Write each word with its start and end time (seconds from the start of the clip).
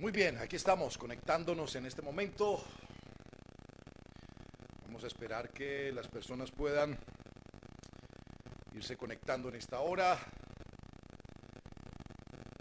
Muy 0.00 0.12
bien, 0.12 0.38
aquí 0.38 0.56
estamos 0.56 0.96
conectándonos 0.96 1.76
en 1.76 1.84
este 1.84 2.00
momento. 2.00 2.64
Vamos 4.86 5.04
a 5.04 5.06
esperar 5.06 5.50
que 5.50 5.92
las 5.92 6.08
personas 6.08 6.50
puedan 6.50 6.98
irse 8.72 8.96
conectando 8.96 9.50
en 9.50 9.56
esta 9.56 9.80
hora. 9.80 10.18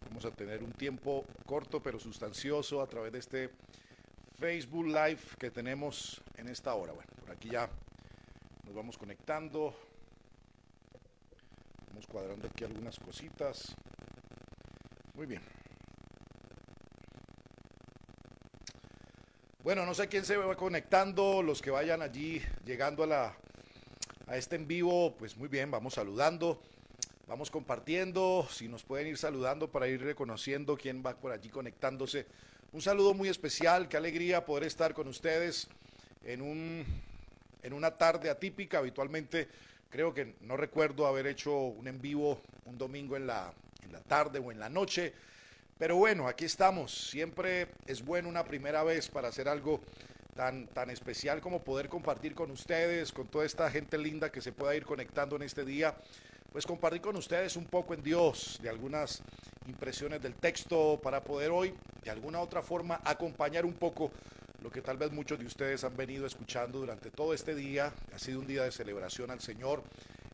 Vamos 0.09 0.25
a 0.25 0.31
tener 0.31 0.61
un 0.61 0.73
tiempo 0.73 1.23
corto 1.45 1.81
pero 1.81 1.97
sustancioso 1.97 2.81
a 2.81 2.87
través 2.87 3.13
de 3.13 3.19
este 3.19 3.49
Facebook 4.37 4.87
Live 4.87 5.21
que 5.39 5.49
tenemos 5.49 6.21
en 6.35 6.49
esta 6.49 6.73
hora. 6.73 6.91
Bueno, 6.91 7.09
por 7.21 7.31
aquí 7.31 7.51
ya 7.51 7.69
nos 8.65 8.75
vamos 8.75 8.97
conectando. 8.97 9.73
Vamos 11.87 12.05
cuadrando 12.05 12.49
aquí 12.49 12.65
algunas 12.65 12.99
cositas. 12.99 13.77
Muy 15.13 15.25
bien. 15.25 15.58
Bueno, 19.69 19.85
no 19.85 19.93
sé 19.93 20.07
quién 20.07 20.25
se 20.25 20.35
va 20.35 20.55
conectando, 20.55 21.43
los 21.43 21.61
que 21.61 21.69
vayan 21.69 22.01
allí 22.01 22.41
llegando 22.65 23.03
a 23.03 23.05
la 23.05 23.37
a 24.25 24.35
este 24.35 24.55
en 24.55 24.67
vivo, 24.67 25.15
pues 25.15 25.37
muy 25.37 25.47
bien, 25.47 25.69
vamos 25.69 25.93
saludando, 25.93 26.59
vamos 27.27 27.51
compartiendo, 27.51 28.47
si 28.49 28.67
nos 28.67 28.81
pueden 28.81 29.05
ir 29.05 29.17
saludando 29.19 29.71
para 29.71 29.87
ir 29.87 30.01
reconociendo 30.01 30.75
quién 30.75 31.03
va 31.05 31.15
por 31.15 31.31
allí 31.31 31.49
conectándose. 31.49 32.25
Un 32.71 32.81
saludo 32.81 33.13
muy 33.13 33.29
especial, 33.29 33.87
qué 33.87 33.97
alegría 33.97 34.43
poder 34.43 34.63
estar 34.63 34.95
con 34.95 35.07
ustedes 35.07 35.67
en 36.23 36.41
un 36.41 36.83
en 37.61 37.73
una 37.73 37.91
tarde 37.91 38.31
atípica, 38.31 38.79
habitualmente 38.79 39.49
creo 39.91 40.15
que 40.15 40.33
no 40.41 40.57
recuerdo 40.57 41.05
haber 41.05 41.27
hecho 41.27 41.55
un 41.55 41.87
en 41.87 42.01
vivo 42.01 42.41
un 42.65 42.75
domingo 42.79 43.15
en 43.15 43.27
la 43.27 43.53
en 43.83 43.91
la 43.91 44.01
tarde 44.01 44.39
o 44.39 44.51
en 44.51 44.59
la 44.59 44.69
noche. 44.69 45.13
Pero 45.79 45.95
bueno, 45.95 46.27
aquí 46.27 46.43
estamos. 46.43 47.09
Siempre 47.09 47.69
es 47.87 48.03
bueno 48.03 48.27
una 48.27 48.43
primera 48.43 48.83
vez 48.83 49.07
para 49.07 49.29
hacer 49.29 49.47
algo 49.47 49.79
tan, 50.35 50.67
tan 50.67 50.89
especial 50.89 51.39
como 51.39 51.63
poder 51.63 51.87
compartir 51.87 52.35
con 52.35 52.51
ustedes, 52.51 53.13
con 53.13 53.29
toda 53.29 53.45
esta 53.45 53.71
gente 53.71 53.97
linda 53.97 54.29
que 54.29 54.41
se 54.41 54.51
pueda 54.51 54.75
ir 54.75 54.83
conectando 54.83 55.37
en 55.37 55.43
este 55.43 55.63
día. 55.63 55.95
Pues 56.51 56.65
compartir 56.65 56.99
con 56.99 57.15
ustedes 57.15 57.55
un 57.55 57.63
poco 57.63 57.93
en 57.93 58.03
Dios, 58.03 58.59
de 58.61 58.67
algunas 58.67 59.21
impresiones 59.69 60.21
del 60.21 60.33
texto 60.33 60.99
para 61.01 61.23
poder 61.23 61.49
hoy, 61.49 61.73
de 62.03 62.09
alguna 62.09 62.41
otra 62.41 62.61
forma, 62.61 62.99
acompañar 63.05 63.65
un 63.65 63.73
poco 63.73 64.11
lo 64.61 64.69
que 64.69 64.81
tal 64.81 64.97
vez 64.97 65.13
muchos 65.13 65.39
de 65.39 65.45
ustedes 65.45 65.85
han 65.85 65.95
venido 65.95 66.25
escuchando 66.25 66.79
durante 66.79 67.09
todo 67.09 67.33
este 67.33 67.55
día. 67.55 67.93
Ha 68.13 68.19
sido 68.19 68.41
un 68.41 68.47
día 68.47 68.63
de 68.63 68.73
celebración 68.73 69.31
al 69.31 69.39
Señor. 69.39 69.81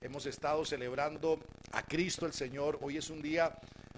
Hemos 0.02 0.25
estado 0.25 0.66
celebrando 0.66 1.39
a 1.72 1.84
Cristo 1.84 2.25
el 2.25 2.34
Señor. 2.34 2.80
Hoy 2.81 2.97
es 2.97 3.12
un 3.12 3.22
día 3.22 3.56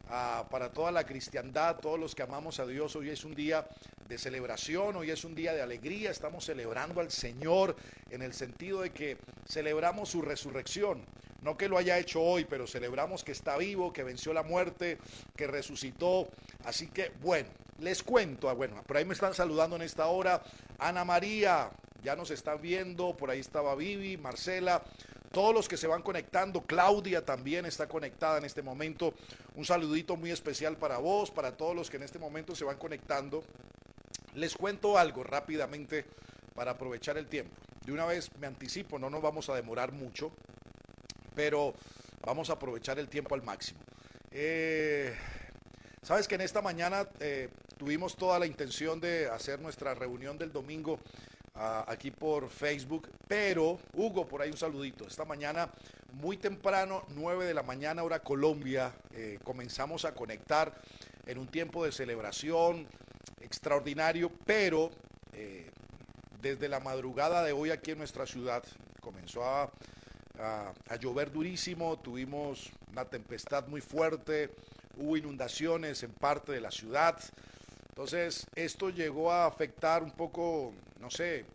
para 0.07 0.69
toda 0.71 0.91
la 0.91 1.05
cristiandad, 1.05 1.77
todos 1.77 1.99
los 1.99 2.15
que 2.15 2.23
amamos 2.23 2.59
a 2.59 2.65
Dios. 2.65 2.95
Hoy 2.95 3.09
es 3.09 3.25
un 3.25 3.35
día 3.35 3.67
de 4.07 4.17
celebración, 4.17 4.95
hoy 4.95 5.11
es 5.11 5.23
un 5.25 5.35
día 5.35 5.53
de 5.53 5.61
alegría, 5.61 6.11
estamos 6.11 6.45
celebrando 6.45 7.01
al 7.01 7.11
Señor 7.11 7.75
en 8.09 8.21
el 8.21 8.33
sentido 8.33 8.81
de 8.81 8.91
que 8.91 9.17
celebramos 9.47 10.09
su 10.09 10.21
resurrección. 10.21 11.03
No 11.41 11.55
que 11.57 11.69
lo 11.69 11.77
haya 11.77 11.99
hecho 11.99 12.21
hoy, 12.21 12.45
pero 12.45 12.65
celebramos 12.67 13.23
que 13.23 13.31
está 13.31 13.57
vivo, 13.57 13.93
que 13.93 14.03
venció 14.03 14.33
la 14.33 14.43
muerte, 14.43 14.97
que 15.35 15.45
resucitó. 15.45 16.27
Así 16.65 16.87
que, 16.87 17.11
bueno, 17.21 17.49
les 17.79 18.01
cuento, 18.01 18.49
ah, 18.49 18.53
bueno, 18.53 18.81
por 18.83 18.97
ahí 18.97 19.05
me 19.05 19.13
están 19.13 19.33
saludando 19.33 19.75
en 19.75 19.83
esta 19.83 20.07
hora. 20.07 20.41
Ana 20.79 21.05
María, 21.05 21.69
ya 22.03 22.15
nos 22.15 22.31
está 22.31 22.55
viendo, 22.55 23.15
por 23.15 23.29
ahí 23.29 23.39
estaba 23.39 23.75
Vivi, 23.75 24.17
Marcela, 24.17 24.83
todos 25.37 25.53
los 25.53 25.67
que 25.67 25.77
se 25.77 25.85
van 25.85 26.01
conectando, 26.01 26.63
Claudia 26.63 27.23
también 27.23 27.67
está 27.67 27.87
conectada 27.87 28.39
en 28.39 28.45
este 28.45 28.63
momento. 28.63 29.13
Un 29.53 29.65
saludito 29.65 30.15
muy 30.15 30.31
especial 30.31 30.77
para 30.77 30.97
vos, 30.97 31.29
para 31.29 31.55
todos 31.55 31.75
los 31.75 31.91
que 31.91 31.97
en 31.97 32.01
este 32.01 32.17
momento 32.17 32.55
se 32.55 32.65
van 32.65 32.77
conectando. 32.77 33.43
Les 34.33 34.55
cuento 34.55 34.97
algo 34.97 35.23
rápidamente 35.23 36.05
para 36.55 36.71
aprovechar 36.71 37.19
el 37.19 37.27
tiempo. 37.27 37.55
De 37.85 37.91
una 37.91 38.07
vez 38.07 38.31
me 38.39 38.47
anticipo, 38.47 38.97
no 38.97 39.11
nos 39.11 39.21
vamos 39.21 39.47
a 39.49 39.53
demorar 39.53 39.91
mucho, 39.91 40.31
pero 41.35 41.75
vamos 42.25 42.49
a 42.49 42.53
aprovechar 42.53 42.97
el 42.97 43.07
tiempo 43.07 43.35
al 43.35 43.43
máximo. 43.43 43.79
Eh, 44.31 45.15
Sabes 46.07 46.25
que 46.29 46.35
en 46.35 46.41
esta 46.41 46.61
mañana 46.61 47.05
eh, 47.19 47.49
tuvimos 47.77 48.15
toda 48.15 48.39
la 48.39 48.45
intención 48.45 49.01
de 49.01 49.27
hacer 49.27 49.59
nuestra 49.59 49.93
reunión 49.93 50.37
del 50.37 50.53
domingo 50.53 51.01
aquí 51.57 52.11
por 52.11 52.49
Facebook. 52.49 53.09
Pero, 53.27 53.79
Hugo, 53.93 54.27
por 54.27 54.41
ahí 54.41 54.49
un 54.49 54.57
saludito. 54.57 55.07
Esta 55.07 55.25
mañana, 55.25 55.69
muy 56.13 56.37
temprano, 56.37 57.03
9 57.09 57.45
de 57.45 57.53
la 57.53 57.63
mañana, 57.63 58.03
hora 58.03 58.19
Colombia, 58.19 58.93
eh, 59.11 59.39
comenzamos 59.43 60.05
a 60.05 60.13
conectar 60.13 60.73
en 61.25 61.37
un 61.37 61.47
tiempo 61.47 61.83
de 61.83 61.91
celebración 61.91 62.87
extraordinario, 63.41 64.31
pero 64.45 64.91
eh, 65.33 65.71
desde 66.41 66.69
la 66.69 66.79
madrugada 66.79 67.43
de 67.43 67.51
hoy 67.51 67.71
aquí 67.71 67.91
en 67.91 67.97
nuestra 67.97 68.25
ciudad 68.25 68.63
comenzó 69.01 69.43
a, 69.43 69.71
a 70.39 70.95
llover 70.97 71.31
durísimo, 71.31 71.97
tuvimos 71.99 72.71
una 72.91 73.05
tempestad 73.05 73.67
muy 73.67 73.81
fuerte, 73.81 74.51
hubo 74.97 75.17
inundaciones 75.17 76.03
en 76.03 76.11
parte 76.11 76.51
de 76.51 76.61
la 76.61 76.71
ciudad. 76.71 77.19
Entonces, 77.89 78.45
esto 78.55 78.89
llegó 78.89 79.31
a 79.31 79.45
afectar 79.45 80.03
un 80.03 80.11
poco, 80.11 80.73
no 80.99 81.09
sé, 81.09 81.45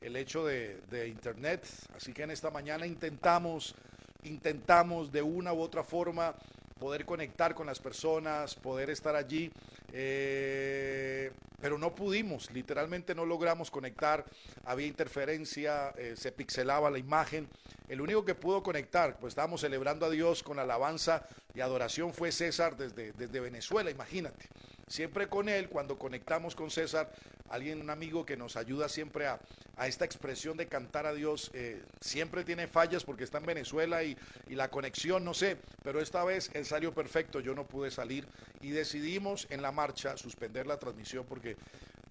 el 0.00 0.16
hecho 0.16 0.44
de, 0.44 1.08
Internet. 1.08 1.66
Así 1.96 2.12
que 2.12 2.22
en 2.22 2.30
esta 2.30 2.50
mañana 2.50 2.86
intentamos, 2.86 3.74
intentamos 4.22 5.10
de 5.12 5.22
una 5.22 5.52
u 5.52 5.60
otra 5.60 5.82
forma 5.82 6.34
poder 6.78 7.04
conectar 7.04 7.54
con 7.54 7.66
las 7.66 7.80
personas, 7.80 8.54
poder 8.54 8.90
estar 8.90 9.16
allí, 9.16 9.50
eh, 9.92 11.32
pero 11.58 11.78
no 11.78 11.94
pudimos, 11.94 12.50
literalmente 12.50 13.14
no 13.14 13.24
logramos 13.24 13.70
conectar, 13.70 14.26
había 14.64 14.86
interferencia, 14.86 15.94
eh, 15.96 16.14
se 16.16 16.32
pixelaba 16.32 16.90
la 16.90 16.98
imagen. 16.98 17.48
El 17.88 18.02
único 18.02 18.26
que 18.26 18.34
pudo 18.34 18.62
conectar, 18.62 19.16
pues 19.18 19.32
estábamos 19.32 19.62
celebrando 19.62 20.04
a 20.04 20.10
Dios 20.10 20.42
con 20.42 20.58
alabanza 20.58 21.26
y 21.54 21.60
adoración, 21.60 22.12
fue 22.12 22.30
César 22.30 22.76
desde, 22.76 23.12
desde 23.12 23.40
Venezuela, 23.40 23.90
imagínate 23.90 24.46
siempre 24.88 25.28
con 25.28 25.48
él, 25.48 25.68
cuando 25.68 25.98
conectamos 25.98 26.54
con 26.54 26.70
César, 26.70 27.10
alguien, 27.48 27.80
un 27.80 27.90
amigo 27.90 28.24
que 28.24 28.36
nos 28.36 28.56
ayuda 28.56 28.88
siempre 28.88 29.26
a, 29.26 29.40
esta 29.84 30.04
expresión 30.04 30.56
de 30.56 30.68
cantar 30.68 31.06
a 31.06 31.12
Dios, 31.12 31.50
eh, 31.52 31.82
siempre 32.00 32.44
tiene 32.44 32.66
fallas 32.66 33.04
porque 33.04 33.24
está 33.24 33.38
en 33.38 33.46
Venezuela 33.46 34.02
y, 34.02 34.16
la 34.48 34.70
conexión, 34.70 35.22
no 35.24 35.34
sé, 35.34 35.58
pero 35.82 36.00
esta 36.00 36.24
vez 36.24 36.50
él 36.54 36.64
salió 36.64 36.94
perfecto, 36.94 37.40
yo 37.40 37.54
no 37.54 37.66
pude 37.66 37.90
salir 37.90 38.26
y 38.62 38.70
decidimos 38.70 39.46
en 39.50 39.60
la 39.60 39.70
marcha 39.70 40.16
suspender 40.16 40.66
la 40.66 40.78
transmisión 40.78 41.26
porque 41.28 41.56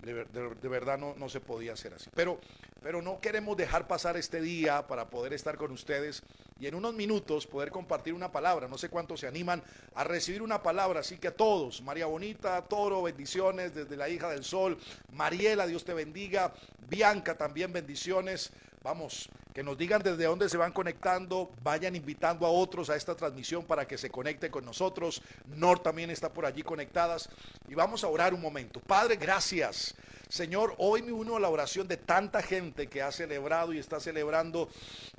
de, 0.04 0.70
verdad 0.70 1.00
no, 1.00 1.16
no, 1.18 1.28
se 1.28 1.40
podía 1.40 1.74
hacer 1.74 1.96
así. 1.96 2.12
Pero, 2.14 2.40
pero 2.84 3.02
no 3.02 3.20
queremos 3.20 3.58
dejar 3.58 3.88
pasar 3.88 4.16
este 4.18 4.42
día 4.42 4.86
para 4.86 5.10
poder 5.10 5.34
estar 5.34 5.58
con 5.58 5.72
ustedes 5.72 6.22
y 6.58 6.68
en 6.68 6.76
unos 6.76 6.94
minutos 6.94 7.46
poder 7.48 7.70
compartir 7.70 8.14
una 8.14 8.32
palabra. 8.32 8.70
No 8.70 8.78
sé 8.78 8.88
cuántos 8.88 9.20
se 9.20 9.28
animan 9.28 9.62
a 9.94 10.06
recibir 10.06 10.42
una 10.42 10.64
palabra, 10.64 11.02
así 11.02 11.18
que 11.18 11.28
a 11.28 11.36
todos, 11.36 11.82
María 11.82 12.06
Bonita, 12.06 12.62
Toro, 12.64 13.02
bendiciones 13.02 13.76
desde 13.76 13.98
la 13.98 14.08
hija 14.08 14.30
del 14.30 14.46
sol, 14.46 14.78
Mariela, 15.12 15.68
Dios 15.68 15.84
te 15.84 15.94
bendiga, 15.94 16.54
Bianca 16.88 17.38
también 17.38 17.74
bendiciones. 17.74 18.52
Vamos, 18.84 19.30
que 19.54 19.64
nos 19.64 19.78
digan 19.78 20.02
desde 20.02 20.26
dónde 20.26 20.48
se 20.48 20.56
van 20.56 20.72
conectando, 20.72 21.52
vayan 21.62 21.96
invitando 21.96 22.46
a 22.46 22.52
otros 22.52 22.90
a 22.90 22.96
esta 22.96 23.16
transmisión 23.16 23.66
para 23.66 23.86
que 23.86 23.98
se 23.98 24.10
conecten 24.10 24.52
con 24.52 24.64
nosotros. 24.64 25.22
Nor 25.48 25.80
también 25.80 26.10
está 26.10 26.32
por 26.32 26.46
allí 26.46 26.62
conectadas 26.62 27.30
y 27.68 27.76
vamos 27.76 28.06
a 28.06 28.08
orar 28.08 28.34
un 28.34 28.42
momento. 28.42 28.80
Padre, 28.80 29.18
gracias. 29.18 29.94
Señor, 30.30 30.76
hoy 30.80 31.02
me 31.02 31.12
uno 31.12 31.36
a 31.36 31.40
la 31.40 31.50
oración 31.50 31.88
de 31.88 31.98
tanta 31.98 32.42
gente 32.42 32.88
que 32.88 33.02
ha 33.02 33.12
celebrado 33.12 33.74
y 33.74 33.80
está 33.80 34.00
celebrando 34.00 34.70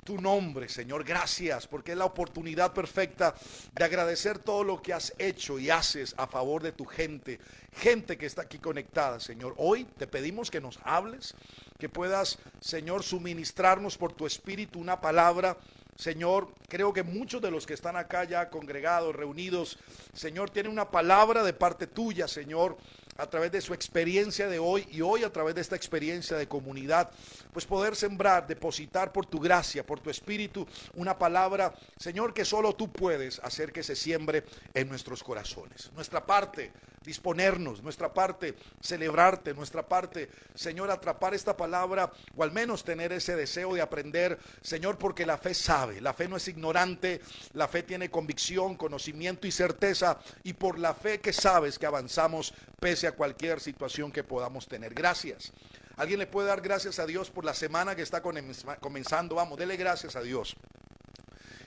tu 0.03 0.19
nombre, 0.19 0.67
Señor. 0.69 1.03
Gracias, 1.03 1.67
porque 1.67 1.93
es 1.93 1.97
la 1.97 2.05
oportunidad 2.05 2.73
perfecta 2.73 3.33
de 3.73 3.83
agradecer 3.83 4.39
todo 4.39 4.63
lo 4.63 4.81
que 4.81 4.93
has 4.93 5.13
hecho 5.17 5.59
y 5.59 5.69
haces 5.69 6.13
a 6.17 6.27
favor 6.27 6.61
de 6.61 6.71
tu 6.71 6.85
gente, 6.85 7.39
gente 7.73 8.17
que 8.17 8.25
está 8.25 8.43
aquí 8.43 8.59
conectada, 8.59 9.19
Señor. 9.19 9.53
Hoy 9.57 9.85
te 9.97 10.07
pedimos 10.07 10.51
que 10.51 10.61
nos 10.61 10.79
hables, 10.83 11.35
que 11.79 11.89
puedas, 11.89 12.39
Señor, 12.59 13.03
suministrarnos 13.03 13.97
por 13.97 14.13
tu 14.13 14.25
espíritu 14.25 14.79
una 14.79 14.99
palabra 14.99 15.57
Señor, 15.97 16.49
creo 16.69 16.93
que 16.93 17.01
muchos 17.01 17.41
de 17.41 17.49
los 17.49 17.65
que 17.65 17.73
están 17.73 17.95
acá 17.95 18.23
ya 18.23 18.51
congregados, 18.51 19.15
reunidos, 19.15 19.79
Señor, 20.13 20.51
tienen 20.51 20.71
una 20.71 20.91
palabra 20.91 21.43
de 21.43 21.53
parte 21.53 21.87
tuya, 21.87 22.27
Señor, 22.27 22.77
a 23.17 23.27
través 23.27 23.51
de 23.51 23.61
su 23.61 23.73
experiencia 23.73 24.47
de 24.47 24.59
hoy 24.59 24.87
y 24.91 25.01
hoy 25.01 25.23
a 25.23 25.31
través 25.31 25.55
de 25.55 25.61
esta 25.61 25.75
experiencia 25.75 26.37
de 26.37 26.47
comunidad, 26.47 27.11
pues 27.51 27.65
poder 27.65 27.95
sembrar, 27.95 28.47
depositar 28.47 29.11
por 29.11 29.25
tu 29.25 29.39
gracia, 29.39 29.85
por 29.85 29.99
tu 29.99 30.09
espíritu, 30.09 30.67
una 30.95 31.17
palabra, 31.17 31.73
Señor, 31.97 32.33
que 32.33 32.45
solo 32.45 32.75
tú 32.75 32.91
puedes 32.91 33.39
hacer 33.39 33.71
que 33.71 33.83
se 33.83 33.95
siembre 33.95 34.43
en 34.73 34.87
nuestros 34.87 35.23
corazones. 35.23 35.91
Nuestra 35.93 36.25
parte 36.25 36.71
disponernos, 37.07 37.81
nuestra 37.81 38.13
parte, 38.13 38.53
celebrarte, 38.81 39.53
nuestra 39.53 39.87
parte, 39.87 40.29
Señor, 40.53 40.91
atrapar 40.91 41.33
esta 41.33 41.55
palabra 41.55 42.11
o 42.35 42.43
al 42.43 42.51
menos 42.51 42.83
tener 42.83 43.13
ese 43.13 43.37
deseo 43.37 43.73
de 43.73 43.81
aprender, 43.81 44.37
Señor, 44.61 44.97
porque 44.97 45.25
la 45.25 45.37
fe 45.37 45.53
sabe, 45.53 46.01
la 46.01 46.13
fe 46.13 46.27
no 46.27 46.35
es 46.35 46.49
ignorante, 46.49 47.21
la 47.53 47.69
fe 47.69 47.83
tiene 47.83 48.11
convicción, 48.11 48.75
conocimiento 48.75 49.47
y 49.47 49.51
certeza 49.51 50.19
y 50.43 50.51
por 50.51 50.77
la 50.77 50.93
fe 50.93 51.21
que 51.21 51.31
sabes 51.31 51.79
que 51.79 51.85
avanzamos 51.85 52.53
pese 52.77 53.07
a 53.07 53.13
cualquier 53.13 53.61
situación 53.61 54.11
que 54.11 54.25
podamos 54.25 54.67
tener. 54.67 54.93
Gracias. 54.93 55.53
Alguien 55.95 56.19
le 56.19 56.27
puede 56.27 56.49
dar 56.49 56.59
gracias 56.59 56.99
a 56.99 57.05
Dios 57.05 57.31
por 57.31 57.45
la 57.45 57.53
semana 57.53 57.95
que 57.95 58.01
está 58.01 58.21
comenzando. 58.21 59.35
Vamos, 59.35 59.57
dele 59.57 59.77
gracias 59.77 60.17
a 60.17 60.21
Dios. 60.21 60.57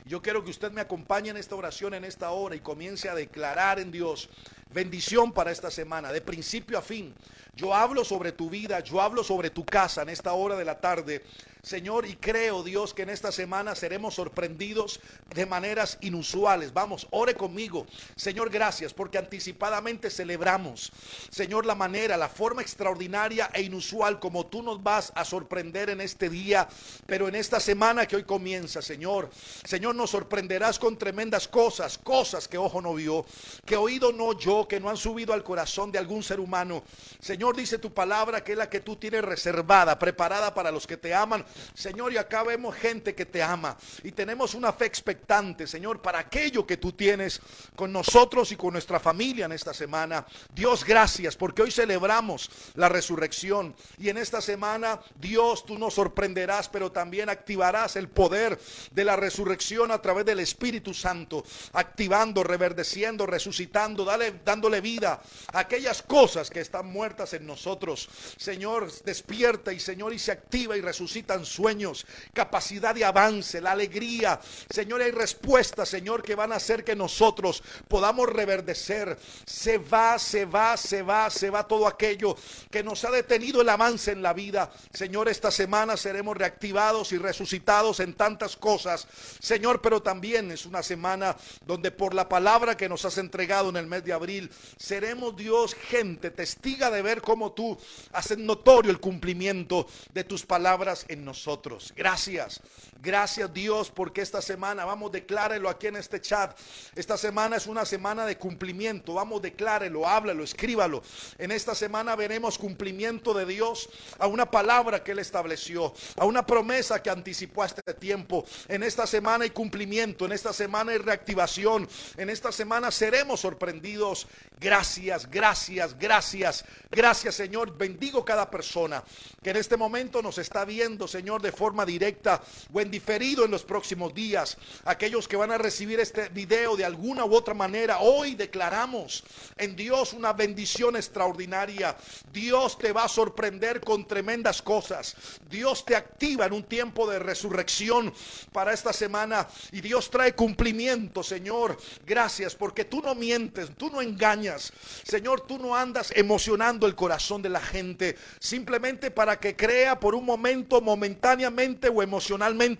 Yo 0.05 0.21
quiero 0.23 0.43
que 0.43 0.51
usted 0.51 0.73
me 0.73 0.81
acompañe 0.81 1.31
en 1.31 1.37
esta 1.37 1.55
oración, 1.55 1.95
en 1.95 2.05
esta 2.05 2.31
hora 2.31 2.57
y 2.57 2.61
comience 2.61 3.09
a 3.09 3.15
declarar 3.15 3.79
en 3.79 3.93
Dios 3.93 4.29
bendición 4.73 5.33
para 5.33 5.51
esta 5.51 5.71
semana, 5.71 6.13
de 6.13 6.21
principio 6.21 6.79
a 6.79 6.83
fin. 6.83 7.15
Yo 7.55 7.75
hablo 7.75 8.05
sobre 8.05 8.33
tu 8.33 8.49
vida, 8.49 8.81
yo 8.81 9.01
hablo 9.01 9.25
sobre 9.25 9.51
tu 9.51 9.65
casa 9.65 10.03
en 10.03 10.09
esta 10.09 10.33
hora 10.33 10.57
de 10.57 10.65
la 10.65 10.81
tarde. 10.81 11.23
Señor, 11.63 12.07
y 12.07 12.17
creo, 12.17 12.63
Dios, 12.63 12.95
que 12.95 13.03
en 13.03 13.11
esta 13.11 13.31
semana 13.31 13.75
seremos 13.75 14.15
sorprendidos 14.15 14.99
de 15.35 15.45
maneras 15.45 15.99
inusuales. 16.01 16.73
Vamos, 16.73 17.07
ore 17.11 17.35
conmigo. 17.35 17.87
Señor, 18.17 18.49
gracias 18.49 18.95
porque 18.95 19.19
anticipadamente 19.19 20.09
celebramos, 20.09 20.91
Señor, 21.29 21.67
la 21.67 21.75
manera, 21.75 22.17
la 22.17 22.31
forma 22.31 22.63
extraordinaria 22.63 23.51
e 23.53 23.61
inusual 23.63 24.19
como 24.21 24.47
tú 24.47 24.63
nos 24.63 24.83
vas 24.83 25.13
a 25.15 25.25
sorprender 25.25 25.91
en 25.91 26.01
este 26.01 26.31
día, 26.31 26.67
pero 27.07 27.29
en 27.29 27.35
esta 27.35 27.61
semana 27.61 28.07
que 28.07 28.17
hoy 28.17 28.25
comienza, 28.25 28.81
Señor. 28.81 29.29
Señor, 29.65 29.95
nos 29.95 30.11
sorprenderás 30.11 30.79
con 30.79 30.97
tremendas 30.97 31.47
cosas, 31.47 31.99
cosas 31.99 32.49
que 32.49 32.57
ojo 32.57 32.81
no 32.81 32.95
vio, 32.95 33.27
que 33.67 33.77
oído 33.77 34.13
no 34.13 34.27
oyó, 34.27 34.60
que 34.67 34.81
no 34.81 34.89
han 34.89 34.97
subido 34.97 35.33
al 35.33 35.45
corazón 35.45 35.93
de 35.93 35.99
algún 35.99 36.23
ser 36.23 36.41
humano. 36.41 36.83
Señor, 37.21 37.57
dice 37.57 37.79
tu 37.79 37.93
palabra 37.93 38.43
que 38.43 38.53
es 38.53 38.59
la 38.59 38.71
que 38.71 38.81
tú 38.81 38.97
tienes 38.97 39.23
reservada, 39.23 39.99
preparada 39.99 40.55
para 40.55 40.71
los 40.71 40.87
que 40.87 40.97
te 40.97 41.15
aman 41.15 41.45
Señor, 41.75 42.13
y 42.13 42.17
acá 42.17 42.43
vemos 42.43 42.75
gente 42.75 43.15
que 43.15 43.27
te 43.27 43.43
ama 43.43 43.77
y 44.03 44.13
tenemos 44.13 44.55
una 44.55 44.73
fe 44.73 44.87
expectante, 44.87 45.67
Señor, 45.67 46.01
para 46.01 46.19
aquello 46.19 46.67
que 46.67 46.77
tú 46.77 46.93
tienes 46.93 47.41
con 47.77 47.93
nosotros 47.93 48.53
y 48.53 48.57
con 48.57 48.73
nuestra 48.73 49.01
familia 49.01 49.47
en 49.47 49.53
esta 49.53 49.73
semana. 49.73 50.27
Dios, 50.55 50.85
gracias, 50.85 51.37
porque 51.37 51.63
hoy 51.63 51.71
celebramos 51.71 52.51
la 52.75 52.89
resurrección 52.89 53.75
y 53.99 54.09
en 54.09 54.19
esta 54.19 54.41
semana, 54.41 55.01
Dios, 55.17 55.65
tú 55.65 55.79
nos 55.79 55.95
sorprenderás, 55.95 56.69
pero 56.69 56.93
también 56.93 57.29
activarás 57.29 57.97
el 57.97 58.09
poder 58.09 58.59
de 58.91 59.05
la 59.05 59.17
resurrección 59.17 59.91
a 59.91 60.03
través 60.03 60.25
del 60.25 60.41
Espíritu 60.41 60.95
Santo, 60.95 61.45
activando, 61.73 62.43
reverdeciendo, 62.43 63.27
resucitando, 63.27 64.05
dale, 64.05 64.41
dándole 64.51 64.81
vida 64.81 65.21
a 65.53 65.61
aquellas 65.61 66.03
cosas 66.03 66.51
que 66.51 66.61
están 66.61 66.87
muertas 66.87 67.33
en 67.35 67.47
nosotros. 67.47 68.09
Señor, 68.37 68.93
despierta 69.05 69.73
y 69.73 69.81
Señor, 69.81 70.13
y 70.13 70.19
se 70.19 70.33
activa 70.33 70.77
y 70.77 70.81
resucita 70.81 71.31
sueños, 71.45 72.07
capacidad 72.33 72.95
de 72.95 73.05
avance, 73.05 73.61
la 73.61 73.73
alegría. 73.73 74.41
Señor, 74.69 75.03
hay 75.03 75.13
respuestas, 75.13 75.89
Señor, 75.89 76.23
que 76.23 76.35
van 76.35 76.53
a 76.53 76.57
hacer 76.57 76.83
que 76.83 76.97
nosotros 76.97 77.63
podamos 77.89 78.29
reverdecer. 78.29 79.17
Se 79.47 79.79
va, 79.79 80.19
se 80.19 80.45
va, 80.45 80.77
se 80.77 81.03
va, 81.03 81.31
se 81.31 81.51
va 81.51 81.67
todo 81.67 81.87
aquello 81.87 82.37
que 82.71 82.83
nos 82.83 83.05
ha 83.05 83.11
detenido 83.11 83.63
el 83.63 83.69
avance 83.69 84.11
en 84.11 84.23
la 84.23 84.33
vida. 84.33 84.71
Señor, 84.93 85.29
esta 85.29 85.51
semana 85.51 85.97
seremos 85.97 86.37
reactivados 86.37 87.13
y 87.13 87.19
resucitados 87.19 88.01
en 88.01 88.15
tantas 88.15 88.57
cosas. 88.57 89.07
Señor, 89.39 89.81
pero 89.81 90.03
también 90.03 90.51
es 90.51 90.67
una 90.67 90.83
semana 90.83 91.37
donde 91.65 91.91
por 91.91 92.15
la 92.15 92.29
palabra 92.29 92.77
que 92.77 92.89
nos 92.89 93.05
has 93.05 93.19
entregado 93.19 93.69
en 93.69 93.77
el 93.77 93.87
mes 93.87 94.05
de 94.05 94.13
abril, 94.13 94.30
seremos 94.77 95.37
Dios, 95.37 95.75
gente, 95.75 96.31
testiga 96.31 96.91
de 96.91 97.03
ver 97.03 97.21
cómo 97.23 97.53
tú 97.53 97.79
haces 98.13 98.39
notorio 98.39 98.91
el 98.91 99.01
cumplimiento 99.01 99.87
de 100.13 100.25
tus 100.25 100.47
palabras 100.47 101.05
en 101.09 101.25
nosotros. 101.25 101.93
Gracias. 101.97 102.61
Gracias 103.03 103.53
Dios 103.55 103.91
porque 103.91 104.21
esta 104.21 104.43
semana, 104.43 104.85
vamos, 104.85 105.11
declárelo 105.11 105.71
aquí 105.71 105.87
en 105.87 105.97
este 105.97 106.21
chat. 106.21 106.57
Esta 106.95 107.17
semana 107.17 107.57
es 107.57 107.67
una 107.67 107.87
semana 107.87 108.27
de 108.27 108.37
cumplimiento. 108.37 109.15
Vamos, 109.15 109.41
declárelo, 109.41 110.07
háblalo, 110.07 110.45
escríbalo. 110.45 111.03
En 111.39 111.51
esta 111.51 111.75
semana 111.75 112.15
veremos 112.15 112.59
cumplimiento 112.59 113.33
de 113.33 113.47
Dios 113.47 113.89
a 114.19 114.27
una 114.27 114.51
palabra 114.51 115.03
que 115.03 115.13
Él 115.13 115.19
estableció, 115.19 115.95
a 116.17 116.27
una 116.27 116.45
promesa 116.45 117.03
que 117.03 117.09
anticipó 117.09 117.63
a 117.63 117.67
este 117.67 117.95
tiempo. 117.95 118.45
En 118.69 118.83
esta 118.83 119.07
semana 119.07 119.45
hay 119.45 119.51
cumplimiento, 119.51 120.27
en 120.27 120.33
esta 120.33 120.53
semana 120.53 120.93
hay 120.93 120.99
reactivación. 120.99 121.89
En 122.19 122.29
esta 122.29 122.53
semana 122.53 122.91
seremos 122.91 123.41
sorprendidos. 123.41 124.27
Gracias, 124.59 125.31
gracias, 125.31 125.99
gracias. 125.99 126.65
Gracias 126.91 127.35
Señor. 127.35 127.79
Bendigo 127.79 128.25
cada 128.27 128.51
persona 128.51 129.03
que 129.43 129.51
en 129.51 129.57
este 129.57 129.79
momento 129.79 130.21
nos 130.21 130.37
está 130.37 130.67
viendo, 130.67 131.09
Señor, 131.09 131.41
de 131.41 131.53
forma 131.53 131.87
directa 131.87 132.43
diferido 132.91 133.45
en 133.45 133.51
los 133.51 133.63
próximos 133.63 134.15
días. 134.15 134.57
Aquellos 134.85 135.29
que 135.29 135.37
van 135.37 135.51
a 135.51 135.59
recibir 135.59 136.01
este 136.01 136.29
video 136.29 136.77
de 136.77 136.85
alguna 136.85 137.25
u 137.25 137.35
otra 137.35 137.55
manera, 137.55 138.01
hoy 138.01 138.35
declaramos 138.35 139.23
en 139.57 139.77
Dios 139.77 140.13
una 140.13 140.33
bendición 140.33 140.97
extraordinaria. 140.97 141.97
Dios 142.33 142.79
te 142.79 142.93
va 142.93 143.05
a 143.05 143.09
sorprender 143.09 143.81
con 143.81 144.07
tremendas 144.07 144.63
cosas. 144.63 145.17
Dios 145.49 145.85
te 145.85 145.97
activa 145.97 146.47
en 146.47 146.53
un 146.53 146.65
tiempo 146.65 147.09
de 147.09 147.19
resurrección 147.19 148.13
para 148.53 148.73
esta 148.73 148.93
semana 148.93 149.47
y 149.73 149.81
Dios 149.81 150.11
trae 150.11 150.35
cumplimiento, 150.35 151.23
Señor. 151.23 151.77
Gracias 152.07 152.55
porque 152.55 152.85
tú 152.85 153.01
no 153.01 153.15
mientes, 153.15 153.71
tú 153.77 153.91
no 153.91 154.01
engañas. 154.03 154.73
Señor, 155.05 155.43
tú 155.43 155.59
no 155.59 155.77
andas 155.77 156.13
emocionando 156.15 156.87
el 156.87 156.95
corazón 156.95 157.43
de 157.43 157.49
la 157.49 157.61
gente 157.61 158.17
simplemente 158.39 159.11
para 159.11 159.39
que 159.39 159.57
crea 159.57 159.99
por 159.99 160.15
un 160.15 160.25
momento, 160.25 160.81
momentáneamente 160.81 161.89
o 161.89 162.03
emocionalmente 162.03 162.80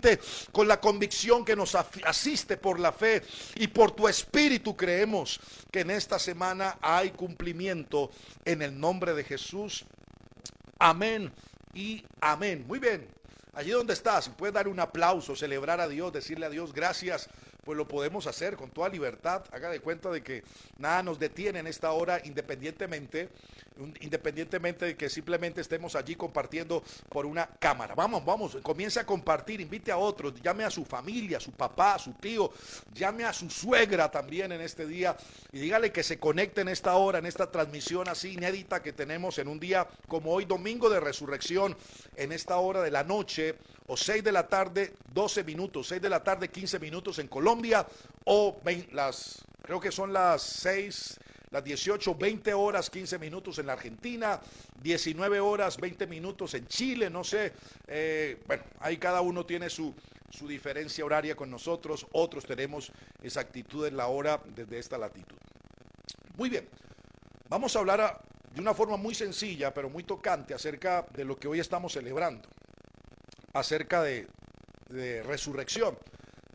con 0.51 0.67
la 0.67 0.79
convicción 0.79 1.45
que 1.45 1.55
nos 1.55 1.75
asiste 1.75 2.57
por 2.57 2.79
la 2.79 2.91
fe 2.91 3.23
y 3.55 3.67
por 3.67 3.91
tu 3.91 4.07
espíritu 4.07 4.75
creemos 4.75 5.39
que 5.71 5.81
en 5.81 5.91
esta 5.91 6.19
semana 6.19 6.77
hay 6.81 7.11
cumplimiento 7.11 8.11
en 8.45 8.61
el 8.61 8.79
nombre 8.79 9.13
de 9.13 9.23
Jesús. 9.23 9.85
Amén 10.79 11.31
y 11.73 12.03
amén. 12.19 12.65
Muy 12.67 12.79
bien. 12.79 13.07
Allí 13.53 13.71
donde 13.71 13.93
estás, 13.93 14.29
puedes 14.29 14.53
dar 14.53 14.67
un 14.67 14.79
aplauso, 14.79 15.35
celebrar 15.35 15.81
a 15.81 15.87
Dios, 15.87 16.13
decirle 16.13 16.45
a 16.45 16.49
Dios 16.49 16.71
gracias 16.71 17.29
pues 17.63 17.77
lo 17.77 17.87
podemos 17.87 18.27
hacer 18.27 18.55
con 18.55 18.71
toda 18.71 18.89
libertad. 18.89 19.43
Haga 19.51 19.69
de 19.69 19.79
cuenta 19.79 20.09
de 20.09 20.23
que 20.23 20.43
nada 20.77 21.03
nos 21.03 21.19
detiene 21.19 21.59
en 21.59 21.67
esta 21.67 21.91
hora, 21.91 22.21
independientemente, 22.23 23.29
independientemente 24.01 24.85
de 24.85 24.95
que 24.95 25.09
simplemente 25.09 25.61
estemos 25.61 25.95
allí 25.95 26.15
compartiendo 26.15 26.83
por 27.09 27.25
una 27.25 27.47
cámara. 27.59 27.95
Vamos, 27.95 28.25
vamos, 28.25 28.57
comience 28.63 28.99
a 28.99 29.05
compartir, 29.05 29.61
invite 29.61 29.91
a 29.91 29.97
otros, 29.97 30.33
llame 30.41 30.63
a 30.63 30.71
su 30.71 30.85
familia, 30.85 31.37
a 31.37 31.41
su 31.41 31.51
papá, 31.51 31.95
a 31.95 31.99
su 31.99 32.13
tío, 32.13 32.51
llame 32.93 33.25
a 33.25 33.33
su 33.33 33.49
suegra 33.49 34.09
también 34.09 34.51
en 34.51 34.61
este 34.61 34.85
día 34.85 35.15
y 35.51 35.59
dígale 35.59 35.91
que 35.91 36.03
se 36.03 36.19
conecte 36.19 36.61
en 36.61 36.69
esta 36.69 36.95
hora, 36.95 37.19
en 37.19 37.25
esta 37.25 37.51
transmisión 37.51 38.07
así 38.07 38.33
inédita 38.33 38.81
que 38.81 38.93
tenemos 38.93 39.37
en 39.37 39.47
un 39.47 39.59
día 39.59 39.87
como 40.07 40.31
hoy, 40.31 40.45
domingo 40.45 40.89
de 40.89 40.99
resurrección, 40.99 41.77
en 42.15 42.31
esta 42.31 42.57
hora 42.57 42.81
de 42.81 42.91
la 42.91 43.03
noche 43.03 43.55
o 43.87 43.97
6 43.97 44.23
de 44.23 44.31
la 44.31 44.47
tarde, 44.47 44.93
12 45.13 45.43
minutos, 45.43 45.87
6 45.87 46.01
de 46.01 46.09
la 46.09 46.23
tarde, 46.23 46.49
15 46.49 46.79
minutos 46.79 47.19
en 47.19 47.27
Colombia, 47.27 47.50
o 48.25 48.61
las, 48.91 49.43
creo 49.61 49.79
que 49.79 49.91
son 49.91 50.13
las 50.13 50.41
6, 50.41 51.19
las 51.49 51.63
18, 51.63 52.15
20 52.15 52.53
horas, 52.53 52.89
15 52.89 53.19
minutos 53.19 53.59
en 53.59 53.67
la 53.67 53.73
Argentina, 53.73 54.39
19 54.81 55.39
horas, 55.39 55.77
20 55.77 56.07
minutos 56.07 56.53
en 56.53 56.67
Chile, 56.67 57.09
no 57.09 57.23
sé, 57.23 57.53
eh, 57.87 58.41
bueno, 58.47 58.63
ahí 58.79 58.97
cada 58.97 59.21
uno 59.21 59.45
tiene 59.45 59.69
su, 59.69 59.93
su 60.29 60.47
diferencia 60.47 61.03
horaria 61.03 61.35
con 61.35 61.49
nosotros, 61.49 62.07
otros 62.13 62.45
tenemos 62.45 62.91
exactitud 63.21 63.85
en 63.85 63.97
la 63.97 64.07
hora 64.07 64.41
desde 64.55 64.79
esta 64.79 64.97
latitud. 64.97 65.37
Muy 66.37 66.49
bien, 66.49 66.67
vamos 67.49 67.75
a 67.75 67.79
hablar 67.79 68.21
de 68.53 68.61
una 68.61 68.73
forma 68.73 68.97
muy 68.97 69.15
sencilla, 69.15 69.73
pero 69.73 69.89
muy 69.89 70.03
tocante 70.03 70.53
acerca 70.53 71.05
de 71.13 71.25
lo 71.25 71.35
que 71.35 71.47
hoy 71.47 71.59
estamos 71.59 71.93
celebrando 71.93 72.47
acerca 73.53 74.01
de, 74.01 74.27
resurrección. 75.23 75.97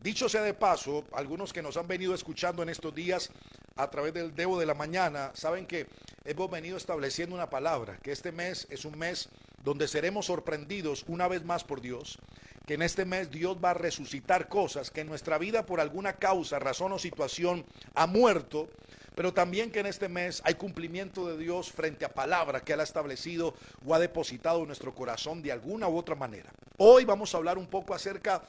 Dicho 0.07 0.29
sea 0.29 0.43
de 0.43 0.55
paso, 0.55 1.03
algunos 1.11 1.53
que 1.53 1.63
nos 1.63 1.77
han 1.77 1.89
venido 1.89 2.15
escuchando 2.15 2.63
en 2.63 2.69
estos 2.69 2.95
días 2.95 3.29
a 3.75 3.91
través 3.91 4.15
del 4.15 4.37
Debo 4.37 4.57
de 4.57 4.65
la 4.65 4.73
Mañana, 4.73 5.33
saben 5.35 5.67
que 5.67 5.89
hemos 6.25 6.49
venido 6.49 6.77
estableciendo 6.77 7.35
una 7.35 7.51
palabra, 7.51 7.99
que 8.01 8.13
este 8.13 8.31
mes 8.31 8.69
es 8.71 8.85
un 8.85 8.97
mes 8.97 9.29
donde 9.65 9.89
seremos 9.89 10.27
sorprendidos 10.27 11.05
una 11.09 11.27
vez 11.27 11.45
más 11.45 11.65
por 11.65 11.81
Dios, 11.81 12.21
que 12.69 12.75
en 12.75 12.83
este 12.83 13.05
mes 13.05 13.33
Dios 13.33 13.57
va 13.57 13.71
a 13.71 13.75
resucitar 13.75 14.47
cosas 14.47 14.93
que 14.93 15.01
en 15.01 15.09
nuestra 15.09 15.39
vida 15.39 15.67
por 15.67 15.81
alguna 15.81 16.13
causa, 16.13 16.61
razón 16.61 16.93
o 16.93 17.01
situación 17.01 17.67
ha 17.97 18.07
muerto, 18.07 18.69
pero 19.17 19.35
también 19.35 19.73
que 19.73 19.81
en 19.81 19.87
este 19.87 20.09
mes 20.09 20.41
hay 20.45 20.55
cumplimiento 20.55 21.27
de 21.27 21.37
Dios 21.37 21.73
frente 21.73 22.05
a 22.05 22.15
palabra 22.15 22.61
que 22.61 22.75
Él 22.75 22.81
ha 22.81 22.85
establecido 22.85 23.57
o 23.85 23.93
ha 23.93 23.99
depositado 23.99 24.61
en 24.61 24.69
nuestro 24.69 24.95
corazón 24.95 25.43
de 25.43 25.51
alguna 25.51 25.89
u 25.89 25.99
otra 25.99 26.15
manera. 26.15 26.53
Hoy 26.77 27.05
vamos 27.05 27.35
a 27.35 27.39
hablar 27.39 27.59
un 27.59 27.67
poco 27.67 27.93
acerca 27.93 28.45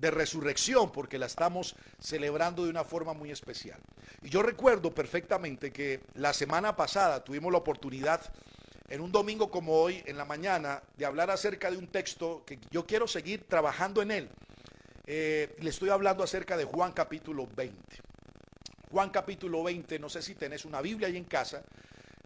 de 0.00 0.10
resurrección 0.10 0.90
porque 0.90 1.18
la 1.18 1.26
estamos 1.26 1.76
celebrando 2.00 2.64
de 2.64 2.70
una 2.70 2.84
forma 2.84 3.12
muy 3.12 3.30
especial. 3.30 3.78
Y 4.22 4.30
yo 4.30 4.42
recuerdo 4.42 4.94
perfectamente 4.94 5.72
que 5.72 6.00
la 6.14 6.32
semana 6.32 6.74
pasada 6.74 7.22
tuvimos 7.22 7.52
la 7.52 7.58
oportunidad 7.58 8.22
en 8.88 9.02
un 9.02 9.12
domingo 9.12 9.50
como 9.50 9.74
hoy, 9.74 10.02
en 10.06 10.16
la 10.16 10.24
mañana, 10.24 10.82
de 10.96 11.04
hablar 11.04 11.30
acerca 11.30 11.70
de 11.70 11.76
un 11.76 11.86
texto 11.86 12.42
que 12.46 12.58
yo 12.70 12.86
quiero 12.86 13.06
seguir 13.06 13.44
trabajando 13.46 14.02
en 14.02 14.10
él. 14.10 14.30
Eh, 15.06 15.54
le 15.60 15.70
estoy 15.70 15.90
hablando 15.90 16.24
acerca 16.24 16.56
de 16.56 16.64
Juan 16.64 16.92
capítulo 16.92 17.46
20. 17.54 17.76
Juan 18.90 19.10
capítulo 19.10 19.62
20, 19.62 19.98
no 19.98 20.08
sé 20.08 20.22
si 20.22 20.34
tenés 20.34 20.64
una 20.64 20.80
Biblia 20.80 21.08
ahí 21.08 21.16
en 21.16 21.24
casa, 21.24 21.62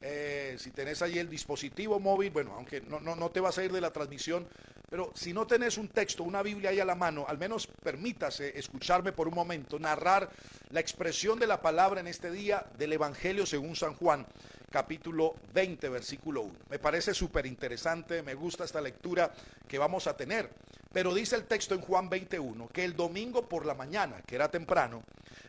eh, 0.00 0.56
si 0.58 0.70
tenés 0.70 1.02
ahí 1.02 1.18
el 1.18 1.28
dispositivo 1.28 2.00
móvil, 2.00 2.30
bueno, 2.30 2.54
aunque 2.54 2.80
no, 2.82 3.00
no, 3.00 3.16
no 3.16 3.30
te 3.30 3.40
vas 3.40 3.58
a 3.58 3.64
ir 3.64 3.72
de 3.72 3.80
la 3.82 3.92
transmisión, 3.92 4.46
pero 4.90 5.12
si 5.14 5.32
no 5.32 5.46
tenés 5.46 5.78
un 5.78 5.88
texto, 5.88 6.22
una 6.22 6.42
Biblia 6.42 6.70
ahí 6.70 6.80
a 6.80 6.84
la 6.84 6.94
mano, 6.94 7.24
al 7.26 7.38
menos 7.38 7.66
permítase 7.66 8.58
escucharme 8.58 9.12
por 9.12 9.28
un 9.28 9.34
momento, 9.34 9.78
narrar 9.78 10.30
la 10.70 10.80
expresión 10.80 11.38
de 11.38 11.46
la 11.46 11.60
palabra 11.60 12.00
en 12.00 12.06
este 12.06 12.30
día 12.30 12.64
del 12.78 12.92
Evangelio 12.92 13.46
según 13.46 13.76
San 13.76 13.94
Juan, 13.94 14.26
capítulo 14.70 15.34
20, 15.52 15.88
versículo 15.88 16.42
1. 16.42 16.54
Me 16.70 16.78
parece 16.78 17.14
súper 17.14 17.46
interesante, 17.46 18.22
me 18.22 18.34
gusta 18.34 18.64
esta 18.64 18.80
lectura 18.80 19.32
que 19.68 19.78
vamos 19.78 20.06
a 20.06 20.16
tener. 20.16 20.50
Pero 20.92 21.12
dice 21.12 21.34
el 21.34 21.44
texto 21.44 21.74
en 21.74 21.80
Juan 21.80 22.08
21 22.08 22.68
que 22.68 22.84
el 22.84 22.94
domingo 22.94 23.48
por 23.48 23.66
la 23.66 23.74
mañana, 23.74 24.22
que 24.24 24.36
era 24.36 24.48
temprano, 24.48 25.02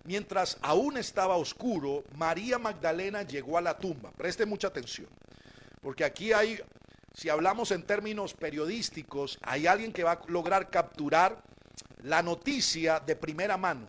mientras 0.04 0.58
aún 0.62 0.98
estaba 0.98 1.38
oscuro, 1.38 2.04
María 2.16 2.58
Magdalena 2.58 3.22
llegó 3.22 3.58
a 3.58 3.62
la 3.62 3.78
tumba. 3.78 4.12
Preste 4.12 4.48
mucha 4.48 4.70
atención, 4.70 5.08
porque 5.82 6.04
aquí 6.04 6.34
hay 6.34 6.60
si 7.16 7.30
hablamos 7.30 7.72
en 7.72 7.84
términos 7.84 8.34
periodísticos, 8.34 9.40
hay 9.42 9.68
alguien 9.68 9.94
que 9.94 10.04
va 10.04 10.12
a 10.12 10.22
lograr 10.28 10.70
capturar 10.70 11.42
la 12.04 12.22
noticia 12.22 13.00
de 13.00 13.16
primera 13.16 13.56
mano. 13.56 13.88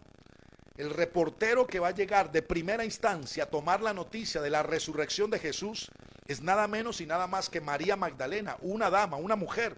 El 0.76 0.90
reportero 0.90 1.66
que 1.66 1.80
va 1.80 1.88
a 1.88 1.94
llegar 1.94 2.30
de 2.30 2.42
primera 2.42 2.84
instancia 2.84 3.44
a 3.44 3.50
tomar 3.50 3.80
la 3.82 3.92
noticia 3.92 4.40
de 4.40 4.50
la 4.50 4.62
resurrección 4.62 5.28
de 5.28 5.40
Jesús 5.40 5.90
es 6.28 6.40
nada 6.40 6.68
menos 6.68 7.00
y 7.00 7.06
nada 7.06 7.26
más 7.26 7.48
que 7.48 7.60
María 7.60 7.96
Magdalena, 7.96 8.58
una 8.60 8.90
dama, 8.90 9.16
una 9.16 9.34
mujer. 9.34 9.76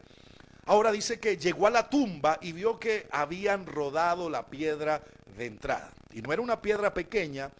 Ahora 0.66 0.92
dice 0.92 1.18
que 1.18 1.38
llegó 1.38 1.66
a 1.66 1.70
la 1.70 1.88
tumba 1.88 2.38
y 2.42 2.52
vio 2.52 2.78
que 2.78 3.06
habían 3.10 3.64
rodado 3.64 4.28
la 4.28 4.46
piedra 4.46 5.02
de 5.38 5.46
entrada. 5.46 5.90
Y 6.12 6.20
no 6.20 6.34
era 6.34 6.42
una 6.42 6.60
piedra 6.60 6.92
pequeña, 6.92 7.50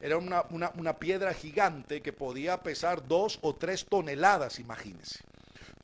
era 0.00 0.16
una, 0.16 0.98
piedra 0.98 1.32
gigante 1.34 2.02
que 2.02 2.12
podía 2.12 2.62
pesar 2.64 3.06
dos 3.06 3.38
o 3.42 3.54
tres 3.54 3.86
toneladas, 3.86 4.58
imagínense 4.58 5.20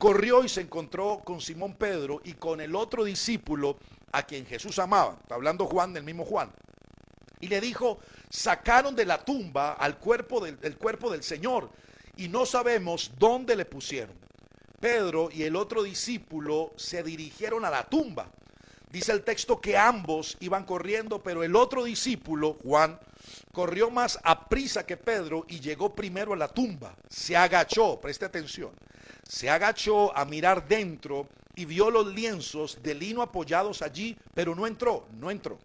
corrió 0.03 0.43
y 0.43 0.49
se 0.49 0.59
encontró 0.59 1.21
con 1.23 1.39
Simón 1.39 1.75
Pedro 1.75 2.19
y 2.25 2.33
con 2.33 2.59
el 2.59 2.75
otro 2.75 3.05
discípulo 3.05 3.77
a 4.11 4.23
quien 4.23 4.45
Jesús 4.45 4.77
amaba. 4.77 5.17
Está 5.21 5.35
hablando 5.35 5.65
Juan 5.65 5.93
del 5.93 6.03
mismo 6.03 6.25
Juan. 6.25 6.51
Y 7.39 7.47
le 7.47 7.61
dijo, 7.61 7.99
sacaron 8.29 8.97
de 8.97 9.05
la 9.05 9.23
tumba 9.23 9.71
al 9.71 9.97
cuerpo 9.97 10.41
del, 10.43 10.77
cuerpo 10.77 11.09
del 11.09 11.23
Señor 11.23 11.69
y 12.17 12.27
no 12.27 12.45
sabemos 12.45 13.13
dónde 13.17 13.55
le 13.55 13.63
pusieron. 13.63 14.13
Pedro 14.81 15.29
y 15.31 15.43
el 15.43 15.55
otro 15.55 15.83
discípulo 15.83 16.73
se 16.75 17.01
dirigieron 17.01 17.63
a 17.63 17.69
la 17.69 17.85
tumba. 17.85 18.29
Dice 18.91 19.13
el 19.13 19.23
texto 19.23 19.61
que 19.61 19.77
ambos 19.77 20.35
iban 20.41 20.65
corriendo, 20.65 21.23
pero 21.23 21.43
el 21.43 21.55
otro 21.55 21.85
discípulo, 21.85 22.57
Juan, 22.61 22.99
corrió 23.53 23.89
más 23.89 24.19
a 24.25 24.49
prisa 24.49 24.85
que 24.85 24.97
Pedro 24.97 25.45
y 25.47 25.61
llegó 25.61 25.95
primero 25.95 26.33
a 26.33 26.35
la 26.35 26.49
tumba. 26.49 26.93
Se 27.07 27.37
agachó, 27.37 28.01
preste 28.01 28.25
atención 28.25 28.73
se 29.27 29.49
agachó 29.49 30.15
a 30.15 30.25
mirar 30.25 30.67
dentro 30.67 31.27
y 31.55 31.65
vio 31.65 31.89
los 31.89 32.07
lienzos 32.07 32.79
de 32.81 32.95
lino 32.95 33.21
apoyados 33.21 33.81
allí, 33.81 34.17
pero 34.33 34.55
no 34.55 34.67
entró, 34.67 35.07
no 35.19 35.31
entró. 35.31 35.59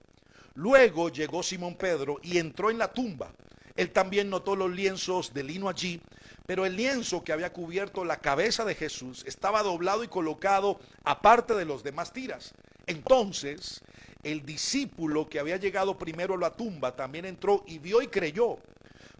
Luego 0.54 1.08
llegó 1.08 1.42
Simón 1.42 1.76
Pedro 1.76 2.18
y 2.22 2.38
entró 2.38 2.70
en 2.70 2.78
la 2.78 2.92
tumba. 2.92 3.32
Él 3.76 3.90
también 3.92 4.28
notó 4.28 4.56
los 4.56 4.70
lienzos 4.70 5.32
de 5.32 5.44
lino 5.44 5.68
allí, 5.68 6.00
pero 6.46 6.66
el 6.66 6.76
lienzo 6.76 7.22
que 7.22 7.32
había 7.32 7.52
cubierto 7.52 8.04
la 8.04 8.18
cabeza 8.18 8.64
de 8.64 8.74
Jesús 8.74 9.22
estaba 9.26 9.62
doblado 9.62 10.02
y 10.02 10.08
colocado 10.08 10.80
aparte 11.04 11.54
de 11.54 11.64
los 11.64 11.82
demás 11.84 12.12
tiras. 12.12 12.54
Entonces 12.86 13.82
el 14.22 14.44
discípulo 14.44 15.28
que 15.28 15.38
había 15.38 15.56
llegado 15.58 15.96
primero 15.96 16.34
a 16.34 16.38
la 16.38 16.56
tumba 16.56 16.96
también 16.96 17.24
entró 17.24 17.62
y 17.66 17.78
vio 17.78 18.02
y 18.02 18.08
creyó, 18.08 18.58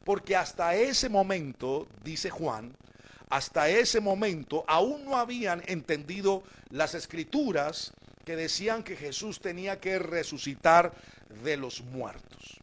porque 0.05 0.35
hasta 0.35 0.75
ese 0.75 1.09
momento, 1.09 1.87
dice 2.03 2.31
Juan, 2.31 2.75
hasta 3.31 3.69
ese 3.69 4.01
momento 4.01 4.65
aún 4.67 5.05
no 5.05 5.17
habían 5.17 5.63
entendido 5.67 6.43
las 6.71 6.95
escrituras 6.95 7.93
que 8.25 8.37
decían 8.37 8.83
que 8.83 8.97
Jesús 8.97 9.41
tenía 9.41 9.81
que 9.81 9.99
resucitar 9.99 10.93
de 11.43 11.57
los 11.57 11.83
muertos. 11.83 12.59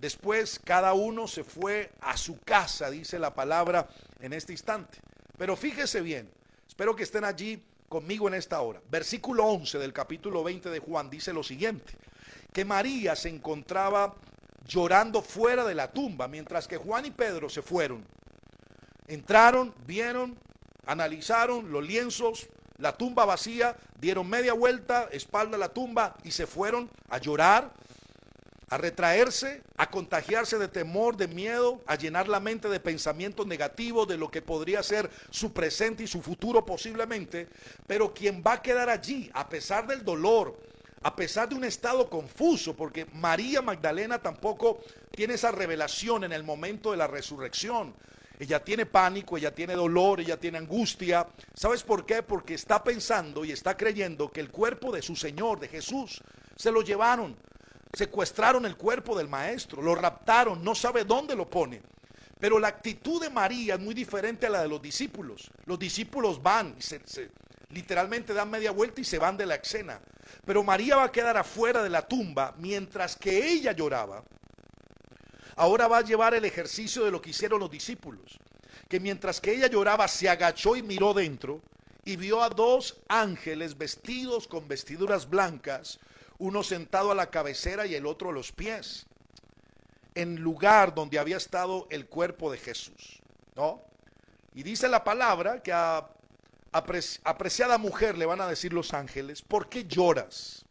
Después 0.00 0.60
cada 0.62 0.92
uno 0.92 1.26
se 1.28 1.44
fue 1.44 1.90
a 2.00 2.16
su 2.16 2.38
casa, 2.40 2.90
dice 2.90 3.18
la 3.18 3.34
palabra 3.34 3.88
en 4.20 4.32
este 4.32 4.52
instante. 4.52 4.98
Pero 5.38 5.56
fíjese 5.56 6.00
bien, 6.00 6.30
espero 6.66 6.94
que 6.94 7.02
estén 7.02 7.24
allí 7.24 7.62
conmigo 7.88 8.28
en 8.28 8.34
esta 8.34 8.60
hora. 8.60 8.80
Versículo 8.90 9.46
11 9.46 9.78
del 9.78 9.92
capítulo 9.92 10.42
20 10.42 10.70
de 10.70 10.78
Juan 10.78 11.10
dice 11.10 11.32
lo 11.32 11.42
siguiente, 11.42 11.94
que 12.52 12.64
María 12.64 13.16
se 13.16 13.28
encontraba 13.28 14.14
llorando 14.66 15.22
fuera 15.22 15.64
de 15.64 15.74
la 15.74 15.92
tumba, 15.92 16.28
mientras 16.28 16.66
que 16.66 16.76
Juan 16.76 17.06
y 17.06 17.10
Pedro 17.10 17.48
se 17.48 17.62
fueron. 17.62 18.04
Entraron, 19.06 19.74
vieron, 19.86 20.38
analizaron 20.86 21.70
los 21.70 21.84
lienzos, 21.84 22.48
la 22.78 22.96
tumba 22.96 23.24
vacía, 23.24 23.76
dieron 24.00 24.28
media 24.28 24.52
vuelta, 24.52 25.08
espalda 25.12 25.56
a 25.56 25.60
la 25.60 25.68
tumba 25.68 26.16
y 26.24 26.30
se 26.30 26.46
fueron 26.46 26.90
a 27.08 27.18
llorar, 27.18 27.72
a 28.68 28.78
retraerse, 28.78 29.62
a 29.76 29.90
contagiarse 29.90 30.58
de 30.58 30.68
temor, 30.68 31.16
de 31.16 31.28
miedo, 31.28 31.82
a 31.86 31.96
llenar 31.96 32.28
la 32.28 32.40
mente 32.40 32.68
de 32.68 32.80
pensamientos 32.80 33.46
negativos 33.46 34.08
de 34.08 34.16
lo 34.16 34.30
que 34.30 34.42
podría 34.42 34.82
ser 34.82 35.10
su 35.30 35.52
presente 35.52 36.02
y 36.02 36.06
su 36.06 36.22
futuro 36.22 36.64
posiblemente. 36.64 37.48
Pero 37.86 38.12
quien 38.12 38.42
va 38.44 38.54
a 38.54 38.62
quedar 38.62 38.88
allí, 38.88 39.30
a 39.34 39.48
pesar 39.48 39.86
del 39.86 40.04
dolor, 40.04 40.58
a 41.02 41.14
pesar 41.14 41.48
de 41.48 41.54
un 41.54 41.64
estado 41.64 42.08
confuso, 42.08 42.74
porque 42.74 43.06
María 43.12 43.60
Magdalena 43.60 44.20
tampoco 44.20 44.80
tiene 45.10 45.34
esa 45.34 45.52
revelación 45.52 46.24
en 46.24 46.32
el 46.32 46.42
momento 46.42 46.90
de 46.90 46.96
la 46.96 47.06
resurrección. 47.06 47.94
Ella 48.38 48.62
tiene 48.62 48.86
pánico, 48.86 49.36
ella 49.36 49.54
tiene 49.54 49.74
dolor, 49.74 50.20
ella 50.20 50.38
tiene 50.38 50.58
angustia. 50.58 51.26
¿Sabes 51.54 51.82
por 51.82 52.04
qué? 52.04 52.22
Porque 52.22 52.54
está 52.54 52.82
pensando 52.82 53.44
y 53.44 53.52
está 53.52 53.76
creyendo 53.76 54.30
que 54.30 54.40
el 54.40 54.50
cuerpo 54.50 54.92
de 54.92 55.02
su 55.02 55.14
Señor, 55.14 55.60
de 55.60 55.68
Jesús, 55.68 56.20
se 56.56 56.72
lo 56.72 56.82
llevaron. 56.82 57.36
Secuestraron 57.92 58.66
el 58.66 58.76
cuerpo 58.76 59.16
del 59.16 59.28
maestro, 59.28 59.80
lo 59.80 59.94
raptaron, 59.94 60.64
no 60.64 60.74
sabe 60.74 61.04
dónde 61.04 61.36
lo 61.36 61.48
pone. 61.48 61.80
Pero 62.40 62.58
la 62.58 62.68
actitud 62.68 63.22
de 63.22 63.30
María 63.30 63.74
es 63.74 63.80
muy 63.80 63.94
diferente 63.94 64.46
a 64.46 64.50
la 64.50 64.62
de 64.62 64.68
los 64.68 64.82
discípulos. 64.82 65.50
Los 65.64 65.78
discípulos 65.78 66.42
van, 66.42 66.74
se, 66.80 67.00
literalmente 67.70 68.34
dan 68.34 68.50
media 68.50 68.72
vuelta 68.72 69.00
y 69.00 69.04
se 69.04 69.18
van 69.18 69.36
de 69.36 69.46
la 69.46 69.54
escena. 69.54 70.00
Pero 70.44 70.64
María 70.64 70.96
va 70.96 71.04
a 71.04 71.12
quedar 71.12 71.36
afuera 71.36 71.82
de 71.84 71.90
la 71.90 72.02
tumba 72.02 72.54
mientras 72.58 73.14
que 73.14 73.52
ella 73.52 73.72
lloraba 73.72 74.24
ahora 75.56 75.88
va 75.88 75.98
a 75.98 76.04
llevar 76.04 76.34
el 76.34 76.44
ejercicio 76.44 77.04
de 77.04 77.10
lo 77.10 77.20
que 77.20 77.30
hicieron 77.30 77.60
los 77.60 77.70
discípulos, 77.70 78.38
que 78.88 79.00
mientras 79.00 79.40
que 79.40 79.52
ella 79.52 79.66
lloraba 79.66 80.08
se 80.08 80.28
agachó 80.28 80.76
y 80.76 80.82
miró 80.82 81.14
dentro 81.14 81.60
y 82.04 82.16
vio 82.16 82.42
a 82.42 82.50
dos 82.50 82.96
ángeles 83.08 83.78
vestidos 83.78 84.46
con 84.46 84.68
vestiduras 84.68 85.28
blancas, 85.28 85.98
uno 86.38 86.62
sentado 86.62 87.10
a 87.10 87.14
la 87.14 87.30
cabecera 87.30 87.86
y 87.86 87.94
el 87.94 88.06
otro 88.06 88.30
a 88.30 88.32
los 88.32 88.52
pies, 88.52 89.06
en 90.14 90.36
lugar 90.36 90.94
donde 90.94 91.18
había 91.18 91.36
estado 91.36 91.86
el 91.90 92.06
cuerpo 92.06 92.50
de 92.52 92.58
Jesús, 92.58 93.20
¿no? 93.56 93.82
Y 94.54 94.62
dice 94.62 94.88
la 94.88 95.02
palabra 95.02 95.62
que 95.62 95.72
a 95.72 96.08
apreciada 96.74 97.78
mujer 97.78 98.18
le 98.18 98.26
van 98.26 98.40
a 98.40 98.48
decir 98.48 98.72
los 98.72 98.94
ángeles, 98.94 99.42
¿por 99.42 99.68
qué 99.68 99.84
lloras? 99.84 100.64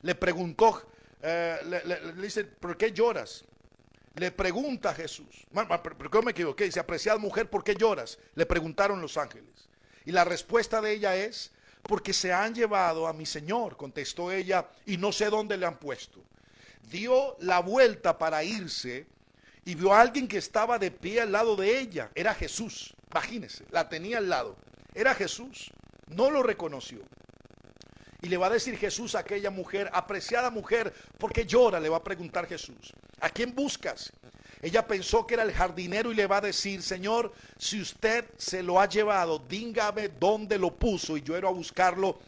Le 0.00 0.14
preguntó, 0.14 0.82
eh, 1.20 1.58
le 1.84 2.22
dice, 2.22 2.44
¿por 2.44 2.76
qué 2.76 2.92
lloras? 2.92 3.44
Le 4.16 4.30
pregunta 4.30 4.90
a 4.90 4.94
Jesús, 4.94 5.46
¿pero 5.52 6.10
cómo 6.10 6.24
me 6.24 6.30
equivoqué? 6.30 6.64
Dice, 6.64 6.80
apreciada 6.80 7.18
mujer, 7.18 7.50
¿por 7.50 7.62
qué 7.62 7.74
lloras? 7.74 8.18
Le 8.34 8.46
preguntaron 8.46 9.02
los 9.02 9.18
ángeles. 9.18 9.68
Y 10.06 10.12
la 10.12 10.24
respuesta 10.24 10.80
de 10.80 10.92
ella 10.92 11.14
es, 11.16 11.52
porque 11.82 12.14
se 12.14 12.32
han 12.32 12.54
llevado 12.54 13.06
a 13.06 13.12
mi 13.12 13.26
Señor, 13.26 13.76
contestó 13.76 14.32
ella, 14.32 14.68
y 14.86 14.96
no 14.96 15.12
sé 15.12 15.26
dónde 15.26 15.58
le 15.58 15.66
han 15.66 15.78
puesto. 15.78 16.22
Dio 16.90 17.36
la 17.40 17.60
vuelta 17.60 18.16
para 18.16 18.42
irse 18.42 19.06
y 19.66 19.74
vio 19.74 19.92
a 19.92 20.00
alguien 20.00 20.28
que 20.28 20.38
estaba 20.38 20.78
de 20.78 20.90
pie 20.90 21.20
al 21.20 21.32
lado 21.32 21.54
de 21.54 21.78
ella. 21.78 22.10
Era 22.14 22.34
Jesús, 22.34 22.94
imagínese, 23.10 23.64
la 23.70 23.88
tenía 23.88 24.16
al 24.18 24.30
lado. 24.30 24.56
Era 24.94 25.14
Jesús, 25.14 25.70
no 26.06 26.30
lo 26.30 26.42
reconoció. 26.42 27.00
Y 28.26 28.28
le 28.28 28.38
va 28.38 28.48
a 28.48 28.50
decir 28.50 28.76
Jesús 28.76 29.14
a 29.14 29.20
aquella 29.20 29.50
mujer, 29.50 29.88
apreciada 29.92 30.50
mujer, 30.50 30.92
¿por 31.16 31.32
qué 31.32 31.46
llora? 31.46 31.78
Le 31.78 31.88
va 31.88 31.98
a 31.98 32.02
preguntar 32.02 32.48
Jesús. 32.48 32.92
¿A 33.20 33.30
quién 33.30 33.54
buscas? 33.54 34.12
Ella 34.60 34.84
pensó 34.84 35.24
que 35.24 35.34
era 35.34 35.44
el 35.44 35.52
jardinero 35.52 36.10
y 36.10 36.16
le 36.16 36.26
va 36.26 36.38
a 36.38 36.40
decir, 36.40 36.82
Señor, 36.82 37.32
si 37.56 37.80
usted 37.80 38.24
se 38.36 38.64
lo 38.64 38.80
ha 38.80 38.88
llevado, 38.88 39.38
dígame 39.38 40.08
dónde 40.08 40.58
lo 40.58 40.74
puso 40.74 41.16
y 41.16 41.22
yo 41.22 41.36
era 41.36 41.46
a 41.46 41.52
buscarlo. 41.52 42.18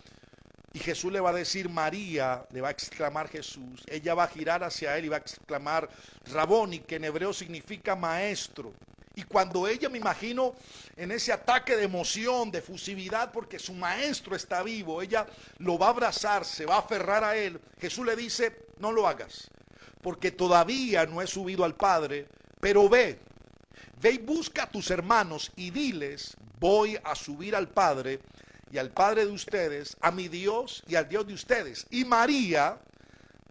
Y 0.73 0.79
Jesús 0.79 1.13
le 1.13 1.19
va 1.19 1.31
a 1.31 1.33
decir 1.33 1.69
María, 1.69 2.47
le 2.53 2.61
va 2.61 2.69
a 2.69 2.71
exclamar 2.71 3.27
Jesús. 3.29 3.83
Ella 3.89 4.15
va 4.15 4.23
a 4.23 4.29
girar 4.29 4.63
hacia 4.63 4.97
él 4.97 5.07
y 5.07 5.09
va 5.09 5.17
a 5.17 5.19
exclamar 5.19 5.91
Raboni, 6.33 6.79
que 6.79 6.95
en 6.95 7.07
hebreo 7.07 7.33
significa 7.33 7.97
maestro. 7.97 8.73
Y 9.19 9.25
cuando 9.25 9.67
ella, 9.67 9.89
me 9.89 9.99
imagino, 9.99 10.55
en 10.97 11.11
ese 11.11 11.33
ataque 11.33 11.75
de 11.75 11.83
emoción, 11.83 12.53
de 12.53 12.63
fusividad, 12.63 13.33
porque 13.33 13.59
su 13.59 13.75
maestro 13.75 14.37
está 14.37 14.63
vivo, 14.63 15.03
ella 15.03 15.27
lo 15.59 15.77
va 15.77 15.87
a 15.87 15.91
abrazar, 15.91 16.45
se 16.45 16.65
va 16.65 16.77
a 16.77 16.79
aferrar 16.79 17.25
a 17.25 17.35
él. 17.37 17.61
Jesús 17.81 18.07
le 18.07 18.15
dice, 18.15 18.67
no 18.79 18.93
lo 18.93 19.09
hagas, 19.09 19.51
porque 20.03 20.31
todavía 20.31 21.05
no 21.05 21.21
he 21.21 21.27
subido 21.27 21.65
al 21.65 21.75
Padre, 21.75 22.29
pero 22.61 22.89
ve, 22.89 23.19
ve 24.01 24.13
y 24.13 24.19
busca 24.19 24.63
a 24.63 24.71
tus 24.71 24.89
hermanos 24.93 25.51
y 25.57 25.73
diles, 25.73 26.37
voy 26.61 26.97
a 27.03 27.17
subir 27.17 27.57
al 27.57 27.71
Padre 27.71 28.21
y 28.71 28.79
al 28.79 28.93
Padre 28.93 29.27
de 29.27 29.33
ustedes, 29.33 29.97
a 30.01 30.13
mi 30.13 30.29
Dios 30.29 30.85
y 30.87 30.95
al 30.95 31.09
Dios 31.09 31.27
de 31.27 31.35
ustedes. 31.35 31.89
Y 31.91 32.05
María, 32.05 32.79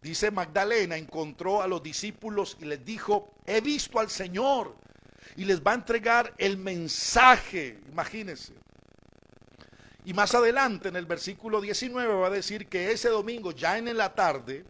dice 0.02 0.32
Magdalena, 0.32 0.96
encontró 0.96 1.62
a 1.62 1.68
los 1.68 1.84
discípulos 1.84 2.56
y 2.62 2.64
les 2.64 2.86
dijo, 2.86 3.34
he 3.46 3.60
visto 3.60 4.00
al 4.00 4.10
Señor 4.10 4.87
y 5.38 5.46
les 5.46 5.62
va 5.62 5.72
a 5.72 5.76
entregar 5.76 6.34
el 6.40 6.58
mensaje, 6.58 7.80
imagínense. 7.88 8.54
Y 10.04 10.14
más 10.14 10.34
adelante 10.34 10.90
en 10.90 10.96
el 10.96 11.06
versículo 11.06 11.62
19 11.62 12.12
va 12.16 12.28
a 12.28 12.32
decir 12.32 12.68
que 12.68 12.92
ese 12.92 13.10
domingo, 13.10 13.52
ya 13.52 13.78
en 13.78 13.96
la 13.96 14.16
tarde, 14.16 14.66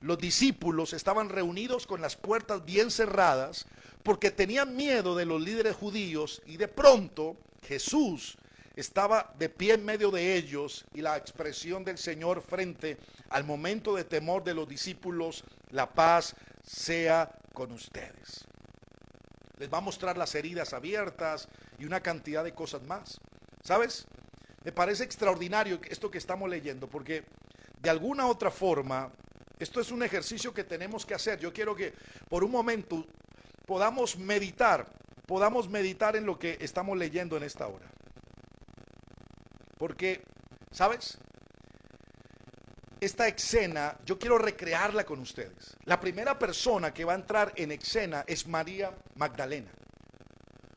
los 0.00 0.16
discípulos 0.18 0.92
estaban 0.92 1.30
reunidos 1.30 1.86
con 1.86 2.00
las 2.00 2.14
puertas 2.14 2.64
bien 2.64 2.92
cerradas 2.92 3.66
porque 4.04 4.30
tenían 4.30 4.76
miedo 4.76 5.16
de 5.16 5.24
los 5.24 5.42
líderes 5.42 5.74
judíos 5.74 6.42
y 6.46 6.58
de 6.58 6.68
pronto 6.68 7.36
Jesús 7.66 8.36
estaba 8.76 9.34
de 9.36 9.48
pie 9.48 9.74
en 9.74 9.84
medio 9.84 10.12
de 10.12 10.36
ellos 10.36 10.84
y 10.94 11.00
la 11.00 11.16
expresión 11.16 11.82
del 11.82 11.98
Señor 11.98 12.40
frente 12.40 12.98
al 13.30 13.42
momento 13.42 13.96
de 13.96 14.04
temor 14.04 14.44
de 14.44 14.54
los 14.54 14.68
discípulos, 14.68 15.42
la 15.70 15.92
paz 15.92 16.36
sea 16.62 17.32
con 17.52 17.72
ustedes 17.72 18.44
les 19.58 19.72
va 19.72 19.78
a 19.78 19.82
mostrar 19.82 20.16
las 20.16 20.34
heridas 20.34 20.72
abiertas 20.72 21.48
y 21.78 21.84
una 21.84 22.00
cantidad 22.00 22.44
de 22.44 22.52
cosas 22.54 22.82
más. 22.82 23.20
¿Sabes? 23.62 24.06
Me 24.64 24.72
parece 24.72 25.04
extraordinario 25.04 25.80
esto 25.88 26.10
que 26.10 26.18
estamos 26.18 26.48
leyendo, 26.48 26.88
porque 26.88 27.24
de 27.80 27.90
alguna 27.90 28.26
otra 28.26 28.50
forma, 28.50 29.12
esto 29.58 29.80
es 29.80 29.90
un 29.90 30.02
ejercicio 30.02 30.54
que 30.54 30.64
tenemos 30.64 31.04
que 31.04 31.14
hacer. 31.14 31.38
Yo 31.38 31.52
quiero 31.52 31.74
que 31.74 31.94
por 32.28 32.44
un 32.44 32.50
momento 32.50 33.06
podamos 33.66 34.16
meditar, 34.16 34.86
podamos 35.26 35.68
meditar 35.68 36.16
en 36.16 36.26
lo 36.26 36.38
que 36.38 36.58
estamos 36.60 36.96
leyendo 36.96 37.36
en 37.36 37.42
esta 37.42 37.66
hora. 37.66 37.86
Porque, 39.78 40.22
¿sabes? 40.70 41.18
Esta 43.00 43.28
escena, 43.28 43.96
yo 44.04 44.18
quiero 44.18 44.38
recrearla 44.38 45.04
con 45.04 45.20
ustedes. 45.20 45.76
La 45.84 46.00
primera 46.00 46.38
persona 46.38 46.92
que 46.92 47.04
va 47.04 47.12
a 47.12 47.16
entrar 47.16 47.52
en 47.56 47.72
escena 47.72 48.24
es 48.26 48.46
María 48.46 48.92
Magdalena. 49.16 49.70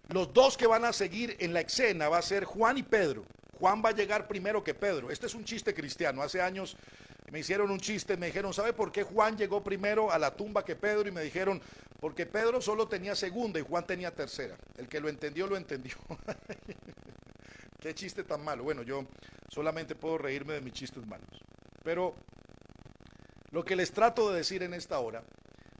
Los 0.09 0.33
dos 0.33 0.55
que 0.57 0.67
van 0.67 0.85
a 0.85 0.93
seguir 0.93 1.35
en 1.39 1.53
la 1.53 1.61
escena 1.61 2.09
va 2.09 2.17
a 2.17 2.21
ser 2.21 2.45
Juan 2.45 2.77
y 2.77 2.83
Pedro. 2.83 3.25
Juan 3.59 3.81
va 3.83 3.89
a 3.89 3.93
llegar 3.93 4.27
primero 4.27 4.63
que 4.63 4.73
Pedro. 4.73 5.09
Este 5.09 5.25
es 5.25 5.35
un 5.35 5.43
chiste 5.43 5.73
cristiano. 5.73 6.21
Hace 6.21 6.41
años 6.41 6.77
me 7.31 7.39
hicieron 7.39 7.71
un 7.71 7.79
chiste, 7.79 8.15
me 8.15 8.27
dijeron, 8.27 8.53
¿sabe 8.53 8.71
por 8.71 8.91
qué 8.91 9.03
Juan 9.03 9.37
llegó 9.37 9.63
primero 9.63 10.11
a 10.11 10.17
la 10.17 10.35
tumba 10.35 10.63
que 10.63 10.75
Pedro? 10.75 11.09
Y 11.09 11.11
me 11.11 11.23
dijeron, 11.23 11.61
porque 11.99 12.25
Pedro 12.25 12.61
solo 12.61 12.87
tenía 12.87 13.15
segunda 13.15 13.59
y 13.59 13.63
Juan 13.63 13.85
tenía 13.85 14.13
tercera. 14.13 14.55
El 14.77 14.87
que 14.87 14.99
lo 14.99 15.09
entendió, 15.09 15.47
lo 15.47 15.57
entendió. 15.57 15.95
qué 17.81 17.93
chiste 17.93 18.23
tan 18.23 18.43
malo. 18.43 18.63
Bueno, 18.63 18.83
yo 18.83 19.05
solamente 19.49 19.95
puedo 19.95 20.17
reírme 20.17 20.53
de 20.53 20.61
mis 20.61 20.73
chistes 20.73 21.05
malos. 21.05 21.41
Pero 21.87 22.17
lo 23.51 23.63
que 23.63 23.77
les 23.77 23.93
trato 23.93 24.29
de 24.29 24.39
decir 24.39 24.61
en 24.61 24.73
esta 24.73 24.99
hora, 24.99 25.23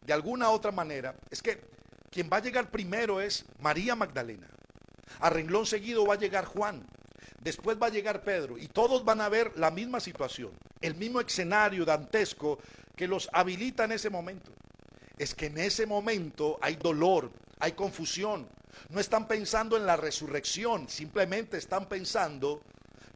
de 0.05 0.13
alguna 0.13 0.51
otra 0.51 0.71
manera, 0.71 1.13
es 1.29 1.41
que 1.41 1.59
quien 2.09 2.29
va 2.31 2.37
a 2.37 2.41
llegar 2.41 2.71
primero 2.71 3.19
es 3.19 3.43
María 3.59 3.93
Magdalena. 3.93 4.47
A 5.19 5.29
renglón 5.29 5.65
seguido 5.65 6.05
va 6.05 6.13
a 6.13 6.17
llegar 6.17 6.45
Juan. 6.45 6.87
Después 7.41 7.77
va 7.77 7.87
a 7.87 7.89
llegar 7.89 8.23
Pedro. 8.23 8.57
Y 8.57 8.69
todos 8.69 9.03
van 9.03 9.19
a 9.19 9.27
ver 9.27 9.51
la 9.57 9.69
misma 9.69 9.99
situación, 9.99 10.51
el 10.79 10.95
mismo 10.95 11.19
escenario 11.19 11.83
dantesco 11.83 12.59
que 12.95 13.09
los 13.09 13.27
habilita 13.33 13.83
en 13.83 13.91
ese 13.91 14.09
momento. 14.09 14.53
Es 15.17 15.35
que 15.35 15.47
en 15.47 15.57
ese 15.57 15.85
momento 15.85 16.57
hay 16.61 16.77
dolor, 16.77 17.33
hay 17.59 17.73
confusión. 17.73 18.47
No 18.87 19.01
están 19.01 19.27
pensando 19.27 19.75
en 19.75 19.85
la 19.85 19.97
resurrección, 19.97 20.87
simplemente 20.87 21.57
están 21.57 21.89
pensando 21.89 22.61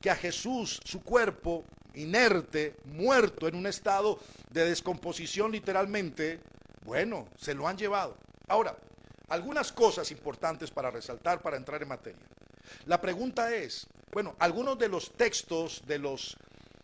que 0.01 0.10
a 0.10 0.15
Jesús, 0.17 0.81
su 0.83 1.01
cuerpo, 1.01 1.63
inerte, 1.93 2.75
muerto, 2.85 3.48
en 3.48 3.55
un 3.55 3.68
estado 3.68 4.20
de 4.50 4.66
descomposición 4.66 5.51
literalmente, 5.51 6.39
bueno, 6.85 7.27
se 7.37 7.53
lo 7.53 7.68
han 7.68 7.77
llevado. 7.77 8.18
Ahora, 8.48 8.75
algunas 9.29 9.72
cosas 9.72 10.11
importantes 10.11 10.72
para 10.72 10.92
resaltar 10.92 11.42
para 11.42 11.57
entrar 11.57 11.81
en 11.81 11.87
materia. 11.87 12.25
La 12.85 13.00
pregunta 13.00 13.53
es, 13.55 13.87
bueno, 14.11 14.35
algunos 14.39 14.77
de 14.77 14.89
los 14.89 15.13
textos, 15.13 15.81
de 15.87 16.00
los, 16.00 16.37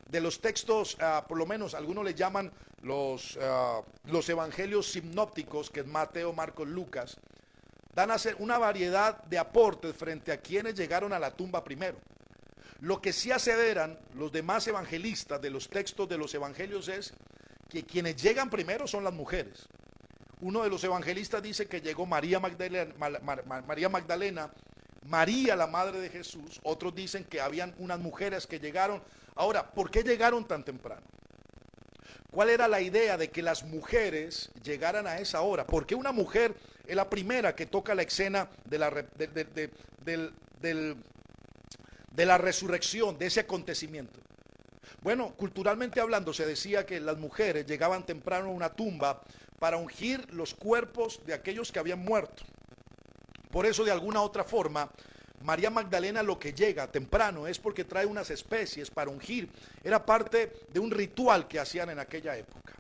de 0.10 0.22
los 0.22 0.40
textos, 0.40 0.98
ah, 1.00 1.26
por 1.28 1.38
lo 1.38 1.46
menos 1.46 1.74
algunos 1.74 2.06
le 2.06 2.14
llaman 2.14 2.52
los, 2.82 3.38
ah, 3.42 3.82
los 4.06 4.30
evangelios 4.30 4.92
sinópticos, 4.92 5.70
que 5.70 5.82
es 5.82 5.88
Mateo, 5.88 6.32
Marcos, 6.34 6.68
Lucas, 6.68 7.18
dan 7.94 8.12
a 8.12 8.16
hacer 8.16 8.36
una 8.40 8.58
variedad 8.58 9.24
de 9.24 9.40
aportes 9.40 9.96
frente 9.96 10.32
a 10.32 10.38
quienes 10.38 10.76
llegaron 10.76 11.14
a 11.14 11.20
la 11.20 11.32
tumba 11.32 11.64
primero. 11.64 11.98
Lo 12.80 13.02
que 13.02 13.12
sí 13.12 13.32
aseveran 13.32 13.98
los 14.14 14.32
demás 14.32 14.68
evangelistas 14.68 15.42
de 15.42 15.50
los 15.50 15.70
textos 15.70 16.08
de 16.08 16.18
los 16.18 16.34
evangelios 16.34 16.88
es 16.90 17.14
que 17.70 17.84
quienes 17.84 18.22
llegan 18.22 18.50
primero 18.50 18.88
son 18.88 19.04
las 19.04 19.14
mujeres. 19.14 19.68
Uno 20.42 20.64
de 20.64 20.70
los 20.70 20.84
evangelistas 20.84 21.42
dice 21.42 21.68
que 21.68 21.82
llegó 21.82 22.06
María 22.06 22.40
Magdalena, 22.40 22.94
María 25.04 25.56
la 25.56 25.68
madre 25.68 26.00
de 26.00 26.10
Jesús. 26.10 26.60
Otros 26.64 26.94
dicen 26.94 27.24
que 27.24 27.42
habían 27.42 27.74
unas 27.80 28.00
mujeres 28.00 28.46
que 28.46 28.60
llegaron. 28.60 29.02
Ahora, 29.36 29.72
¿por 29.72 29.90
qué 29.90 30.04
llegaron 30.04 30.48
tan 30.48 30.64
temprano? 30.64 31.02
¿Cuál 32.30 32.50
era 32.50 32.68
la 32.68 32.82
idea 32.82 33.18
de 33.18 33.32
que 33.32 33.42
las 33.42 33.64
mujeres 33.64 34.52
llegaran 34.64 35.08
a 35.08 35.18
esa 35.18 35.42
hora? 35.42 35.66
¿Por 35.66 35.88
qué 35.88 35.96
una 35.96 36.12
mujer 36.12 36.56
es 36.86 36.96
la 36.96 37.10
primera 37.10 37.56
que 37.56 37.66
toca 37.66 37.96
la 37.96 38.04
escena 38.04 38.48
de 38.66 38.78
la, 38.78 38.92
del, 38.92 40.34
del 40.62 40.98
de 42.18 42.26
la 42.26 42.40
resurrección, 42.40 43.16
de 43.20 43.28
ese 43.28 43.42
acontecimiento. 43.42 44.20
Bueno, 45.04 45.36
culturalmente 45.36 46.02
hablando, 46.02 46.34
se 46.34 46.48
decía 46.48 46.84
que 46.84 47.00
las 47.00 47.20
mujeres 47.20 47.68
llegaban 47.68 48.08
temprano 48.08 48.48
a 48.48 48.54
una 48.54 48.74
tumba 48.74 49.22
para 49.60 49.78
ungir 49.78 50.34
los 50.34 50.56
cuerpos 50.56 51.22
de 51.28 51.36
aquellos 51.36 51.72
que 51.72 51.78
habían 51.78 52.00
muerto. 52.00 52.44
Por 53.52 53.68
eso, 53.68 53.86
de 53.86 53.92
alguna 53.92 54.24
otra 54.24 54.44
forma, 54.44 54.90
María 55.44 55.70
Magdalena 55.70 56.24
lo 56.24 56.40
que 56.40 56.54
llega 56.54 56.92
temprano 56.92 57.46
es 57.46 57.60
porque 57.60 57.86
trae 57.86 58.08
unas 58.08 58.32
especies 58.32 58.90
para 58.90 59.12
ungir. 59.12 59.48
Era 59.84 60.04
parte 60.04 60.52
de 60.70 60.80
un 60.80 60.90
ritual 60.90 61.48
que 61.48 61.60
hacían 61.60 61.92
en 61.92 62.00
aquella 62.00 62.36
época. 62.36 62.74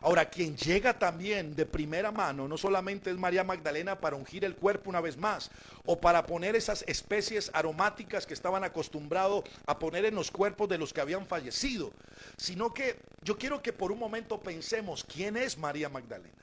Ahora, 0.00 0.28
quien 0.28 0.56
llega 0.56 0.98
también 0.98 1.54
de 1.54 1.66
primera 1.66 2.10
mano 2.10 2.48
no 2.48 2.56
solamente 2.56 3.10
es 3.10 3.16
María 3.16 3.44
Magdalena 3.44 4.00
para 4.00 4.16
ungir 4.16 4.44
el 4.44 4.56
cuerpo 4.56 4.90
una 4.90 5.00
vez 5.00 5.16
más 5.16 5.50
o 5.84 6.00
para 6.00 6.26
poner 6.26 6.56
esas 6.56 6.84
especies 6.86 7.50
aromáticas 7.54 8.26
que 8.26 8.34
estaban 8.34 8.64
acostumbrados 8.64 9.44
a 9.66 9.78
poner 9.78 10.04
en 10.04 10.14
los 10.14 10.30
cuerpos 10.30 10.68
de 10.68 10.78
los 10.78 10.92
que 10.92 11.00
habían 11.00 11.26
fallecido, 11.26 11.92
sino 12.36 12.72
que 12.72 12.96
yo 13.22 13.38
quiero 13.38 13.62
que 13.62 13.72
por 13.72 13.92
un 13.92 13.98
momento 13.98 14.40
pensemos 14.40 15.04
quién 15.04 15.36
es 15.36 15.58
María 15.58 15.88
Magdalena. 15.88 16.34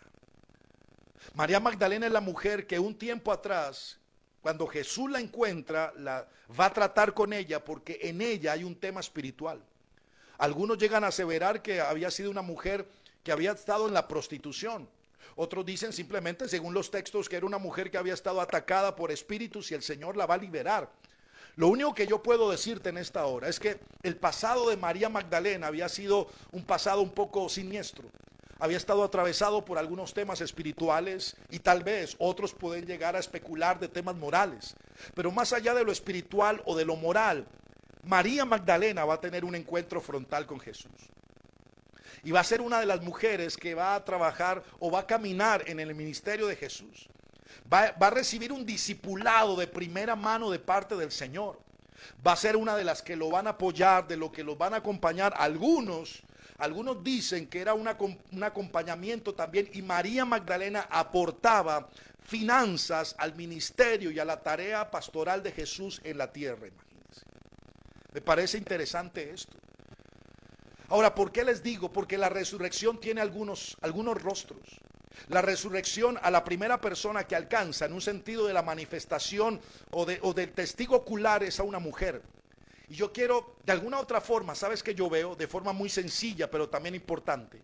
María 1.34 1.60
Magdalena 1.60 2.08
es 2.08 2.12
la 2.12 2.22
mujer 2.22 2.68
que 2.68 2.80
un 2.80 2.96
tiempo 2.96 3.32
atrás, 3.32 4.00
cuando 4.42 4.68
Jesús 4.68 5.10
la 5.10 5.20
encuentra, 5.20 5.94
la 5.98 6.28
va 6.60 6.66
a 6.66 6.74
tratar 6.74 7.14
con 7.14 7.32
ella 7.32 7.64
porque 7.64 8.00
en 8.02 8.22
ella 8.22 8.54
hay 8.54 8.64
un 8.64 8.76
tema 8.76 9.00
espiritual. 9.00 9.62
Algunos 10.38 10.80
llegan 10.80 11.04
a 11.04 11.08
aseverar 11.08 11.62
que 11.62 11.80
había 11.80 12.10
sido 12.10 12.32
una 12.32 12.42
mujer 12.42 12.88
que 13.24 13.32
había 13.32 13.52
estado 13.52 13.88
en 13.88 13.94
la 13.94 14.08
prostitución. 14.08 14.88
Otros 15.36 15.66
dicen 15.66 15.94
simplemente, 15.94 16.48
según 16.48 16.74
los 16.74 16.92
textos, 16.92 17.30
que 17.30 17.38
era 17.38 17.46
una 17.46 17.58
mujer 17.58 17.90
que 17.90 17.98
había 17.98 18.14
estado 18.14 18.42
atacada 18.42 18.96
por 18.96 19.12
espíritus 19.12 19.72
y 19.72 19.76
el 19.76 19.84
Señor 19.84 20.18
la 20.18 20.26
va 20.26 20.36
a 20.36 20.40
liberar. 20.40 20.90
Lo 21.56 21.68
único 21.68 21.94
que 21.94 22.08
yo 22.08 22.24
puedo 22.24 22.50
decirte 22.50 22.90
en 22.90 22.98
esta 22.98 23.26
hora 23.26 23.50
es 23.50 23.60
que 23.60 23.80
el 24.04 24.16
pasado 24.16 24.70
de 24.70 24.78
María 24.78 25.10
Magdalena 25.10 25.68
había 25.68 25.90
sido 25.90 26.28
un 26.52 26.64
pasado 26.64 27.02
un 27.02 27.12
poco 27.12 27.50
siniestro. 27.50 28.10
Había 28.60 28.78
estado 28.78 29.04
atravesado 29.04 29.66
por 29.66 29.78
algunos 29.78 30.14
temas 30.14 30.40
espirituales 30.40 31.36
y 31.50 31.60
tal 31.60 31.84
vez 31.84 32.16
otros 32.20 32.54
pueden 32.54 32.86
llegar 32.86 33.16
a 33.16 33.20
especular 33.20 33.80
de 33.80 33.88
temas 33.88 34.16
morales. 34.16 34.76
Pero 35.16 35.32
más 35.32 35.52
allá 35.52 35.74
de 35.74 35.84
lo 35.84 35.92
espiritual 35.92 36.62
o 36.66 36.76
de 36.76 36.86
lo 36.86 36.96
moral, 36.96 37.48
María 38.04 38.46
Magdalena 38.46 39.04
va 39.04 39.16
a 39.16 39.22
tener 39.22 39.44
un 39.44 39.56
encuentro 39.56 40.00
frontal 40.00 40.46
con 40.46 40.60
Jesús 40.60 40.92
y 42.24 42.32
va 42.32 42.42
a 42.42 42.44
ser 42.44 42.62
una 42.62 42.80
de 42.80 42.86
las 42.86 43.02
mujeres 43.02 43.58
que 43.58 43.76
va 43.76 43.96
a 43.96 44.06
trabajar 44.06 44.64
o 44.80 44.92
va 44.92 45.00
a 45.00 45.08
caminar 45.08 45.64
en 45.68 45.80
el 45.80 45.96
ministerio 45.96 46.48
de 46.48 46.56
Jesús. 46.56 47.10
Va, 47.72 47.96
a 48.00 48.10
recibir 48.10 48.52
un 48.52 48.66
discipulado 48.66 49.56
de 49.56 49.68
primera 49.68 50.16
mano 50.16 50.50
de 50.52 50.60
parte 50.60 50.96
del 50.96 51.12
Señor. 51.12 51.60
va 52.26 52.34
a 52.34 52.36
ser 52.36 52.56
una 52.56 52.76
de 52.76 52.84
las 52.84 53.02
que 53.02 53.16
lo 53.16 53.30
van 53.30 53.48
a 53.48 53.52
apoyar, 53.52 54.08
de 54.08 54.18
lo 54.18 54.32
que 54.32 54.44
los 54.44 54.58
van 54.58 54.74
a 54.74 54.78
acompañar. 54.78 55.34
Algunos, 55.38 56.24
algunos 56.58 57.04
dicen 57.04 57.48
que 57.48 57.62
era 57.62 57.74
una, 57.74 57.98
un 58.00 58.44
acompañamiento 58.44 59.34
también 59.34 59.70
y 59.74 59.82
María 59.82 60.26
Magdalena 60.26 60.88
aportaba 60.90 61.90
finanzas 62.24 63.16
al 63.18 63.36
ministerio 63.36 64.12
y 64.12 64.20
a 64.20 64.26
la 64.26 64.42
tarea 64.42 64.90
pastoral 64.90 65.44
de 65.44 65.52
Jesús 65.52 66.02
en 66.04 66.18
la 66.18 66.32
tierra, 66.32 66.68
imagínense. 66.68 67.26
Me 68.14 68.22
parece 68.22 68.58
interesante 68.58 69.32
esto. 69.32 69.61
Ahora, 70.92 71.16
¿por 71.16 71.32
qué 71.32 71.46
les 71.46 71.64
digo? 71.64 71.94
Porque 71.94 72.18
la 72.18 72.28
resurrección 72.28 73.00
tiene 73.00 73.22
algunos, 73.22 73.78
algunos 73.80 74.22
rostros. 74.22 74.60
La 75.30 75.42
resurrección 75.42 76.20
a 76.22 76.30
la 76.30 76.44
primera 76.44 76.82
persona 76.82 77.26
que 77.26 77.34
alcanza 77.34 77.86
en 77.86 77.94
un 77.94 78.02
sentido 78.02 78.46
de 78.46 78.52
la 78.52 78.62
manifestación 78.62 79.62
o, 79.92 80.06
de, 80.06 80.20
o 80.22 80.34
del 80.34 80.52
testigo 80.52 80.98
ocular 80.98 81.44
es 81.44 81.62
a 81.62 81.64
una 81.64 81.80
mujer. 81.80 82.22
Y 82.90 82.96
yo 82.96 83.14
quiero, 83.14 83.56
de 83.64 83.72
alguna 83.72 84.02
otra 84.02 84.20
forma, 84.20 84.54
sabes 84.54 84.84
que 84.84 84.94
yo 84.94 85.10
veo, 85.10 85.34
de 85.34 85.48
forma 85.48 85.72
muy 85.72 85.88
sencilla, 85.88 86.52
pero 86.52 86.68
también 86.68 86.94
importante, 86.94 87.62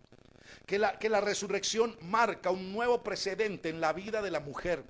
que 0.64 0.78
la, 0.78 0.98
que 0.98 1.10
la 1.10 1.20
resurrección 1.20 1.98
marca 2.00 2.48
un 2.48 2.72
nuevo 2.72 3.02
precedente 3.02 3.68
en 3.68 3.82
la 3.82 3.92
vida 3.92 4.22
de 4.22 4.30
la 4.30 4.40
mujer. 4.40 4.84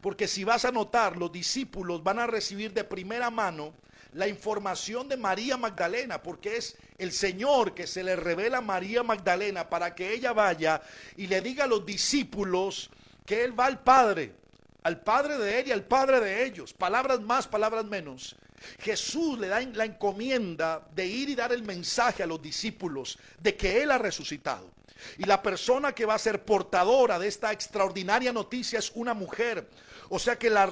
Porque 0.00 0.26
si 0.26 0.42
vas 0.42 0.64
a 0.64 0.72
notar, 0.72 1.16
los 1.16 1.30
discípulos 1.30 2.02
van 2.02 2.18
a 2.18 2.26
recibir 2.26 2.72
de 2.72 2.82
primera 2.82 3.30
mano 3.30 3.72
la 4.12 4.28
información 4.28 5.08
de 5.08 5.16
María 5.16 5.56
Magdalena, 5.56 6.22
porque 6.22 6.56
es 6.56 6.76
el 6.98 7.12
Señor 7.12 7.74
que 7.74 7.86
se 7.86 8.02
le 8.02 8.16
revela 8.16 8.58
a 8.58 8.62
María 8.62 9.02
Magdalena 9.02 9.68
para 9.68 9.94
que 9.94 10.12
ella 10.12 10.32
vaya 10.32 10.82
y 11.16 11.26
le 11.26 11.40
diga 11.40 11.64
a 11.64 11.68
los 11.68 11.84
discípulos 11.86 12.90
que 13.24 13.44
Él 13.44 13.58
va 13.58 13.66
al 13.66 13.82
Padre, 13.82 14.34
al 14.82 15.00
Padre 15.00 15.38
de 15.38 15.60
Él 15.60 15.68
y 15.68 15.72
al 15.72 15.84
Padre 15.84 16.20
de 16.20 16.44
ellos. 16.44 16.72
Palabras 16.72 17.20
más, 17.20 17.46
palabras 17.46 17.84
menos. 17.84 18.36
Jesús 18.80 19.38
le 19.38 19.48
da 19.48 19.60
la 19.60 19.84
encomienda 19.84 20.86
de 20.94 21.06
ir 21.06 21.30
y 21.30 21.34
dar 21.34 21.52
el 21.52 21.62
mensaje 21.62 22.22
a 22.22 22.26
los 22.26 22.42
discípulos 22.42 23.18
de 23.38 23.56
que 23.56 23.82
Él 23.82 23.90
ha 23.90 23.98
resucitado. 23.98 24.70
Y 25.18 25.24
la 25.24 25.42
persona 25.42 25.94
que 25.94 26.04
va 26.04 26.14
a 26.14 26.18
ser 26.18 26.44
portadora 26.44 27.18
de 27.18 27.28
esta 27.28 27.52
extraordinaria 27.52 28.32
noticia 28.32 28.78
es 28.78 28.92
una 28.94 29.14
mujer. 29.14 29.68
O 30.12 30.18
sea 30.18 30.36
que 30.36 30.50
la, 30.50 30.66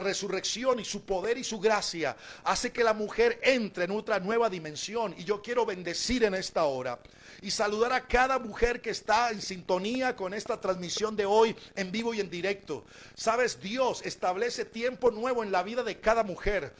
resurrección 0.00 0.78
y 0.78 0.84
su 0.84 1.04
poder 1.04 1.36
y 1.36 1.42
su 1.42 1.58
gracia 1.58 2.16
hace 2.44 2.70
que 2.70 2.84
la 2.84 2.94
mujer 2.94 3.40
entre 3.42 3.84
en 3.84 3.90
otra 3.90 4.20
nueva 4.20 4.48
dimensión. 4.48 5.14
Y 5.18 5.24
yo 5.24 5.42
quiero 5.42 5.66
bendecir 5.66 6.22
en 6.22 6.34
esta 6.34 6.64
hora 6.64 7.00
y 7.42 7.50
saludar 7.50 7.92
a 7.92 8.06
cada 8.06 8.38
mujer 8.38 8.80
que 8.80 8.90
está 8.90 9.30
en 9.30 9.42
sintonía 9.42 10.14
con 10.14 10.32
esta 10.32 10.60
transmisión 10.60 11.16
de 11.16 11.26
hoy 11.26 11.56
en 11.74 11.90
vivo 11.90 12.14
y 12.14 12.20
en 12.20 12.30
directo. 12.30 12.84
Sabes, 13.16 13.60
Dios 13.60 14.00
establece 14.04 14.64
tiempo 14.64 15.10
nuevo 15.10 15.42
en 15.42 15.50
la 15.50 15.64
vida 15.64 15.82
de 15.82 15.98
cada 15.98 16.22
mujer 16.22 16.72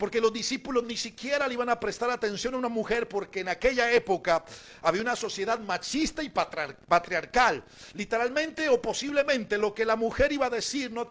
porque 0.00 0.20
los 0.20 0.32
discípulos 0.32 0.82
ni 0.84 0.96
siquiera 0.96 1.46
le 1.46 1.52
iban 1.52 1.68
a 1.68 1.78
prestar 1.78 2.10
atención 2.10 2.54
a 2.54 2.56
una 2.56 2.70
mujer, 2.70 3.06
porque 3.06 3.40
en 3.40 3.50
aquella 3.50 3.92
época 3.92 4.42
había 4.80 5.02
una 5.02 5.14
sociedad 5.14 5.60
machista 5.60 6.22
y 6.22 6.30
patriarcal. 6.30 7.62
Literalmente 7.92 8.70
o 8.70 8.80
posiblemente 8.80 9.58
lo 9.58 9.74
que 9.74 9.84
la 9.84 9.96
mujer 9.96 10.32
iba 10.32 10.46
a 10.46 10.50
decir 10.50 10.90
no 10.90 11.06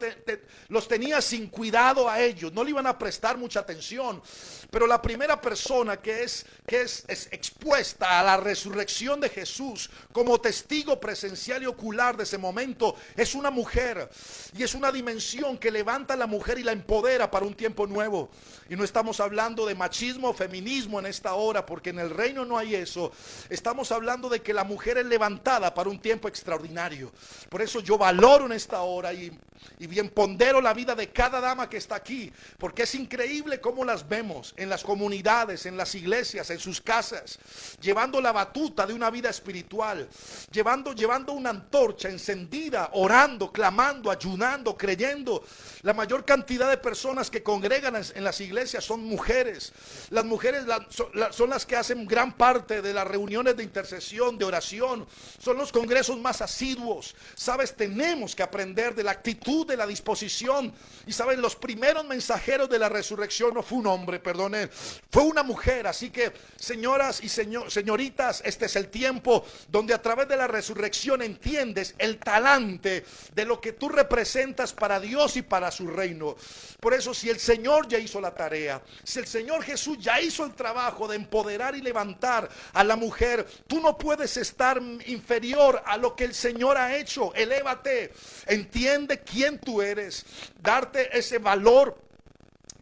los 0.69 0.87
tenía 0.87 1.21
sin 1.21 1.47
cuidado 1.47 2.09
a 2.09 2.19
ellos, 2.21 2.53
no 2.53 2.63
le 2.63 2.71
iban 2.71 2.87
a 2.87 2.97
prestar 2.97 3.37
mucha 3.37 3.61
atención. 3.61 4.21
Pero 4.69 4.85
la 4.85 5.01
primera 5.01 5.41
persona 5.41 5.97
que 5.97 6.23
es, 6.23 6.45
que 6.67 6.81
es, 6.81 7.03
es 7.07 7.27
expuesta 7.31 8.19
a 8.19 8.23
la 8.23 8.37
resurrección 8.37 9.19
de 9.19 9.29
Jesús 9.29 9.89
como 10.11 10.39
testigo 10.39 10.99
presencial 10.99 11.63
y 11.63 11.65
ocular 11.65 12.15
de 12.15 12.23
ese 12.23 12.37
momento 12.37 12.95
es 13.15 13.33
una 13.35 13.49
mujer. 13.49 14.09
Y 14.57 14.63
es 14.63 14.75
una 14.75 14.91
dimensión 14.91 15.57
que 15.57 15.71
levanta 15.71 16.13
a 16.13 16.17
la 16.17 16.27
mujer 16.27 16.59
y 16.59 16.63
la 16.63 16.71
empodera 16.71 17.31
para 17.31 17.45
un 17.45 17.55
tiempo 17.55 17.87
nuevo. 17.87 18.29
Y 18.69 18.75
no 18.75 18.83
estamos 18.83 19.19
hablando 19.19 19.65
de 19.65 19.75
machismo 19.75 20.29
o 20.29 20.33
feminismo 20.33 20.99
en 20.99 21.07
esta 21.07 21.33
hora, 21.33 21.65
porque 21.65 21.89
en 21.89 21.99
el 21.99 22.11
reino 22.11 22.45
no 22.45 22.57
hay 22.57 22.75
eso. 22.75 23.11
Estamos 23.49 23.91
hablando 23.91 24.29
de 24.29 24.41
que 24.41 24.53
la 24.53 24.63
mujer 24.63 24.99
es 24.99 25.05
levantada 25.05 25.73
para 25.73 25.89
un 25.89 25.99
tiempo 25.99 26.27
extraordinario. 26.27 27.11
Por 27.49 27.61
eso 27.61 27.79
yo 27.79 27.97
valoro 27.97 28.45
en 28.45 28.51
esta 28.51 28.81
hora 28.81 29.11
y, 29.13 29.31
y 29.79 29.87
bien 29.87 30.09
la 30.39 30.73
vida 30.73 30.95
de 30.95 31.09
cada 31.09 31.41
dama 31.41 31.69
que 31.69 31.77
está 31.77 31.95
aquí, 31.95 32.31
porque 32.57 32.83
es 32.83 32.95
increíble 32.95 33.59
cómo 33.59 33.83
las 33.83 34.07
vemos 34.07 34.53
en 34.55 34.69
las 34.69 34.83
comunidades, 34.83 35.65
en 35.65 35.75
las 35.75 35.93
iglesias, 35.95 36.49
en 36.49 36.59
sus 36.59 36.79
casas, 36.79 37.37
llevando 37.81 38.21
la 38.21 38.31
batuta 38.31 38.87
de 38.87 38.93
una 38.93 39.09
vida 39.09 39.29
espiritual, 39.29 40.07
llevando, 40.49 40.93
llevando 40.93 41.33
una 41.33 41.49
antorcha 41.49 42.09
encendida, 42.09 42.89
orando, 42.93 43.51
clamando, 43.51 44.09
ayunando, 44.09 44.77
creyendo. 44.77 45.43
La 45.83 45.93
mayor 45.93 46.25
cantidad 46.25 46.69
de 46.69 46.77
personas 46.77 47.29
que 47.29 47.41
congregan 47.41 47.95
en 47.95 48.23
las 48.23 48.41
iglesias 48.41 48.83
son 48.83 49.01
mujeres. 49.01 49.71
Las 50.09 50.25
mujeres 50.25 50.65
son, 50.89 51.49
las 51.49 51.65
que 51.65 51.77
hacen 51.77 52.05
gran 52.05 52.35
parte 52.35 52.81
de 52.81 52.93
las 52.93 53.07
reuniones 53.07 53.55
de 53.55 53.63
intercesión, 53.63 54.37
de 54.37 54.43
oración. 54.43 55.07
Son 55.39 55.57
los 55.57 55.71
congresos 55.71 56.17
más 56.19 56.41
asiduos. 56.41 57.15
Sabes, 57.33 57.75
tenemos 57.75 58.35
que 58.35 58.43
aprender 58.43 58.93
de 58.93 59.03
la 59.03 59.11
actitud, 59.11 59.65
de 59.65 59.77
la 59.77 59.87
disposición. 59.87 60.73
Y 61.07 61.13
sabes, 61.13 61.39
los 61.39 61.55
primeros 61.55 62.05
mensajeros 62.05 62.69
de 62.69 62.79
la 62.79 62.89
resurrección 62.89 63.53
no 63.53 63.63
fue 63.63 63.77
un 63.77 63.87
hombre, 63.87 64.19
perdone, 64.19 64.67
fue 65.09 65.23
una 65.23 65.43
mujer. 65.43 65.87
Así 65.87 66.09
que, 66.09 66.33
señoras 66.57 67.23
y 67.23 67.29
señoritas, 67.29 68.41
este 68.43 68.65
es 68.65 68.75
el 68.75 68.89
tiempo 68.89 69.45
donde 69.69 69.93
a 69.93 70.01
través 70.01 70.27
de 70.27 70.35
la 70.35 70.47
resurrección 70.47 71.21
entiendes 71.21 71.95
el 71.99 72.19
talante 72.19 73.05
de 73.33 73.45
lo 73.45 73.61
que 73.61 73.71
tú 73.71 73.87
representas 73.87 74.73
para 74.73 74.99
Dios 74.99 75.37
y 75.37 75.41
para 75.41 75.68
su 75.71 75.87
reino. 75.87 76.35
Por 76.79 76.93
eso, 76.93 77.13
si 77.13 77.29
el 77.29 77.39
Señor 77.39 77.87
ya 77.87 77.97
hizo 77.97 78.19
la 78.21 78.33
tarea, 78.33 78.81
si 79.03 79.19
el 79.19 79.27
Señor 79.27 79.63
Jesús 79.63 79.97
ya 79.99 80.21
hizo 80.21 80.45
el 80.45 80.53
trabajo 80.53 81.07
de 81.07 81.15
empoderar 81.15 81.75
y 81.75 81.81
levantar 81.81 82.49
a 82.73 82.83
la 82.83 82.95
mujer, 82.95 83.45
tú 83.67 83.79
no 83.79 83.97
puedes 83.97 84.37
estar 84.37 84.81
inferior 85.05 85.81
a 85.85 85.97
lo 85.97 86.15
que 86.15 86.25
el 86.25 86.33
Señor 86.33 86.77
ha 86.77 86.97
hecho. 86.97 87.33
Elévate, 87.33 88.13
entiende 88.47 89.19
quién 89.21 89.59
tú 89.59 89.81
eres, 89.81 90.25
darte 90.61 91.17
ese 91.17 91.37
valor 91.37 91.97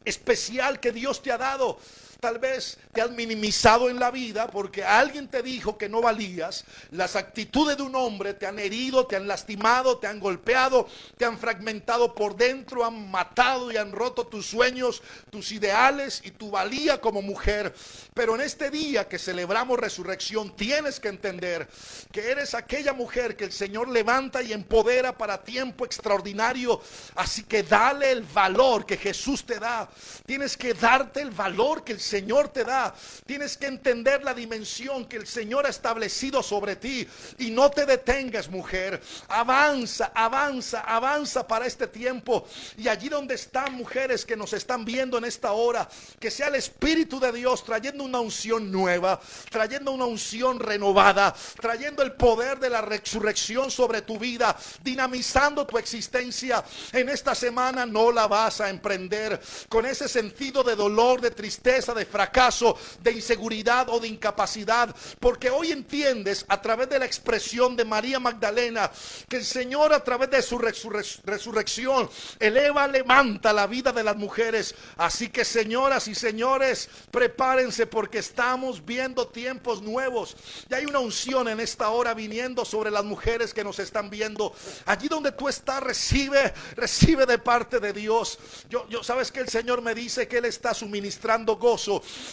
especial 0.05 0.79
que 0.79 0.91
Dios 0.91 1.21
te 1.21 1.31
ha 1.31 1.37
dado. 1.37 1.79
Tal 2.19 2.39
vez 2.39 2.79
te 2.93 3.01
has 3.01 3.11
minimizado 3.11 3.89
en 3.89 3.99
la 3.99 4.09
vida 4.09 4.47
porque 4.47 4.83
alguien 4.83 5.27
te 5.27 5.43
dijo 5.43 5.77
que 5.77 5.87
no 5.87 6.01
valías. 6.01 6.65
Las 6.91 7.15
actitudes 7.15 7.77
de 7.77 7.83
un 7.83 7.95
hombre 7.95 8.33
te 8.33 8.47
han 8.47 8.57
herido, 8.57 9.05
te 9.05 9.15
han 9.15 9.27
lastimado, 9.27 9.99
te 9.99 10.07
han 10.07 10.19
golpeado, 10.19 10.87
te 11.17 11.25
han 11.25 11.37
fragmentado 11.37 12.15
por 12.15 12.35
dentro, 12.35 12.83
han 12.83 13.11
matado 13.11 13.71
y 13.71 13.77
han 13.77 13.91
roto 13.91 14.25
tus 14.25 14.47
sueños, 14.47 15.03
tus 15.29 15.51
ideales 15.51 16.21
y 16.25 16.31
tu 16.31 16.49
valía 16.49 16.99
como 16.99 17.21
mujer. 17.21 17.73
Pero 18.15 18.33
en 18.33 18.41
este 18.41 18.71
día 18.71 19.07
que 19.07 19.19
celebramos 19.19 19.79
resurrección, 19.79 20.55
tienes 20.55 20.99
que 20.99 21.09
entender 21.09 21.67
que 22.11 22.31
eres 22.31 22.55
aquella 22.55 22.93
mujer 22.93 23.35
que 23.35 23.45
el 23.45 23.51
Señor 23.51 23.89
levanta 23.89 24.41
y 24.41 24.53
empodera 24.53 25.15
para 25.15 25.43
tiempo 25.43 25.85
extraordinario. 25.85 26.81
Así 27.13 27.43
que 27.43 27.61
dale 27.61 28.09
el 28.09 28.23
valor 28.23 28.87
que 28.87 28.97
Jesús 28.97 29.45
te 29.45 29.59
da. 29.59 29.87
Tienes 30.25 30.57
que 30.57 30.73
darte 30.73 31.21
el 31.21 31.29
valor 31.29 31.83
que 31.83 31.93
el 31.93 32.06
Señor 32.07 32.49
te 32.49 32.63
da. 32.63 32.93
Tienes 33.25 33.57
que 33.57 33.67
entender 33.67 34.23
la 34.23 34.33
dimensión 34.33 35.05
que 35.05 35.17
el 35.17 35.27
Señor 35.27 35.65
ha 35.65 35.69
establecido 35.69 36.41
sobre 36.41 36.75
ti. 36.75 37.07
Y 37.37 37.51
no 37.51 37.69
te 37.69 37.85
detengas, 37.85 38.49
mujer. 38.49 39.01
Avanza, 39.27 40.11
avanza, 40.15 40.81
avanza 40.81 41.47
para 41.47 41.65
este 41.65 41.87
tiempo. 41.87 42.47
Y 42.77 42.87
allí 42.87 43.09
donde 43.09 43.35
están 43.35 43.73
mujeres 43.73 44.25
que 44.25 44.35
nos 44.37 44.53
están 44.53 44.85
viendo 44.85 45.17
en 45.17 45.25
esta 45.25 45.51
hora, 45.51 45.87
que 46.19 46.31
sea 46.31 46.47
el 46.47 46.55
Espíritu 46.55 47.19
de 47.19 47.31
Dios 47.31 47.63
trayendo 47.63 48.03
una 48.03 48.19
unción 48.19 48.71
nueva, 48.71 49.19
trayendo 49.51 49.91
una 49.91 50.05
unción 50.05 50.59
renovada, 50.59 51.35
trayendo 51.59 52.01
el 52.03 52.13
poder 52.13 52.59
de 52.59 52.69
la 52.69 52.81
resurrección 52.81 53.69
sobre 53.69 54.01
tu 54.01 54.17
vida, 54.17 54.55
dinamizando 54.83 55.67
tu 55.67 55.77
existencia. 55.77 56.63
En 56.93 57.09
esta 57.09 57.35
semana 57.35 57.85
no 57.85 58.11
la 58.11 58.27
vas 58.27 58.61
a 58.61 58.69
emprender 58.69 59.39
con 59.67 59.85
ese 59.85 60.07
sentido 60.07 60.63
de 60.63 60.75
dolor, 60.75 61.21
de 61.21 61.31
tristeza, 61.31 61.93
de 61.97 62.05
fracaso, 62.05 62.77
de 63.01 63.11
inseguridad 63.11 63.89
o 63.89 63.99
de 63.99 64.07
incapacidad. 64.07 64.95
Porque 65.19 65.49
hoy 65.49 65.71
entiendes 65.71 66.45
a 66.47 66.61
través 66.61 66.89
de 66.89 66.99
la 66.99 67.05
expresión 67.05 67.75
de 67.75 67.85
María 67.85 68.19
Magdalena 68.19 68.89
que 69.27 69.37
el 69.37 69.45
Señor 69.45 69.93
a 69.93 70.03
través 70.03 70.29
de 70.29 70.41
su 70.41 70.57
resurrección 70.57 72.09
eleva, 72.39 72.87
levanta 72.87 73.53
la 73.53 73.67
vida 73.67 73.91
de 73.91 74.03
las 74.03 74.15
mujeres. 74.15 74.75
Así 74.97 75.29
que 75.29 75.43
señoras 75.45 76.07
y 76.07 76.15
señores, 76.15 76.89
prepárense 77.11 77.87
porque 77.87 78.19
estamos 78.19 78.85
viendo 78.85 79.27
tiempos 79.27 79.81
nuevos. 79.81 80.35
Y 80.69 80.73
hay 80.73 80.85
una 80.85 80.99
unción 80.99 81.47
en 81.47 81.59
esta 81.59 81.89
hora 81.89 82.13
viniendo 82.13 82.65
sobre 82.65 82.91
las 82.91 83.03
mujeres 83.03 83.53
que 83.53 83.63
nos 83.63 83.79
están 83.79 84.09
viendo. 84.09 84.53
Allí 84.85 85.07
donde 85.07 85.31
tú 85.31 85.47
estás, 85.47 85.81
recibe, 85.81 86.53
recibe 86.75 87.25
de 87.25 87.37
parte 87.37 87.79
de 87.79 87.93
Dios. 87.93 88.37
Yo, 88.69 88.87
yo 88.89 89.03
sabes 89.03 89.31
que 89.31 89.39
el 89.39 89.49
Señor 89.49 89.81
me 89.81 89.95
dice 89.95 90.27
que 90.27 90.37
Él 90.37 90.45
está 90.45 90.73
suministrando 90.73 91.55
gozo 91.57 91.86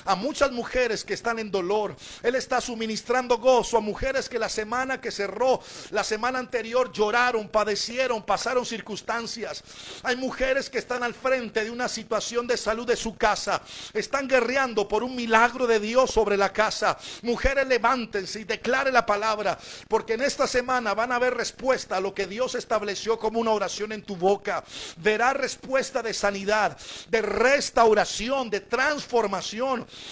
a 0.04 0.14
muchas 0.14 0.52
mujeres 0.52 1.04
que 1.04 1.14
están 1.14 1.38
en 1.38 1.50
dolor. 1.50 1.96
Él 2.22 2.34
está 2.34 2.60
suministrando 2.60 3.38
gozo 3.38 3.76
a 3.76 3.80
mujeres 3.80 4.28
que 4.28 4.38
la 4.38 4.48
semana 4.48 5.00
que 5.00 5.10
cerró, 5.10 5.60
la 5.90 6.04
semana 6.04 6.38
anterior 6.38 6.92
lloraron, 6.92 7.48
padecieron, 7.48 8.22
pasaron 8.22 8.66
circunstancias. 8.66 9.62
Hay 10.02 10.16
mujeres 10.16 10.68
que 10.68 10.78
están 10.78 11.02
al 11.02 11.14
frente 11.14 11.64
de 11.64 11.70
una 11.70 11.88
situación 11.88 12.46
de 12.46 12.56
salud 12.56 12.86
de 12.86 12.96
su 12.96 13.16
casa. 13.16 13.62
Están 13.92 14.28
guerreando 14.28 14.88
por 14.88 15.02
un 15.02 15.14
milagro 15.14 15.66
de 15.66 15.80
Dios 15.80 16.10
sobre 16.10 16.36
la 16.36 16.52
casa. 16.52 16.98
Mujeres, 17.22 17.66
levántense 17.66 18.40
y 18.40 18.44
declare 18.44 18.90
la 18.90 19.06
palabra, 19.06 19.58
porque 19.88 20.14
en 20.14 20.22
esta 20.22 20.46
semana 20.46 20.94
van 20.94 21.12
a 21.12 21.18
ver 21.18 21.34
respuesta 21.34 21.96
a 21.96 22.00
lo 22.00 22.14
que 22.14 22.26
Dios 22.26 22.54
estableció 22.54 23.18
como 23.18 23.40
una 23.40 23.52
oración 23.52 23.92
en 23.92 24.02
tu 24.02 24.16
boca. 24.16 24.64
Verá 24.96 25.32
respuesta 25.32 26.02
de 26.02 26.14
sanidad, 26.14 26.76
de 27.08 27.22
restauración, 27.22 28.50
de 28.50 28.60
transformación. 28.60 29.43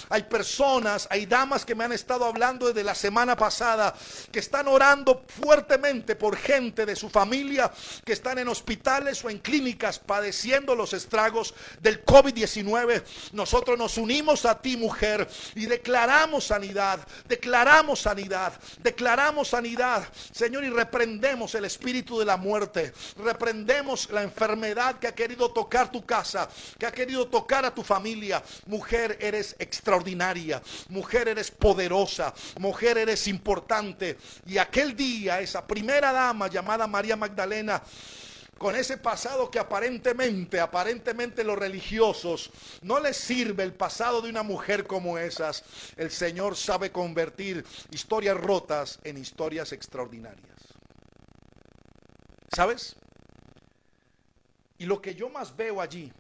Hay 0.08 0.24
personas, 0.24 1.06
hay 1.10 1.26
damas 1.26 1.64
que 1.64 1.74
me 1.74 1.84
han 1.84 1.92
estado 1.92 2.24
hablando 2.24 2.68
desde 2.68 2.84
la 2.84 2.94
semana 2.94 3.36
pasada 3.36 3.94
que 4.30 4.40
están 4.40 4.68
orando 4.68 5.24
fuertemente 5.26 6.16
por 6.16 6.36
gente 6.36 6.84
de 6.84 6.96
su 6.96 7.08
familia 7.08 7.72
que 8.04 8.12
están 8.12 8.38
en 8.38 8.48
hospitales 8.48 9.24
o 9.24 9.30
en 9.30 9.38
clínicas 9.38 9.98
padeciendo 9.98 10.74
los 10.74 10.92
estragos 10.92 11.54
del 11.80 12.04
COVID-19. 12.04 13.02
Nosotros 13.32 13.78
nos 13.78 13.96
unimos 13.96 14.44
a 14.44 14.60
ti, 14.60 14.76
mujer, 14.76 15.28
y 15.54 15.66
declaramos 15.66 16.44
sanidad, 16.44 17.00
declaramos 17.26 18.00
sanidad, 18.00 18.52
declaramos 18.82 19.48
sanidad, 19.48 20.06
Señor, 20.32 20.64
y 20.64 20.70
reprendemos 20.70 21.54
el 21.54 21.64
espíritu 21.64 22.18
de 22.18 22.24
la 22.24 22.36
muerte, 22.36 22.92
reprendemos 23.16 24.10
la 24.10 24.22
enfermedad 24.22 24.98
que 24.98 25.08
ha 25.08 25.14
querido 25.14 25.50
tocar 25.50 25.90
tu 25.90 26.04
casa, 26.04 26.48
que 26.78 26.86
ha 26.86 26.92
querido 26.92 27.26
tocar 27.26 27.64
a 27.64 27.74
tu 27.74 27.82
familia. 27.82 28.42
Mujer, 28.66 29.16
eres 29.22 29.56
extraordinaria, 29.58 30.60
mujer, 30.88 31.28
eres 31.28 31.50
poderosa, 31.50 32.34
mujer, 32.58 32.98
eres 32.98 33.28
importante. 33.28 34.18
Y 34.46 34.58
aquel 34.58 34.96
día, 34.96 35.40
esa 35.40 35.66
primera 35.66 36.12
dama 36.12 36.48
llamada 36.48 36.86
María 36.86 37.16
Magdalena, 37.16 37.82
con 38.58 38.76
ese 38.76 38.96
pasado 38.96 39.50
que 39.50 39.58
aparentemente, 39.58 40.60
aparentemente 40.60 41.42
los 41.42 41.58
religiosos 41.58 42.50
no 42.82 43.00
les 43.00 43.16
sirve 43.16 43.64
el 43.64 43.74
pasado 43.74 44.22
de 44.22 44.30
una 44.30 44.44
mujer 44.44 44.86
como 44.86 45.18
esas. 45.18 45.64
El 45.96 46.12
Señor 46.12 46.56
sabe 46.56 46.92
convertir 46.92 47.64
historias 47.90 48.36
rotas 48.36 49.00
en 49.02 49.18
historias 49.18 49.72
extraordinarias. 49.72 50.46
¿Sabes? 52.54 52.94
Y 54.78 54.84
lo 54.84 55.02
que 55.02 55.14
yo 55.14 55.28
más 55.28 55.56
veo 55.56 55.80
allí 55.80 56.12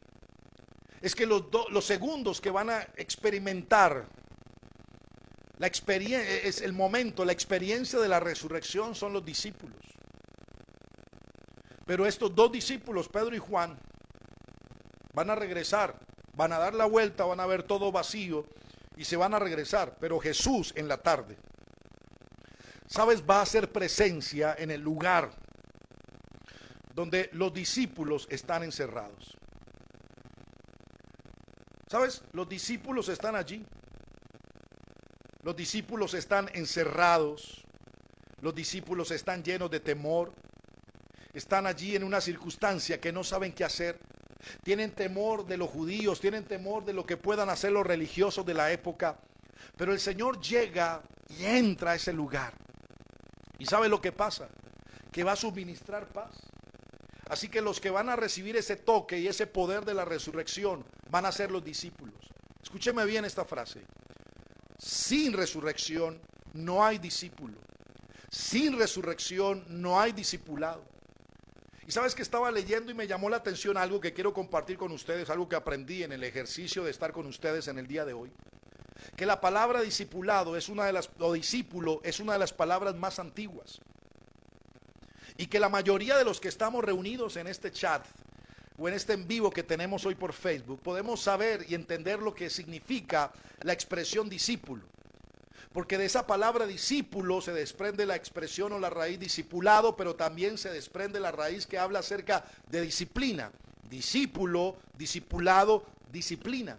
es 1.02 1.14
que 1.14 1.26
los, 1.26 1.44
los 1.70 1.84
segundos 1.84 2.40
que 2.40 2.50
van 2.50 2.70
a 2.70 2.82
experimentar 2.96 4.08
la 5.58 5.66
experiencia, 5.66 6.28
es 6.42 6.60
el 6.60 6.72
momento, 6.72 7.24
la 7.24 7.32
experiencia 7.32 7.98
de 7.98 8.08
la 8.08 8.20
resurrección 8.20 8.94
son 8.94 9.12
los 9.12 9.24
discípulos. 9.24 9.76
Pero 11.86 12.06
estos 12.06 12.34
dos 12.34 12.50
discípulos, 12.50 13.08
Pedro 13.08 13.34
y 13.34 13.38
Juan, 13.38 13.78
van 15.12 15.30
a 15.30 15.34
regresar, 15.34 15.98
van 16.34 16.52
a 16.52 16.58
dar 16.58 16.74
la 16.74 16.86
vuelta, 16.86 17.24
van 17.24 17.40
a 17.40 17.46
ver 17.46 17.64
todo 17.64 17.92
vacío 17.92 18.46
y 18.96 19.04
se 19.04 19.16
van 19.16 19.34
a 19.34 19.38
regresar. 19.38 19.96
Pero 20.00 20.18
Jesús 20.20 20.72
en 20.76 20.88
la 20.88 20.98
tarde, 20.98 21.36
¿sabes? 22.86 23.22
Va 23.28 23.40
a 23.40 23.42
hacer 23.42 23.70
presencia 23.72 24.54
en 24.56 24.70
el 24.70 24.80
lugar 24.80 25.32
donde 26.94 27.30
los 27.32 27.52
discípulos 27.52 28.26
están 28.30 28.62
encerrados. 28.62 29.36
¿Sabes? 31.92 32.22
Los 32.32 32.48
discípulos 32.48 33.10
están 33.10 33.36
allí. 33.36 33.66
Los 35.42 35.54
discípulos 35.54 36.14
están 36.14 36.48
encerrados. 36.54 37.62
Los 38.40 38.54
discípulos 38.54 39.10
están 39.10 39.44
llenos 39.44 39.70
de 39.70 39.80
temor 39.80 40.32
están 41.32 41.66
allí 41.66 41.96
en 41.96 42.04
una 42.04 42.20
circunstancia 42.20 43.00
que 43.00 43.12
no 43.12 43.24
saben 43.24 43.52
qué 43.52 43.64
hacer. 43.64 43.98
Tienen 44.62 44.92
temor 44.92 45.46
de 45.46 45.56
los 45.56 45.70
judíos, 45.70 46.20
tienen 46.20 46.44
temor 46.44 46.84
de 46.84 46.92
lo 46.92 47.06
que 47.06 47.16
puedan 47.16 47.48
hacer 47.48 47.72
los 47.72 47.86
religiosos 47.86 48.44
de 48.44 48.54
la 48.54 48.72
época. 48.72 49.18
Pero 49.76 49.92
el 49.92 50.00
Señor 50.00 50.40
llega 50.40 51.02
y 51.28 51.44
entra 51.44 51.92
a 51.92 51.94
ese 51.94 52.12
lugar. 52.12 52.54
¿Y 53.58 53.66
sabe 53.66 53.88
lo 53.88 54.00
que 54.00 54.12
pasa? 54.12 54.48
Que 55.10 55.24
va 55.24 55.32
a 55.32 55.36
suministrar 55.36 56.06
paz. 56.08 56.51
Así 57.32 57.48
que 57.48 57.62
los 57.62 57.80
que 57.80 57.88
van 57.88 58.10
a 58.10 58.14
recibir 58.14 58.58
ese 58.58 58.76
toque 58.76 59.18
y 59.18 59.26
ese 59.26 59.46
poder 59.46 59.86
de 59.86 59.94
la 59.94 60.04
resurrección 60.04 60.84
van 61.08 61.24
a 61.24 61.32
ser 61.32 61.50
los 61.50 61.64
discípulos. 61.64 62.14
Escúcheme 62.62 63.06
bien 63.06 63.24
esta 63.24 63.46
frase. 63.46 63.80
Sin 64.76 65.32
resurrección 65.32 66.20
no 66.52 66.84
hay 66.84 66.98
discípulo. 66.98 67.56
Sin 68.28 68.78
resurrección 68.78 69.64
no 69.70 69.98
hay 69.98 70.12
discipulado. 70.12 70.84
Y 71.86 71.90
sabes 71.90 72.14
que 72.14 72.20
estaba 72.20 72.50
leyendo 72.50 72.92
y 72.92 72.94
me 72.94 73.06
llamó 73.06 73.30
la 73.30 73.38
atención 73.38 73.78
algo 73.78 73.98
que 73.98 74.12
quiero 74.12 74.34
compartir 74.34 74.76
con 74.76 74.92
ustedes, 74.92 75.30
algo 75.30 75.48
que 75.48 75.56
aprendí 75.56 76.02
en 76.02 76.12
el 76.12 76.24
ejercicio 76.24 76.84
de 76.84 76.90
estar 76.90 77.12
con 77.12 77.24
ustedes 77.24 77.66
en 77.66 77.78
el 77.78 77.86
día 77.86 78.04
de 78.04 78.12
hoy. 78.12 78.30
Que 79.16 79.24
la 79.24 79.40
palabra 79.40 79.80
discipulado 79.80 80.54
es 80.54 80.68
una 80.68 80.84
de 80.84 80.92
las, 80.92 81.08
o 81.18 81.32
discípulo 81.32 82.02
es 82.04 82.20
una 82.20 82.34
de 82.34 82.40
las 82.40 82.52
palabras 82.52 82.94
más 82.94 83.18
antiguas. 83.18 83.80
Y 85.42 85.48
que 85.48 85.58
la 85.58 85.68
mayoría 85.68 86.16
de 86.16 86.24
los 86.24 86.38
que 86.38 86.46
estamos 86.46 86.84
reunidos 86.84 87.36
en 87.36 87.48
este 87.48 87.72
chat 87.72 88.06
o 88.78 88.86
en 88.86 88.94
este 88.94 89.14
en 89.14 89.26
vivo 89.26 89.50
que 89.50 89.64
tenemos 89.64 90.06
hoy 90.06 90.14
por 90.14 90.32
Facebook, 90.32 90.80
podemos 90.80 91.20
saber 91.20 91.66
y 91.68 91.74
entender 91.74 92.20
lo 92.20 92.32
que 92.32 92.48
significa 92.48 93.32
la 93.62 93.72
expresión 93.72 94.28
discípulo. 94.28 94.84
Porque 95.72 95.98
de 95.98 96.04
esa 96.04 96.28
palabra 96.28 96.64
discípulo 96.64 97.40
se 97.40 97.52
desprende 97.52 98.06
la 98.06 98.14
expresión 98.14 98.70
o 98.72 98.78
la 98.78 98.88
raíz 98.88 99.18
discipulado, 99.18 99.96
pero 99.96 100.14
también 100.14 100.58
se 100.58 100.70
desprende 100.70 101.18
la 101.18 101.32
raíz 101.32 101.66
que 101.66 101.76
habla 101.76 101.98
acerca 101.98 102.44
de 102.68 102.80
disciplina. 102.80 103.50
Discípulo, 103.90 104.76
discipulado, 104.96 105.84
disciplina. 106.12 106.78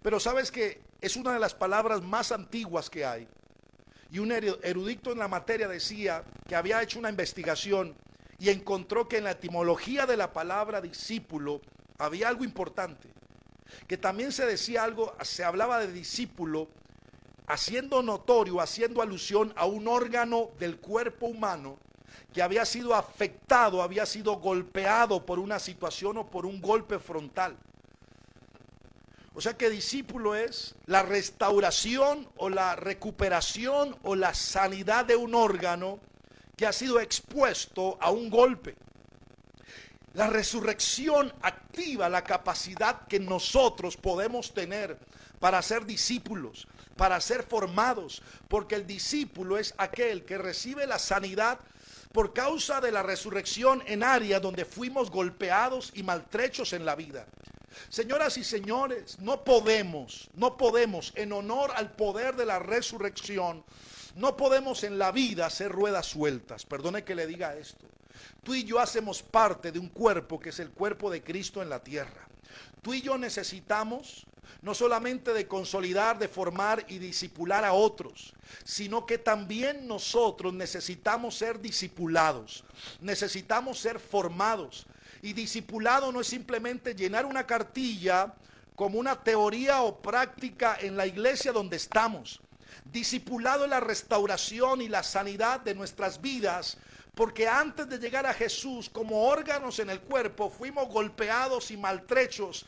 Pero 0.00 0.20
sabes 0.20 0.52
que 0.52 0.80
es 1.00 1.16
una 1.16 1.32
de 1.32 1.40
las 1.40 1.54
palabras 1.54 2.02
más 2.02 2.30
antiguas 2.30 2.88
que 2.88 3.04
hay. 3.04 3.26
Y 4.10 4.18
un 4.18 4.32
erudito 4.32 5.12
en 5.12 5.18
la 5.18 5.28
materia 5.28 5.68
decía 5.68 6.24
que 6.48 6.56
había 6.56 6.82
hecho 6.82 6.98
una 6.98 7.10
investigación 7.10 7.96
y 8.38 8.50
encontró 8.50 9.08
que 9.08 9.18
en 9.18 9.24
la 9.24 9.32
etimología 9.32 10.06
de 10.06 10.16
la 10.16 10.32
palabra 10.32 10.80
discípulo 10.80 11.60
había 11.98 12.28
algo 12.28 12.44
importante. 12.44 13.08
Que 13.86 13.96
también 13.96 14.32
se 14.32 14.46
decía 14.46 14.84
algo, 14.84 15.16
se 15.22 15.44
hablaba 15.44 15.80
de 15.80 15.92
discípulo 15.92 16.68
haciendo 17.46 18.02
notorio, 18.02 18.60
haciendo 18.60 19.02
alusión 19.02 19.52
a 19.56 19.66
un 19.66 19.88
órgano 19.88 20.50
del 20.58 20.78
cuerpo 20.78 21.26
humano 21.26 21.78
que 22.32 22.42
había 22.42 22.64
sido 22.64 22.94
afectado, 22.94 23.82
había 23.82 24.06
sido 24.06 24.36
golpeado 24.36 25.24
por 25.24 25.38
una 25.38 25.58
situación 25.58 26.18
o 26.18 26.26
por 26.26 26.46
un 26.46 26.60
golpe 26.60 26.98
frontal. 26.98 27.56
O 29.34 29.40
sea 29.40 29.56
que 29.56 29.68
discípulo 29.68 30.36
es 30.36 30.76
la 30.86 31.02
restauración 31.02 32.28
o 32.36 32.48
la 32.48 32.76
recuperación 32.76 33.96
o 34.02 34.14
la 34.14 34.32
sanidad 34.32 35.04
de 35.04 35.16
un 35.16 35.34
órgano 35.34 35.98
que 36.56 36.66
ha 36.66 36.72
sido 36.72 37.00
expuesto 37.00 37.98
a 38.00 38.10
un 38.10 38.30
golpe. 38.30 38.76
La 40.12 40.28
resurrección 40.28 41.32
activa 41.42 42.08
la 42.08 42.22
capacidad 42.22 43.08
que 43.08 43.18
nosotros 43.18 43.96
podemos 43.96 44.54
tener 44.54 44.96
para 45.40 45.60
ser 45.62 45.84
discípulos, 45.84 46.68
para 46.96 47.20
ser 47.20 47.42
formados, 47.42 48.22
porque 48.46 48.76
el 48.76 48.86
discípulo 48.86 49.58
es 49.58 49.74
aquel 49.78 50.24
que 50.24 50.38
recibe 50.38 50.86
la 50.86 51.00
sanidad 51.00 51.58
por 52.12 52.32
causa 52.32 52.80
de 52.80 52.92
la 52.92 53.02
resurrección 53.02 53.82
en 53.86 54.04
áreas 54.04 54.40
donde 54.40 54.64
fuimos 54.64 55.10
golpeados 55.10 55.90
y 55.94 56.04
maltrechos 56.04 56.72
en 56.72 56.84
la 56.84 56.94
vida. 56.94 57.26
Señoras 57.88 58.36
y 58.38 58.44
señores, 58.44 59.18
no 59.20 59.44
podemos, 59.44 60.28
no 60.34 60.56
podemos, 60.56 61.12
en 61.16 61.32
honor 61.32 61.72
al 61.74 61.92
poder 61.92 62.36
de 62.36 62.46
la 62.46 62.58
resurrección, 62.58 63.64
no 64.16 64.36
podemos 64.36 64.84
en 64.84 64.98
la 64.98 65.12
vida 65.12 65.46
hacer 65.46 65.72
ruedas 65.72 66.06
sueltas. 66.06 66.64
Perdone 66.64 67.04
que 67.04 67.14
le 67.14 67.26
diga 67.26 67.56
esto. 67.56 67.86
Tú 68.42 68.54
y 68.54 68.64
yo 68.64 68.78
hacemos 68.78 69.22
parte 69.22 69.72
de 69.72 69.78
un 69.78 69.88
cuerpo 69.88 70.38
que 70.38 70.50
es 70.50 70.60
el 70.60 70.70
cuerpo 70.70 71.10
de 71.10 71.22
Cristo 71.22 71.62
en 71.62 71.68
la 71.68 71.82
tierra. 71.82 72.28
Tú 72.82 72.94
y 72.94 73.02
yo 73.02 73.18
necesitamos 73.18 74.26
no 74.62 74.74
solamente 74.74 75.32
de 75.32 75.46
consolidar, 75.46 76.18
de 76.18 76.28
formar 76.28 76.84
y 76.88 76.98
disipular 76.98 77.64
a 77.64 77.72
otros, 77.72 78.32
sino 78.64 79.04
que 79.04 79.18
también 79.18 79.86
nosotros 79.86 80.54
necesitamos 80.54 81.36
ser 81.36 81.60
discipulados, 81.60 82.64
necesitamos 83.00 83.78
ser 83.78 83.98
formados. 83.98 84.86
Y 85.24 85.32
discipulado 85.32 86.12
no 86.12 86.20
es 86.20 86.26
simplemente 86.26 86.94
llenar 86.94 87.24
una 87.24 87.46
cartilla 87.46 88.34
como 88.76 88.98
una 88.98 89.24
teoría 89.24 89.80
o 89.80 90.02
práctica 90.02 90.76
en 90.78 90.98
la 90.98 91.06
iglesia 91.06 91.50
donde 91.50 91.78
estamos. 91.78 92.42
Discipulado 92.84 93.64
es 93.64 93.70
la 93.70 93.80
restauración 93.80 94.82
y 94.82 94.88
la 94.88 95.02
sanidad 95.02 95.60
de 95.60 95.74
nuestras 95.74 96.20
vidas 96.20 96.76
porque 97.14 97.48
antes 97.48 97.88
de 97.88 97.98
llegar 97.98 98.26
a 98.26 98.34
Jesús, 98.34 98.90
como 98.90 99.26
órganos 99.26 99.78
en 99.78 99.88
el 99.88 100.00
cuerpo, 100.00 100.50
fuimos 100.50 100.88
golpeados 100.88 101.70
y 101.70 101.78
maltrechos 101.78 102.66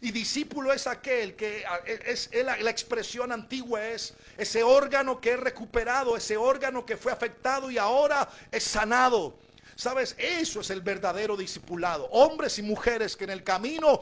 Y 0.00 0.10
discípulo 0.10 0.72
es 0.72 0.88
aquel 0.88 1.36
que 1.36 1.64
es, 1.86 2.30
la, 2.34 2.56
la, 2.56 2.70
expresión 2.70 3.30
antigua 3.30 3.86
es 3.86 4.14
ese 4.36 4.64
órgano 4.64 5.20
que 5.20 5.34
es 5.34 5.38
recuperado, 5.38 6.16
ese 6.16 6.36
órgano 6.36 6.84
que 6.84 6.96
fue 6.96 7.12
afectado 7.12 7.70
y 7.70 7.78
ahora 7.78 8.28
es 8.50 8.64
sanado. 8.64 9.38
Sabes, 9.76 10.14
eso 10.18 10.60
es 10.60 10.70
el 10.70 10.80
verdadero 10.80 11.36
discipulado. 11.36 12.06
Hombres 12.06 12.58
y 12.58 12.62
mujeres 12.62 13.16
que 13.16 13.24
en 13.24 13.30
el 13.30 13.42
camino, 13.42 14.00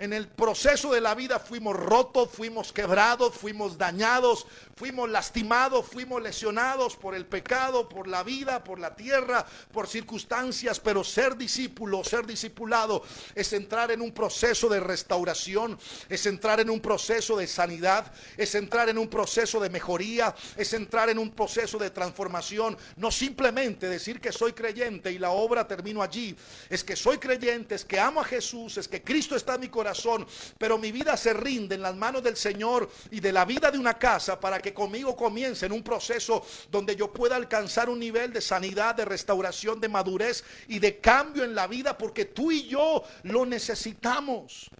en 0.00 0.14
el 0.14 0.28
proceso 0.28 0.90
de 0.92 1.02
la 1.02 1.14
vida 1.14 1.38
fuimos 1.38 1.76
rotos, 1.76 2.30
fuimos 2.32 2.72
quebrados, 2.72 3.34
fuimos 3.34 3.76
dañados, 3.76 4.46
fuimos 4.74 5.10
lastimados, 5.10 5.84
fuimos 5.84 6.22
lesionados 6.22 6.96
por 6.96 7.14
el 7.14 7.26
pecado, 7.26 7.86
por 7.86 8.08
la 8.08 8.22
vida, 8.22 8.64
por 8.64 8.80
la 8.80 8.96
tierra, 8.96 9.44
por 9.70 9.86
circunstancias, 9.86 10.80
pero 10.80 11.04
ser 11.04 11.36
discípulo, 11.36 12.02
ser 12.02 12.24
discipulado 12.24 13.02
es 13.34 13.52
entrar 13.52 13.90
en 13.90 14.00
un 14.00 14.12
proceso 14.12 14.70
de 14.70 14.80
restauración, 14.80 15.78
es 16.08 16.24
entrar 16.24 16.60
en 16.60 16.70
un 16.70 16.80
proceso 16.80 17.36
de 17.36 17.46
sanidad, 17.46 18.10
es 18.38 18.54
entrar 18.54 18.88
en 18.88 18.96
un 18.96 19.08
proceso 19.08 19.60
de 19.60 19.68
mejoría, 19.68 20.34
es 20.56 20.72
entrar 20.72 21.10
en 21.10 21.18
un 21.18 21.30
proceso 21.30 21.76
de 21.76 21.90
transformación, 21.90 22.78
no 22.96 23.10
simplemente 23.10 23.86
decir 23.86 24.18
que 24.18 24.32
soy 24.32 24.54
creyente 24.54 25.12
y 25.12 25.18
la 25.18 25.32
obra 25.32 25.68
termino 25.68 26.02
allí, 26.02 26.34
es 26.70 26.82
que 26.82 26.96
soy 26.96 27.18
creyente, 27.18 27.74
es 27.74 27.84
que 27.84 28.00
amo 28.00 28.22
a 28.22 28.24
Jesús, 28.24 28.78
es 28.78 28.88
que 28.88 29.02
Cristo 29.02 29.36
está 29.36 29.56
en 29.56 29.60
mi 29.60 29.68
corazón, 29.68 29.89
pero 30.58 30.78
mi 30.78 30.92
vida 30.92 31.16
se 31.16 31.32
rinde 31.32 31.74
en 31.74 31.82
las 31.82 31.96
manos 31.96 32.22
del 32.22 32.36
Señor 32.36 32.90
y 33.10 33.20
de 33.20 33.32
la 33.32 33.44
vida 33.44 33.70
de 33.70 33.78
una 33.78 33.98
casa 33.98 34.38
para 34.38 34.60
que 34.60 34.74
conmigo 34.74 35.16
comience 35.16 35.66
en 35.66 35.72
un 35.72 35.82
proceso 35.82 36.44
donde 36.70 36.96
yo 36.96 37.12
pueda 37.12 37.36
alcanzar 37.36 37.88
un 37.88 37.98
nivel 37.98 38.32
de 38.32 38.40
sanidad, 38.40 38.94
de 38.94 39.04
restauración, 39.04 39.80
de 39.80 39.88
madurez 39.88 40.44
y 40.68 40.78
de 40.78 40.98
cambio 40.98 41.44
en 41.44 41.54
la 41.54 41.66
vida, 41.66 41.96
porque 41.96 42.26
tú 42.26 42.50
y 42.50 42.66
yo 42.68 43.02
lo 43.24 43.46
necesitamos. 43.46 44.70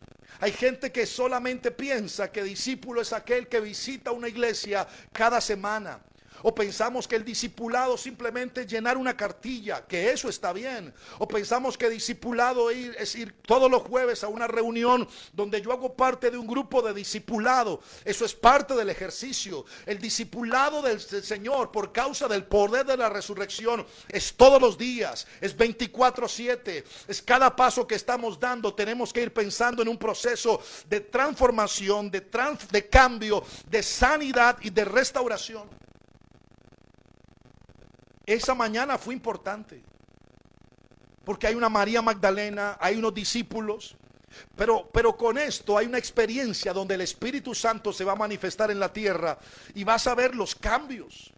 Hay 0.41 0.53
gente 0.53 0.91
que 0.91 1.07
solamente 1.07 1.71
piensa 1.71 2.33
que 2.33 2.43
discípulo 2.43 3.03
es 3.03 3.13
aquel 3.13 3.49
que 3.49 3.61
visita 3.61 4.11
una 4.11 4.29
iglesia 4.29 4.87
cada 5.13 5.41
semana. 5.41 6.01
O 6.43 6.55
pensamos 6.55 7.07
que 7.07 7.17
el 7.17 7.25
discipulado 7.25 7.97
simplemente 7.97 8.63
es 8.63 8.67
llenar 8.67 8.97
una 8.97 9.17
cartilla, 9.17 9.87
que 9.87 10.11
eso 10.11 10.29
está 10.29 10.53
bien. 10.53 10.93
O 11.19 11.29
pensamos 11.29 11.77
que 11.77 11.91
discipulado 11.91 12.71
es 12.71 13.15
ir 13.15 13.35
todos 13.43 13.71
los 13.71 13.83
jueves 13.83 14.25
a 14.25 14.29
una 14.29 14.47
reunión 14.47 15.09
donde 15.33 15.61
yo 15.61 15.73
hago 15.73 15.95
parte 15.95 16.31
de 16.31 16.39
un 16.39 16.47
grupo 16.47 16.83
de 16.83 16.95
discipulado. 16.95 17.81
Eso 18.05 18.25
es 18.25 18.35
parte 18.35 18.75
del 18.75 18.91
ejercicio. 18.91 19.65
El 19.87 19.99
discipulado 19.99 20.83
del 20.83 21.01
Señor 21.01 21.71
por 21.71 21.93
causa 21.93 22.29
del 22.29 22.45
poder 22.45 22.87
de 22.87 22.97
la 22.97 23.09
resurrección 23.09 23.87
es 24.09 24.35
todos 24.35 24.61
los 24.61 24.79
días, 24.79 25.27
es 25.41 25.57
24/7, 25.57 26.85
es 27.09 27.23
cada 27.23 27.55
paso 27.55 27.87
que 27.87 27.95
estamos 27.95 28.39
dando. 28.39 28.75
Tenemos 28.75 29.13
que 29.13 29.23
ir 29.23 29.33
pensando 29.33 29.83
en 29.83 29.89
un 29.89 29.99
proceso 29.99 30.61
de 30.89 31.01
transformación, 31.01 32.11
de, 32.11 32.27
de 32.71 32.89
cambio, 32.89 33.45
de 33.69 33.83
sanidad 33.83 34.59
y 34.63 34.71
de 34.71 34.85
restauración. 34.85 35.69
Esa 38.31 38.55
mañana 38.55 38.97
fue 38.97 39.13
importante. 39.13 39.83
Porque 41.25 41.49
hay 41.49 41.57
una 41.57 41.69
María 41.69 42.01
Magdalena, 42.01 42.79
hay 42.81 42.97
unos 42.97 43.13
discípulos. 43.13 43.97
Pero, 44.55 44.89
pero 44.93 45.17
con 45.17 45.37
esto 45.37 45.77
hay 45.77 45.87
una 45.87 45.99
experiencia 45.99 46.73
donde 46.73 46.95
el 46.95 47.01
Espíritu 47.01 47.57
Santo 47.57 47.93
se 47.93 48.05
va 48.05 48.13
a 48.13 48.17
manifestar 48.17 48.71
en 48.71 48.79
la 48.79 48.93
tierra 48.93 49.37
y 49.75 49.83
vas 49.83 50.07
a 50.07 50.15
ver 50.15 50.37
los 50.37 50.55
cambios. 50.55 51.33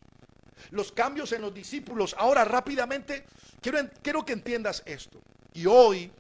Los 0.71 0.93
cambios 0.93 1.33
en 1.33 1.41
los 1.41 1.55
discípulos. 1.55 2.15
Ahora 2.19 2.45
rápidamente, 2.45 3.25
quiero, 3.63 3.79
quiero 4.03 4.23
que 4.27 4.35
entiendas 4.35 4.83
esto. 4.85 5.19
Y 5.55 5.65
hoy 5.65 6.13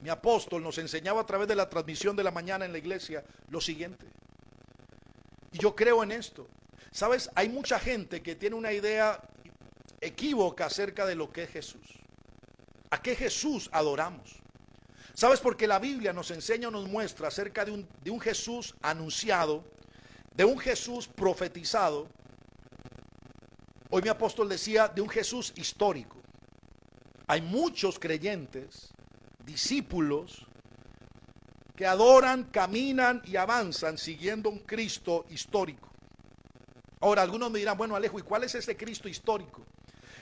mi 0.00 0.08
apóstol 0.08 0.64
nos 0.64 0.78
enseñaba 0.78 1.20
a 1.20 1.26
través 1.26 1.46
de 1.46 1.54
la 1.54 1.70
transmisión 1.70 2.16
de 2.16 2.24
la 2.24 2.32
mañana 2.32 2.64
en 2.64 2.72
la 2.72 2.78
iglesia 2.78 3.24
lo 3.50 3.60
siguiente. 3.60 4.06
Y 5.52 5.58
yo 5.58 5.76
creo 5.76 6.02
en 6.02 6.10
esto. 6.10 6.48
Sabes, 6.90 7.30
hay 7.36 7.48
mucha 7.48 7.78
gente 7.78 8.20
que 8.20 8.34
tiene 8.34 8.56
una 8.56 8.72
idea 8.72 9.22
equívoca 10.06 10.66
acerca 10.66 11.04
de 11.06 11.14
lo 11.14 11.32
que 11.32 11.44
es 11.44 11.50
Jesús. 11.50 11.86
¿A 12.90 13.02
qué 13.02 13.14
Jesús 13.16 13.68
adoramos? 13.72 14.36
¿Sabes? 15.14 15.40
Porque 15.40 15.66
la 15.66 15.78
Biblia 15.78 16.12
nos 16.12 16.30
enseña 16.30 16.70
nos 16.70 16.88
muestra 16.88 17.28
acerca 17.28 17.64
de 17.64 17.72
un, 17.72 17.88
de 18.02 18.10
un 18.10 18.20
Jesús 18.20 18.74
anunciado, 18.82 19.64
de 20.34 20.44
un 20.44 20.58
Jesús 20.58 21.08
profetizado. 21.08 22.08
Hoy 23.90 24.02
mi 24.02 24.08
apóstol 24.08 24.48
decía 24.48 24.88
de 24.88 25.00
un 25.00 25.08
Jesús 25.08 25.52
histórico. 25.56 26.16
Hay 27.26 27.42
muchos 27.42 27.98
creyentes, 27.98 28.90
discípulos, 29.44 30.46
que 31.74 31.86
adoran, 31.86 32.44
caminan 32.44 33.22
y 33.24 33.36
avanzan 33.36 33.98
siguiendo 33.98 34.48
un 34.48 34.60
Cristo 34.60 35.26
histórico. 35.28 35.90
Ahora, 37.00 37.22
algunos 37.22 37.50
me 37.50 37.58
dirán, 37.58 37.76
bueno 37.76 37.94
Alejo, 37.94 38.18
¿y 38.18 38.22
cuál 38.22 38.44
es 38.44 38.54
ese 38.54 38.76
Cristo 38.76 39.08
histórico? 39.08 39.64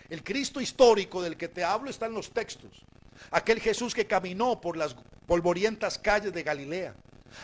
El 0.09 0.23
Cristo 0.23 0.61
histórico 0.61 1.23
del 1.23 1.37
que 1.37 1.49
te 1.49 1.65
hablo 1.65 1.91
está 1.91 2.07
en 2.07 2.15
los 2.15 2.31
textos. 2.31 2.85
Aquel 3.31 3.61
Jesús 3.61 3.95
que 3.95 4.07
caminó 4.07 4.61
por 4.61 4.77
las 4.77 4.97
polvorientas 5.27 5.99
calles 5.99 6.33
de 6.33 6.43
Galilea. 6.43 6.95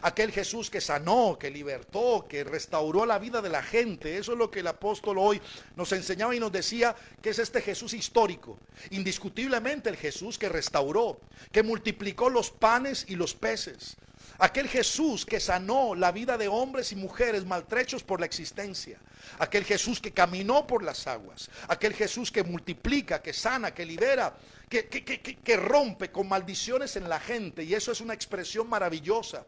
Aquel 0.02 0.30
Jesús 0.30 0.70
que 0.70 0.80
sanó, 0.80 1.36
que 1.38 1.50
libertó, 1.50 2.26
que 2.28 2.44
restauró 2.44 3.06
la 3.06 3.18
vida 3.18 3.42
de 3.42 3.48
la 3.48 3.62
gente. 3.62 4.18
Eso 4.18 4.32
es 4.32 4.38
lo 4.38 4.50
que 4.50 4.60
el 4.60 4.66
apóstol 4.66 5.18
hoy 5.18 5.40
nos 5.74 5.90
enseñaba 5.92 6.34
y 6.34 6.40
nos 6.40 6.52
decía 6.52 6.94
que 7.20 7.30
es 7.30 7.38
este 7.38 7.60
Jesús 7.60 7.92
histórico. 7.94 8.58
Indiscutiblemente 8.90 9.88
el 9.88 9.96
Jesús 9.96 10.38
que 10.38 10.48
restauró, 10.48 11.20
que 11.50 11.62
multiplicó 11.62 12.30
los 12.30 12.50
panes 12.50 13.04
y 13.08 13.16
los 13.16 13.34
peces. 13.34 13.96
Aquel 14.38 14.68
Jesús 14.68 15.26
que 15.26 15.40
sanó 15.40 15.94
la 15.94 16.12
vida 16.12 16.38
de 16.38 16.48
hombres 16.48 16.92
y 16.92 16.96
mujeres 16.96 17.44
maltrechos 17.44 18.02
por 18.02 18.20
la 18.20 18.26
existencia. 18.26 18.98
Aquel 19.38 19.64
Jesús 19.64 20.00
que 20.00 20.12
caminó 20.12 20.66
por 20.66 20.82
las 20.82 21.06
aguas. 21.06 21.50
Aquel 21.68 21.94
Jesús 21.94 22.32
que 22.32 22.42
multiplica, 22.42 23.20
que 23.20 23.32
sana, 23.32 23.72
que 23.72 23.84
libera, 23.84 24.34
que, 24.70 25.56
rompe 25.56 26.12
con 26.12 26.28
maldiciones 26.28 26.94
en 26.94 27.08
la 27.08 27.18
gente. 27.18 27.64
Y 27.64 27.74
eso 27.74 27.90
es 27.90 28.00
una 28.00 28.14
expresión 28.14 28.68
maravillosa. 28.68 29.44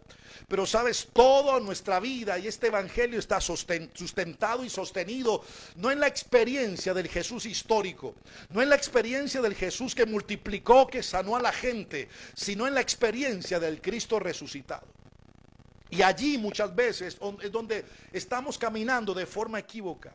Pero 0.48 0.66
sabes, 0.66 1.08
toda 1.12 1.61
nuestra 1.61 2.00
vida 2.00 2.38
y 2.38 2.48
este 2.48 2.66
Evangelio 2.66 3.20
está 3.20 3.40
sustentado 3.40 4.64
y 4.64 4.68
sostenido 4.68 5.44
no 5.76 5.92
en 5.92 6.00
la 6.00 6.08
experiencia 6.08 6.92
del 6.92 7.08
Jesús 7.08 7.46
histórico, 7.46 8.16
no 8.50 8.61
en 8.61 8.68
la 8.68 8.74
experiencia 8.74 9.40
del 9.40 9.54
Jesús 9.54 9.94
que 9.94 10.06
multiplicó, 10.06 10.88
que 10.88 11.04
sanó 11.04 11.37
a 11.37 11.42
la 11.42 11.52
gente, 11.52 12.08
sino 12.35 12.66
en 12.66 12.74
la 12.74 12.80
experiencia 12.80 13.61
del 13.61 13.80
Cristo 13.80 14.18
resucitado. 14.18 14.87
Y 15.90 16.02
allí 16.02 16.37
muchas 16.37 16.74
veces 16.74 17.18
es 17.42 17.52
donde 17.52 17.85
estamos 18.12 18.58
caminando 18.58 19.14
de 19.14 19.26
forma 19.26 19.61
equívoca. 19.61 20.12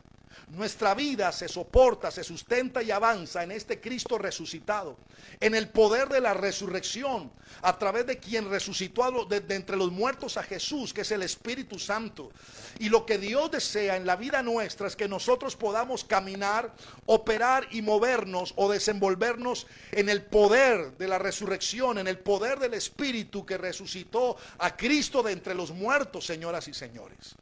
Nuestra 0.48 0.94
vida 0.94 1.30
se 1.32 1.48
soporta, 1.48 2.10
se 2.10 2.24
sustenta 2.24 2.82
y 2.82 2.90
avanza 2.90 3.42
en 3.42 3.52
este 3.52 3.80
Cristo 3.80 4.18
resucitado, 4.18 4.96
en 5.40 5.54
el 5.54 5.68
poder 5.68 6.08
de 6.08 6.20
la 6.20 6.34
resurrección, 6.34 7.30
a 7.62 7.78
través 7.78 8.06
de 8.06 8.18
quien 8.18 8.48
resucitó 8.50 9.26
de, 9.26 9.42
entre 9.54 9.76
los 9.76 9.90
muertos 9.90 10.36
a 10.36 10.42
Jesús, 10.42 10.92
que 10.92 11.02
es 11.02 11.10
el 11.12 11.22
Espíritu 11.22 11.78
Santo. 11.78 12.30
Y 12.78 12.88
lo 12.88 13.04
que 13.06 13.18
Dios 13.18 13.50
desea 13.50 13.96
en 13.96 14.06
la 14.06 14.16
vida 14.16 14.42
nuestra 14.42 14.86
es 14.86 14.96
que 14.96 15.08
nosotros 15.08 15.56
podamos 15.56 16.04
caminar, 16.04 16.72
operar 17.06 17.66
y 17.70 17.82
movernos 17.82 18.52
o 18.56 18.70
desenvolvernos 18.70 19.66
en 19.92 20.08
el 20.08 20.22
poder 20.22 20.96
de 20.96 21.08
la 21.08 21.18
resurrección, 21.18 21.98
en 21.98 22.08
el 22.08 22.18
poder 22.18 22.58
del 22.58 22.74
Espíritu 22.74 23.44
que 23.44 23.58
resucitó 23.58 24.36
a 24.58 24.76
Cristo 24.76 25.22
de 25.22 25.32
entre 25.32 25.54
los 25.54 25.70
muertos, 25.70 26.26
señoras 26.26 26.68
y 26.68 26.74
señores. 26.74 27.36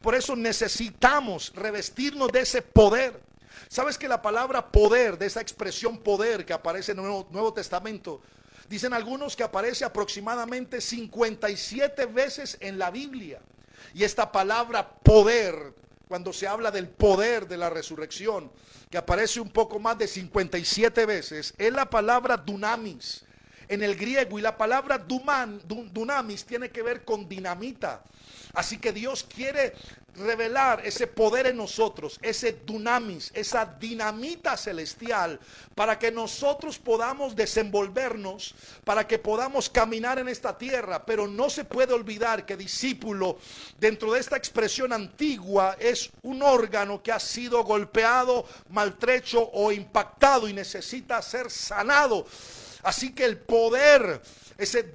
Por 0.00 0.14
eso 0.14 0.36
necesitamos 0.36 1.52
revestirnos 1.54 2.30
de 2.32 2.40
ese 2.40 2.62
poder. 2.62 3.20
¿Sabes 3.68 3.98
que 3.98 4.08
la 4.08 4.22
palabra 4.22 4.70
poder, 4.70 5.18
de 5.18 5.26
esa 5.26 5.40
expresión 5.40 5.98
poder 5.98 6.44
que 6.44 6.52
aparece 6.52 6.92
en 6.92 6.98
el 6.98 7.04
Nuevo, 7.30 7.52
Testamento, 7.52 8.20
dicen 8.68 8.92
algunos 8.92 9.36
que 9.36 9.42
aparece 9.42 9.84
aproximadamente 9.84 10.80
57 10.80 12.06
veces 12.06 12.56
en 12.60 12.78
la 12.78 12.90
Biblia? 12.90 13.40
Y 13.94 14.04
esta 14.04 14.30
palabra 14.30 14.88
poder, 14.88 15.74
cuando 16.08 16.32
se 16.32 16.46
habla 16.46 16.70
del 16.70 16.88
poder 16.88 17.46
de 17.46 17.56
la 17.56 17.70
resurrección, 17.70 18.50
que 18.90 18.98
aparece 18.98 19.40
un 19.40 19.50
poco 19.50 19.78
más 19.78 19.98
de 19.98 20.08
57 20.08 21.06
veces, 21.06 21.54
es 21.56 21.72
la 21.72 21.88
palabra 21.88 22.36
dunamis 22.36 23.24
en 23.70 23.84
el 23.84 23.94
griego 23.94 24.36
y 24.36 24.42
la 24.42 24.58
palabra 24.58 24.98
duman, 24.98 25.62
dunamis 25.64 26.44
tiene 26.44 26.70
que 26.70 26.82
ver 26.82 27.04
con 27.04 27.28
dinamita. 27.28 28.02
Así 28.52 28.78
que 28.78 28.92
Dios 28.92 29.24
quiere 29.32 29.74
revelar 30.16 30.84
ese 30.84 31.06
poder 31.06 31.46
en 31.46 31.56
nosotros, 31.56 32.18
ese 32.20 32.52
dunamis, 32.66 33.30
esa 33.32 33.64
dinamita 33.64 34.56
celestial, 34.56 35.38
para 35.76 36.00
que 36.00 36.10
nosotros 36.10 36.80
podamos 36.80 37.36
desenvolvernos, 37.36 38.56
para 38.82 39.06
que 39.06 39.20
podamos 39.20 39.70
caminar 39.70 40.18
en 40.18 40.28
esta 40.28 40.58
tierra. 40.58 41.06
Pero 41.06 41.28
no 41.28 41.48
se 41.48 41.64
puede 41.64 41.92
olvidar 41.92 42.44
que 42.44 42.56
discípulo, 42.56 43.38
dentro 43.78 44.12
de 44.12 44.18
esta 44.18 44.36
expresión 44.36 44.92
antigua, 44.92 45.76
es 45.78 46.10
un 46.22 46.42
órgano 46.42 47.04
que 47.04 47.12
ha 47.12 47.20
sido 47.20 47.62
golpeado, 47.62 48.44
maltrecho 48.70 49.48
o 49.52 49.70
impactado 49.70 50.48
y 50.48 50.52
necesita 50.52 51.22
ser 51.22 51.52
sanado 51.52 52.26
Así 52.82 53.12
que 53.12 53.24
el 53.24 53.38
poder, 53.38 54.20
ese 54.56 54.94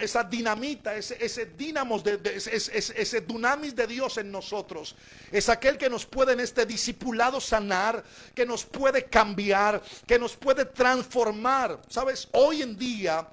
esa 0.00 0.24
dinamita, 0.24 0.94
ese, 0.94 1.16
ese 1.24 1.46
de, 1.46 2.20
ese, 2.34 3.20
dunamis 3.20 3.74
de 3.74 3.86
Dios 3.86 4.18
en 4.18 4.30
nosotros, 4.30 4.94
es 5.30 5.48
aquel 5.48 5.78
que 5.78 5.90
nos 5.90 6.06
puede 6.06 6.32
en 6.32 6.40
este 6.40 6.66
discipulado 6.66 7.40
sanar, 7.40 8.02
que 8.34 8.44
nos 8.44 8.64
puede 8.64 9.04
cambiar, 9.04 9.82
que 10.06 10.18
nos 10.18 10.36
puede 10.36 10.64
transformar. 10.64 11.80
Sabes, 11.88 12.28
hoy 12.32 12.62
en 12.62 12.76
día 12.76 13.26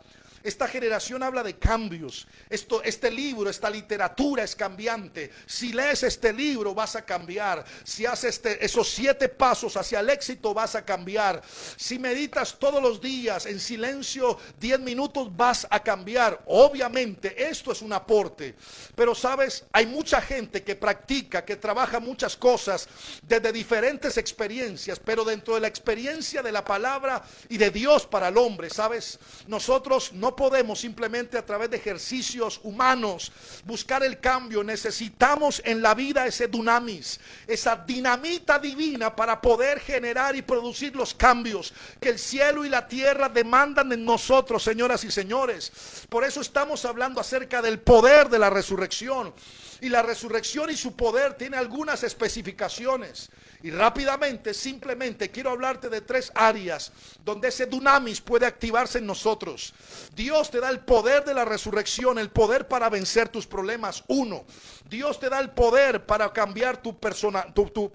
esta 0.44 0.68
generación 0.68 1.24
habla 1.24 1.44
de 1.44 1.58
cambios. 1.58 2.28
Esto, 2.50 2.82
este 2.84 3.12
libro, 3.12 3.50
esta 3.50 3.70
literatura 3.70 4.44
es 4.44 4.56
cambiante. 4.56 5.32
Si 5.46 5.74
lees 5.74 6.04
este 6.04 6.34
libro 6.34 6.74
vas 6.74 6.96
a 6.96 7.06
cambiar. 7.06 7.66
Si 7.84 8.06
haces 8.06 8.36
este, 8.36 8.64
esos 8.64 8.90
siete 8.90 9.28
pasos 9.28 9.76
hacia 9.76 10.00
el 10.00 10.10
éxito 10.10 10.54
vas 10.54 10.76
a 10.76 10.86
cambiar. 10.86 11.42
Si 11.76 12.00
meditas 12.00 12.58
todos 12.58 12.82
los 12.82 13.02
días 13.02 13.46
en 13.46 13.60
silencio 13.60 14.38
diez 14.60 14.80
minutos 14.80 15.36
vas 15.36 15.68
a 15.70 15.82
cambiar. 15.82 16.42
Obviamente 16.46 17.50
esto 17.50 17.72
es 17.72 17.82
un 17.82 17.94
aporte. 17.94 18.56
Pero 18.96 19.14
sabes, 19.16 19.66
hay 19.72 19.86
mucha 19.86 20.22
gente 20.22 20.64
que 20.64 20.76
practica, 20.76 21.44
que 21.44 21.56
trabaja 21.56 22.00
muchas 22.00 22.38
cosas 22.38 22.88
desde 23.24 23.52
diferentes 23.52 24.18
experiencias. 24.18 25.00
Pero 25.00 25.26
dentro 25.26 25.56
de 25.56 25.62
la 25.62 25.68
experiencia 25.68 26.42
de 26.42 26.52
la 26.52 26.64
palabra 26.64 27.24
y 27.50 27.58
de 27.58 27.72
Dios 27.72 28.06
para 28.06 28.30
el 28.30 28.38
hombre, 28.38 28.70
sabes, 28.70 29.20
nosotros 29.48 30.14
no 30.14 30.29
podemos 30.36 30.80
simplemente 30.80 31.38
a 31.38 31.46
través 31.46 31.70
de 31.70 31.78
ejercicios 31.78 32.60
humanos 32.64 33.32
buscar 33.66 34.04
el 34.04 34.20
cambio. 34.20 34.64
Necesitamos 34.64 35.62
en 35.66 35.82
la 35.82 35.94
vida 35.94 36.26
ese 36.26 36.48
dunamis, 36.48 37.20
esa 37.48 37.76
dinamita 37.76 38.60
divina 38.60 39.16
para 39.16 39.42
poder 39.42 39.80
generar 39.80 40.36
y 40.36 40.42
producir 40.42 40.96
los 40.96 41.14
cambios 41.14 41.74
que 42.00 42.10
el 42.10 42.20
cielo 42.20 42.66
y 42.66 42.70
la 42.70 42.88
tierra 42.88 43.30
demandan 43.30 43.92
en 43.92 44.06
nosotros, 44.06 44.64
señoras 44.64 45.04
y 45.04 45.12
señores. 45.12 45.72
Por 46.10 46.24
eso 46.24 46.42
estamos 46.42 46.86
hablando 46.86 47.22
acerca 47.22 47.62
del 47.62 47.80
poder 47.80 48.30
de 48.30 48.40
la 48.40 48.50
resurrección. 48.50 49.34
Y 49.82 49.90
la 49.90 50.02
resurrección 50.02 50.70
y 50.70 50.76
su 50.76 50.96
poder 50.96 51.36
tiene 51.36 51.56
algunas 51.56 52.04
especificaciones. 52.04 53.30
Y 53.62 53.72
rápidamente, 53.72 54.54
simplemente 54.54 55.30
quiero 55.30 55.50
hablarte 55.50 55.90
de 55.90 56.00
tres 56.00 56.32
áreas 56.34 56.94
donde 57.26 57.50
ese 57.50 57.66
dunamis 57.66 58.22
puede 58.22 58.46
activarse 58.46 59.00
en 59.00 59.06
nosotros. 59.06 59.74
Dios 60.16 60.50
te 60.50 60.62
da 60.62 60.70
el 60.70 60.80
poder 60.80 61.26
de 61.26 61.34
la 61.34 61.44
resurrección, 61.44 62.18
el 62.20 62.30
poder 62.30 62.68
para 62.70 62.90
vencer 62.90 63.28
tus 63.28 63.46
problemas. 63.46 64.04
Uno, 64.08 64.46
Dios 64.90 65.20
te 65.20 65.30
da 65.30 65.40
el 65.40 65.50
poder 65.52 66.06
para 66.06 66.32
cambiar 66.32 66.82
tu, 66.82 66.98
persona, 66.98 67.54
tu, 67.54 67.92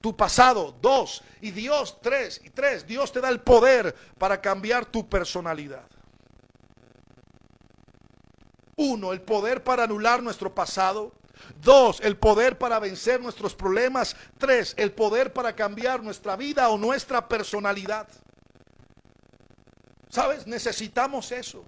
tu 0.00 0.16
pasado. 0.16 0.74
Dos, 0.80 1.22
y 1.42 1.50
Dios, 1.50 1.98
tres, 2.00 2.40
y 2.42 2.50
tres, 2.50 2.86
Dios 2.86 3.12
te 3.12 3.20
da 3.20 3.28
el 3.28 3.40
poder 3.40 3.94
para 4.16 4.40
cambiar 4.40 4.86
tu 4.86 5.06
personalidad. 5.06 5.84
Uno, 8.76 9.12
el 9.12 9.20
poder 9.20 9.64
para 9.64 9.82
anular 9.84 10.22
nuestro 10.22 10.54
pasado. 10.54 11.12
Dos, 11.60 12.00
el 12.00 12.16
poder 12.16 12.58
para 12.58 12.78
vencer 12.78 13.20
nuestros 13.20 13.54
problemas. 13.54 14.16
Tres, 14.38 14.74
el 14.76 14.92
poder 14.92 15.32
para 15.32 15.54
cambiar 15.54 16.02
nuestra 16.02 16.36
vida 16.36 16.68
o 16.68 16.78
nuestra 16.78 17.28
personalidad. 17.28 18.08
¿Sabes? 20.10 20.46
Necesitamos 20.46 21.32
eso. 21.32 21.64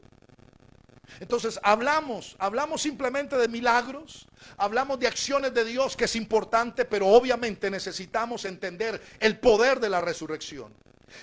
Entonces 1.19 1.59
hablamos, 1.63 2.37
hablamos 2.39 2.83
simplemente 2.83 3.37
de 3.37 3.49
milagros, 3.49 4.29
hablamos 4.57 4.99
de 5.01 5.09
acciones 5.09 5.53
de 5.53 5.65
Dios 5.65 5.97
que 5.97 6.05
es 6.05 6.15
importante, 6.15 6.85
pero 6.85 7.09
obviamente 7.09 7.69
necesitamos 7.69 8.45
entender 8.45 9.03
el 9.19 9.39
poder 9.39 9.81
de 9.81 9.89
la 9.89 10.01
resurrección 10.01 10.73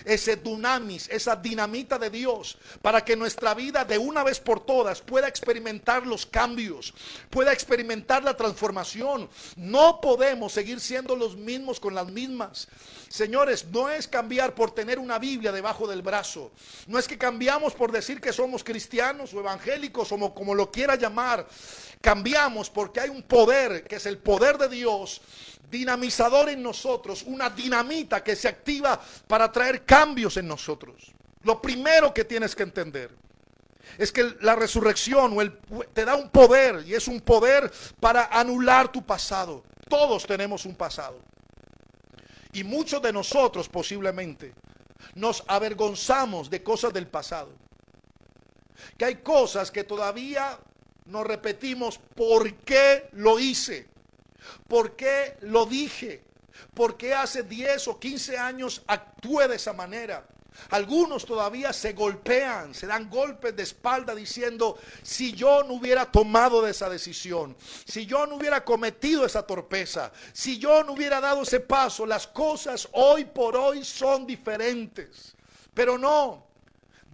ese 0.05 0.35
dunamis, 0.35 1.09
esa 1.09 1.35
dinamita 1.35 1.97
de 1.97 2.09
Dios, 2.09 2.57
para 2.81 3.03
que 3.03 3.15
nuestra 3.15 3.53
vida 3.53 3.85
de 3.85 3.97
una 3.97 4.23
vez 4.23 4.39
por 4.39 4.65
todas 4.65 5.01
pueda 5.01 5.27
experimentar 5.27 6.05
los 6.05 6.25
cambios, 6.25 6.93
pueda 7.29 7.53
experimentar 7.53 8.23
la 8.23 8.35
transformación. 8.35 9.29
No 9.55 10.01
podemos 10.01 10.53
seguir 10.53 10.79
siendo 10.79 11.15
los 11.15 11.35
mismos 11.35 11.79
con 11.79 11.95
las 11.95 12.07
mismas. 12.07 12.67
Señores, 13.09 13.65
no 13.65 13.89
es 13.89 14.07
cambiar 14.07 14.53
por 14.53 14.71
tener 14.71 14.99
una 14.99 15.17
Biblia 15.17 15.51
debajo 15.51 15.87
del 15.87 16.01
brazo. 16.01 16.51
No 16.87 16.99
es 16.99 17.07
que 17.07 17.17
cambiamos 17.17 17.73
por 17.73 17.91
decir 17.91 18.19
que 18.19 18.33
somos 18.33 18.63
cristianos 18.63 19.33
o 19.33 19.39
evangélicos 19.39 20.11
o 20.11 20.33
como 20.33 20.53
lo 20.53 20.71
quiera 20.71 20.95
llamar. 20.95 21.47
Cambiamos 22.01 22.69
porque 22.69 22.99
hay 22.99 23.09
un 23.09 23.23
poder 23.23 23.83
que 23.85 23.95
es 23.95 24.05
el 24.05 24.17
poder 24.17 24.57
de 24.57 24.69
Dios 24.69 25.21
dinamizador 25.69 26.49
en 26.49 26.63
nosotros, 26.63 27.23
una 27.23 27.49
dinamita 27.49 28.23
que 28.23 28.35
se 28.35 28.47
activa 28.47 28.99
para 29.27 29.51
traer 29.51 29.83
cambios 29.83 30.37
en 30.37 30.47
nosotros. 30.47 31.11
Lo 31.43 31.61
primero 31.61 32.13
que 32.13 32.25
tienes 32.25 32.55
que 32.55 32.63
entender 32.63 33.11
es 33.97 34.11
que 34.11 34.35
la 34.41 34.55
resurrección 34.55 35.37
o 35.37 35.41
el, 35.41 35.57
te 35.93 36.05
da 36.05 36.15
un 36.15 36.29
poder 36.29 36.83
y 36.85 36.93
es 36.93 37.07
un 37.07 37.21
poder 37.21 37.71
para 37.99 38.25
anular 38.25 38.91
tu 38.91 39.05
pasado. 39.05 39.63
Todos 39.89 40.25
tenemos 40.25 40.65
un 40.65 40.75
pasado. 40.75 41.19
Y 42.53 42.63
muchos 42.63 43.01
de 43.01 43.13
nosotros 43.13 43.69
posiblemente 43.69 44.53
nos 45.15 45.43
avergonzamos 45.47 46.49
de 46.49 46.63
cosas 46.63 46.93
del 46.93 47.07
pasado. 47.07 47.51
Que 48.97 49.05
hay 49.05 49.15
cosas 49.17 49.71
que 49.71 49.83
todavía 49.83 50.59
nos 51.05 51.25
repetimos, 51.25 51.97
¿por 51.97 52.53
qué 52.55 53.09
lo 53.13 53.39
hice? 53.39 53.87
¿Por 54.67 54.95
qué 54.95 55.37
lo 55.41 55.65
dije? 55.65 56.23
¿Por 56.73 56.97
qué 56.97 57.13
hace 57.13 57.43
10 57.43 57.87
o 57.87 57.99
15 57.99 58.37
años 58.37 58.81
actué 58.87 59.47
de 59.47 59.55
esa 59.55 59.73
manera? 59.73 60.27
Algunos 60.69 61.25
todavía 61.25 61.71
se 61.71 61.93
golpean, 61.93 62.73
se 62.73 62.87
dan 62.87 63.09
golpes 63.09 63.55
de 63.55 63.63
espalda 63.63 64.15
diciendo, 64.15 64.77
si 65.03 65.31
yo 65.33 65.63
no 65.63 65.75
hubiera 65.75 66.11
tomado 66.11 66.67
esa 66.67 66.89
decisión, 66.89 67.55
si 67.85 68.05
yo 68.05 68.25
no 68.25 68.35
hubiera 68.35 68.63
cometido 68.65 69.25
esa 69.25 69.43
torpeza, 69.43 70.11
si 70.33 70.57
yo 70.57 70.83
no 70.83 70.93
hubiera 70.93 71.21
dado 71.21 71.43
ese 71.43 71.59
paso, 71.59 72.05
las 72.05 72.27
cosas 72.27 72.87
hoy 72.93 73.25
por 73.25 73.55
hoy 73.55 73.85
son 73.85 74.25
diferentes. 74.25 75.35
Pero 75.73 75.97
no, 75.97 76.46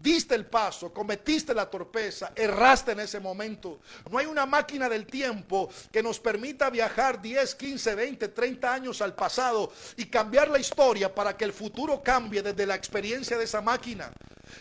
diste 0.03 0.35
el 0.35 0.45
paso, 0.45 0.91
cometiste 0.91 1.53
la 1.53 1.69
torpeza, 1.69 2.33
erraste 2.35 2.91
en 2.91 2.99
ese 2.99 3.21
momento. 3.21 3.79
No 4.11 4.17
hay 4.17 4.25
una 4.25 4.45
máquina 4.45 4.89
del 4.89 5.05
tiempo 5.05 5.69
que 5.91 6.03
nos 6.03 6.19
permita 6.19 6.69
viajar 6.69 7.21
10, 7.21 7.55
15, 7.55 7.95
20, 7.95 8.27
30 8.27 8.73
años 8.73 9.01
al 9.01 9.15
pasado 9.15 9.71
y 9.95 10.05
cambiar 10.07 10.49
la 10.49 10.59
historia 10.59 11.15
para 11.15 11.37
que 11.37 11.45
el 11.45 11.53
futuro 11.53 12.03
cambie 12.03 12.41
desde 12.41 12.65
la 12.65 12.75
experiencia 12.75 13.37
de 13.37 13.45
esa 13.45 13.61
máquina. 13.61 14.11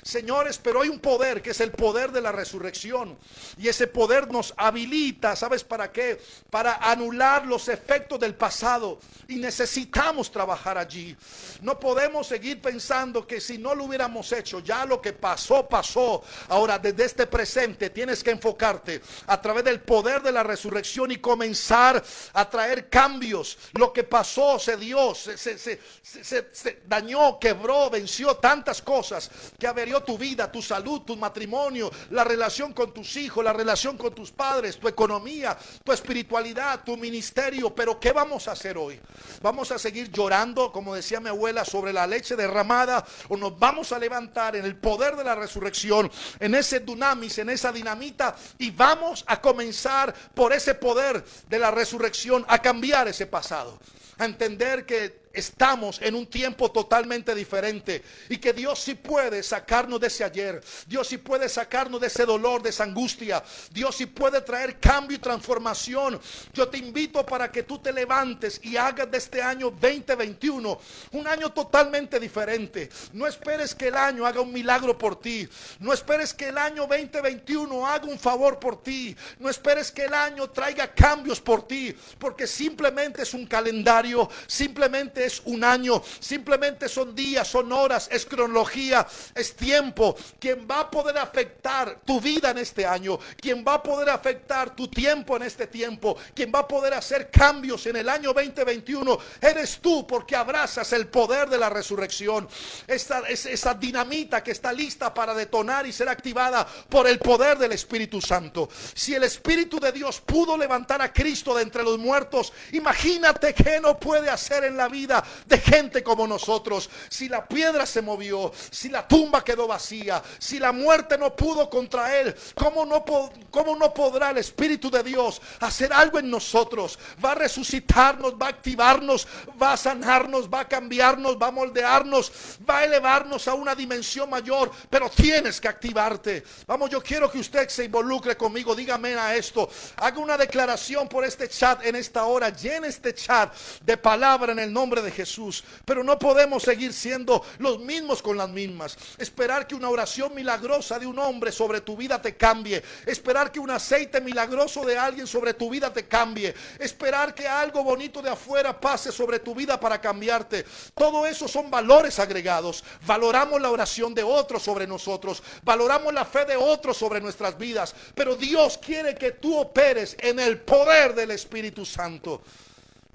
Señores, 0.03 0.59
pero 0.59 0.83
hay 0.83 0.89
un 0.89 0.99
poder 0.99 1.43
que 1.43 1.51
es 1.51 1.61
el 1.61 1.71
poder 1.71 2.13
de 2.13 2.21
la 2.21 2.33
resurrección. 2.33 3.19
Y 3.59 3.69
ese 3.69 3.87
poder 3.87 4.31
nos 4.31 4.55
habilita, 4.57 5.37
¿sabes 5.37 5.65
para 5.65 5.93
qué? 5.93 6.21
Para 6.51 6.77
anular 6.77 7.47
los 7.47 7.69
efectos 7.69 8.19
del 8.19 8.35
pasado. 8.35 8.99
Y 9.29 9.37
necesitamos 9.37 10.31
trabajar 10.31 10.79
allí. 10.79 11.17
No 11.61 11.79
podemos 11.79 12.27
seguir 12.27 12.61
pensando 12.61 13.27
que 13.27 13.41
si 13.41 13.59
no 13.59 13.75
lo 13.75 13.85
hubiéramos 13.85 14.33
hecho, 14.33 14.61
ya 14.61 14.85
lo 14.87 15.01
que 15.01 15.13
pasó, 15.13 15.32
pasó. 15.69 16.23
Ahora, 16.49 16.79
desde 16.79 17.05
este 17.05 17.27
presente 17.27 17.91
tienes 17.91 18.23
que 18.23 18.31
enfocarte 18.31 19.01
a 19.27 19.41
través 19.41 19.65
del 19.65 19.81
poder 19.81 20.23
de 20.23 20.33
la 20.33 20.43
resurrección 20.43 21.11
y 21.11 21.19
comenzar 21.19 22.03
a 22.33 22.49
traer 22.49 22.89
cambios. 22.89 23.59
Lo 23.75 23.93
que 23.93 24.05
pasó 24.05 24.59
se 24.59 24.77
dio, 24.77 25.15
se, 25.15 25.37
se 25.37 26.83
dañó, 26.87 27.39
quebró, 27.39 27.91
venció 27.91 28.37
tantas 28.37 28.81
cosas 28.81 29.31
que 29.59 29.67
a 29.67 29.75
tu 30.05 30.17
vida, 30.17 30.51
tu 30.51 30.63
salud, 30.63 31.03
tu 31.03 31.17
matrimonio, 31.17 31.91
la 32.11 32.25
relación 32.25 32.73
con 32.73 32.93
tus 32.93 33.17
hijos, 33.17 33.45
la 33.45 33.53
relación 33.53 33.97
con 33.97 34.15
tus 34.15 34.31
padres, 34.31 34.79
tu 34.79 34.89
economía, 34.89 35.57
tu 35.85 35.93
espiritualidad, 35.93 36.85
tu 36.85 36.97
ministerio. 36.97 37.75
Pero 37.75 37.99
¿qué 37.99 38.13
vamos 38.13 38.49
a 38.49 38.53
hacer 38.53 38.79
hoy? 38.79 39.01
¿Vamos 39.41 39.71
a 39.73 39.79
seguir 39.79 40.11
llorando, 40.11 40.71
como 40.73 40.95
decía 40.95 41.21
mi 41.21 41.29
abuela, 41.29 41.65
sobre 41.65 41.93
la 41.93 42.07
leche 42.07 42.37
derramada? 42.37 43.05
¿O 43.29 43.37
nos 43.37 43.59
vamos 43.59 43.93
a 43.93 43.99
levantar 43.99 44.57
en 44.57 44.65
el 44.65 44.77
poder 44.77 45.17
de 45.17 45.22
la 45.25 45.35
resurrección, 45.35 46.11
en 46.41 46.55
ese 46.55 46.81
dunamis, 46.81 47.39
en 47.39 47.51
esa 47.51 47.73
dinamita? 47.73 48.37
Y 48.59 48.71
vamos 48.71 49.25
a 49.27 49.41
comenzar 49.41 50.15
por 50.35 50.53
ese 50.53 50.75
poder 50.75 51.25
de 51.49 51.59
la 51.59 51.71
resurrección 51.71 52.45
a 52.49 52.61
cambiar 52.61 53.09
ese 53.09 53.27
pasado. 53.27 53.79
A 54.19 54.25
entender 54.25 54.87
que 54.87 55.22
estamos 55.33 56.01
en 56.03 56.15
un 56.15 56.27
tiempo 56.27 56.71
totalmente 56.71 57.35
diferente 57.35 58.03
y 58.29 58.39
que 58.39 58.53
Dios 58.53 58.79
sí 58.79 58.95
puede 58.95 59.43
sacarnos 59.43 60.01
de 60.01 60.07
ese 60.07 60.25
ayer. 60.25 60.63
Dios 60.87 61.09
sí 61.09 61.19
puede 61.19 61.49
sacarnos 61.49 62.01
de 62.01 62.07
ese 62.07 62.25
dolor, 62.25 62.63
de 62.63 62.71
esa 62.71 62.85
angustia. 62.85 63.43
Dios 63.71 63.97
sí 63.97 64.07
puede 64.07 64.41
traer 64.41 64.79
cambio 64.79 65.17
y 65.17 65.21
transformación. 65.21 66.21
Yo 66.53 66.69
te 66.69 66.79
invito 66.79 67.25
para 67.25 67.51
que 67.51 67.63
tú 67.63 67.79
te 67.79 67.93
levantes 67.93 68.61
y 68.63 68.77
hagas 68.77 69.11
de 69.11 69.19
este 69.19 69.43
año 69.43 69.71
2021 69.71 70.81
un 71.13 71.27
año 71.27 71.51
totalmente 71.53 72.19
diferente. 72.19 72.91
No 73.13 73.27
esperes 73.27 73.75
que 73.75 73.89
el 73.89 73.97
año 73.97 74.27
haga 74.27 74.41
un 74.41 74.53
milagro 74.53 74.97
por 74.97 75.21
ti. 75.21 75.49
No 75.81 75.93
esperes 75.93 76.35
que 76.35 76.49
el 76.49 76.59
año 76.59 76.87
2021 76.87 77.87
haga 77.87 78.07
un 78.07 78.19
favor 78.19 78.59
por 78.59 78.83
ti. 78.83 79.17
No 79.39 79.49
esperes 79.49 79.91
que 79.91 80.05
el 80.05 80.15
año 80.15 80.51
traiga 80.51 80.93
cambios 80.93 81.41
por 81.41 81.67
ti, 81.67 81.95
porque 82.19 82.47
simplemente 82.47 83.23
es 83.23 83.35
un 83.35 83.47
calendario, 83.47 84.29
simplemente 84.47 85.22
es 85.25 85.43
un 85.45 85.65
año, 85.65 86.03
simplemente 86.21 86.89
son 86.89 87.15
días, 87.15 87.49
son 87.49 87.73
horas, 87.73 88.09
es 88.11 88.27
cronología, 88.27 89.07
es 89.35 89.55
tiempo. 89.55 90.17
Quien 90.39 90.67
va 90.71 90.81
a 90.81 90.91
poder 90.91 91.19
afectar 91.19 92.01
tu 92.05 92.21
vida 92.21 92.51
en 92.51 92.59
este 92.59 92.87
año, 92.87 93.19
quien 93.41 93.65
va 93.67 93.75
a 93.75 93.83
poder 93.83 94.11
afectar 94.11 94.75
tu 94.75 94.89
tiempo 94.89 95.37
en 95.37 95.43
este 95.43 95.67
tiempo, 95.67 96.17
quien 96.35 96.53
va 96.55 96.61
a 96.61 96.69
poder 96.69 96.95
hacer 96.95 97.31
cambios 97.31 97.87
en 97.87 97.97
el 97.97 98.09
año 98.09 98.33
2021, 98.33 99.19
eres 99.41 99.79
tú 99.81 100.07
porque 100.07 100.37
abrazas 100.37 100.93
el 100.93 101.09
poder 101.09 101.49
de 101.49 101.59
la 101.59 101.71
resurrección. 101.71 102.49
Esa, 102.87 103.21
esa 103.29 103.75
dinamita 103.75 104.43
que 104.43 104.53
está 104.53 104.73
lista 104.73 105.13
para 105.13 105.35
detonar 105.35 105.87
y 105.87 105.93
ser 105.93 106.09
activada 106.09 106.67
por 106.89 107.07
el 107.09 107.19
poder 107.19 107.59
del 107.59 107.73
Espíritu 107.73 108.21
Santo. 108.21 108.69
Si 108.95 109.15
el 109.15 109.25
Espíritu 109.25 109.79
de 109.81 109.93
Dios 109.93 110.21
pudo 110.21 110.57
levantar 110.57 111.03
a 111.03 111.13
Cristo 111.13 111.55
de 111.55 111.63
entre 111.63 111.83
los 111.83 111.99
muertos, 111.99 112.53
imagínate 112.73 113.55
qué 113.55 113.81
no 113.81 113.99
puede 113.99 114.31
hacer 114.31 114.65
en 114.65 114.77
la 114.77 114.89
vida 114.89 115.12
de 115.47 115.59
gente 115.59 116.03
como 116.03 116.27
nosotros. 116.27 116.89
Si 117.09 117.29
la 117.29 117.47
piedra 117.47 117.85
se 117.87 118.01
movió, 118.01 118.53
si 118.71 118.89
la 118.89 119.07
tumba 119.07 119.43
quedó 119.43 119.67
vacía, 119.67 120.23
si 120.39 120.59
la 120.59 120.73
muerte 120.73 121.19
no 121.19 121.35
pudo 121.35 121.69
contra 121.69 122.19
él, 122.21 122.35
¿cómo 122.55 122.87
no, 122.87 123.05
cómo 123.51 123.77
no 123.77 123.93
podrá 123.93 124.31
el 124.31 124.39
Espíritu 124.39 124.91
de 124.91 125.03
Dios 125.03 125.41
hacer 125.61 125.93
algo 125.93 126.19
en 126.19 126.31
nosotros? 126.31 126.99
Va 127.23 127.33
a 127.33 127.35
resucitarnos, 127.35 128.35
va 128.35 128.47
a 128.47 128.51
activarnos, 128.51 129.27
va 129.61 129.73
a 129.73 129.77
sanarnos, 129.77 130.49
va 130.49 130.61
a 130.61 130.69
cambiarnos, 130.69 131.37
va 131.41 131.49
a 131.49 131.53
moldearnos, 131.53 132.33
va 132.69 132.79
a 132.79 132.85
elevarnos 132.85 133.49
a 133.49 133.55
una 133.55 133.75
dimensión 133.75 134.31
mayor, 134.31 134.71
pero 134.89 135.11
tienes 135.11 135.61
que 135.61 135.69
activarte. 135.69 136.45
Vamos, 136.67 136.91
yo 136.91 137.03
quiero 137.03 137.31
que 137.31 137.39
usted 137.39 137.69
se 137.69 137.85
involucre 137.85 138.37
conmigo, 138.37 138.75
dígame 138.75 139.15
a 139.15 139.35
esto, 139.35 139.69
haga 139.97 140.19
una 140.19 140.37
declaración 140.37 141.09
por 141.09 141.25
este 141.25 141.49
chat 141.49 141.85
en 141.85 141.97
esta 141.97 142.25
hora, 142.25 142.51
llene 142.51 142.89
este 142.89 143.15
chat 143.15 143.53
de 143.83 143.97
palabra 143.97 144.53
en 144.53 144.59
el 144.59 144.73
nombre 144.73 145.02
de 145.02 145.02
Jesús, 145.11 145.65
pero 145.85 146.05
no 146.05 146.19
podemos 146.19 146.63
seguir 146.63 146.93
siendo 146.93 147.45
los 147.59 147.81
mismos 147.81 148.23
con 148.23 148.37
las 148.37 148.49
mismas. 148.49 148.97
Esperar 149.19 149.67
que 149.67 149.75
una 149.75 149.89
oración 149.89 150.35
milagrosa 150.35 150.99
de 150.99 151.07
un 151.07 151.19
hombre 151.19 151.51
sobre 151.53 151.81
tu 151.81 151.97
vida 151.97 152.21
te 152.21 152.37
cambie, 152.37 152.83
esperar 153.07 153.51
que 153.51 153.61
un 153.61 153.71
aceite 153.71 154.21
milagroso 154.21 154.85
de 154.85 154.99
alguien 154.99 155.27
sobre 155.27 155.55
tu 155.55 155.71
vida 155.71 155.93
te 155.93 156.07
cambie, 156.07 156.55
esperar 156.79 157.35
que 157.35 157.47
algo 157.47 157.83
bonito 157.83 158.23
de 158.23 158.31
afuera 158.31 158.79
pase 158.79 159.11
sobre 159.11 159.39
tu 159.39 159.55
vida 159.55 159.79
para 159.79 160.01
cambiarte. 160.01 160.65
Todo 160.95 161.27
eso 161.27 161.49
son 161.49 161.71
valores 161.71 162.19
agregados. 162.19 162.85
Valoramos 163.07 163.61
la 163.61 163.71
oración 163.71 164.15
de 164.15 164.23
otros 164.23 164.63
sobre 164.63 164.87
nosotros, 164.87 165.43
valoramos 165.63 166.13
la 166.13 166.25
fe 166.25 166.45
de 166.45 166.57
otros 166.57 166.97
sobre 166.97 167.21
nuestras 167.21 167.57
vidas, 167.59 167.95
pero 168.15 168.37
Dios 168.37 168.79
quiere 168.79 169.15
que 169.15 169.33
tú 169.33 169.59
operes 169.59 170.17
en 170.19 170.39
el 170.39 170.61
poder 170.61 171.15
del 171.15 171.31
Espíritu 171.31 171.85
Santo. 171.85 172.43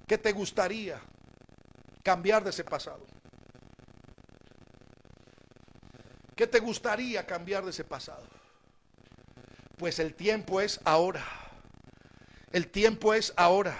¿Qué 0.08 0.18
te 0.18 0.32
gustaría 0.32 1.02
cambiar 2.08 2.42
de 2.42 2.52
ese 2.52 2.64
pasado? 2.64 3.06
¿Qué 6.38 6.48
te 6.48 6.62
gustaría 6.62 7.26
cambiar 7.26 7.66
de 7.66 7.72
ese 7.72 7.84
pasado? 7.84 8.24
Pues 9.76 10.00
el 10.00 10.14
tiempo 10.14 10.62
es 10.62 10.80
ahora. 10.86 11.22
El 12.54 12.70
tiempo 12.70 13.14
es 13.14 13.34
ahora. 13.36 13.76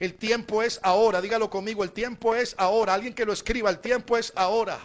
El 0.00 0.14
tiempo 0.14 0.64
es 0.64 0.80
ahora. 0.82 1.20
Dígalo 1.20 1.48
conmigo. 1.48 1.84
El 1.84 1.92
tiempo 1.92 2.34
es 2.34 2.56
ahora. 2.58 2.94
Alguien 2.94 3.14
que 3.14 3.24
lo 3.24 3.32
escriba. 3.32 3.70
El 3.70 3.78
tiempo 3.78 4.16
es 4.16 4.32
ahora. 4.34 4.80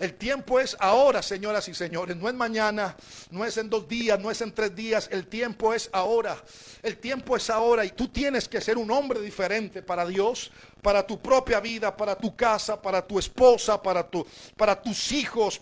El 0.00 0.14
tiempo 0.14 0.58
es 0.58 0.78
ahora, 0.80 1.20
señoras 1.20 1.68
y 1.68 1.74
señores. 1.74 2.16
No 2.16 2.26
es 2.26 2.34
mañana, 2.34 2.96
no 3.30 3.44
es 3.44 3.58
en 3.58 3.68
dos 3.68 3.86
días, 3.86 4.18
no 4.18 4.30
es 4.30 4.40
en 4.40 4.50
tres 4.50 4.74
días. 4.74 5.10
El 5.12 5.26
tiempo 5.26 5.74
es 5.74 5.90
ahora. 5.92 6.42
El 6.82 6.96
tiempo 6.96 7.36
es 7.36 7.50
ahora 7.50 7.84
y 7.84 7.90
tú 7.90 8.08
tienes 8.08 8.48
que 8.48 8.62
ser 8.62 8.78
un 8.78 8.90
hombre 8.90 9.20
diferente 9.20 9.82
para 9.82 10.06
Dios, 10.06 10.50
para 10.80 11.06
tu 11.06 11.20
propia 11.20 11.60
vida, 11.60 11.94
para 11.94 12.16
tu 12.16 12.34
casa, 12.34 12.80
para 12.80 13.06
tu 13.06 13.18
esposa, 13.18 13.80
para, 13.82 14.02
tu, 14.08 14.26
para 14.56 14.80
tus 14.80 15.12
hijos, 15.12 15.60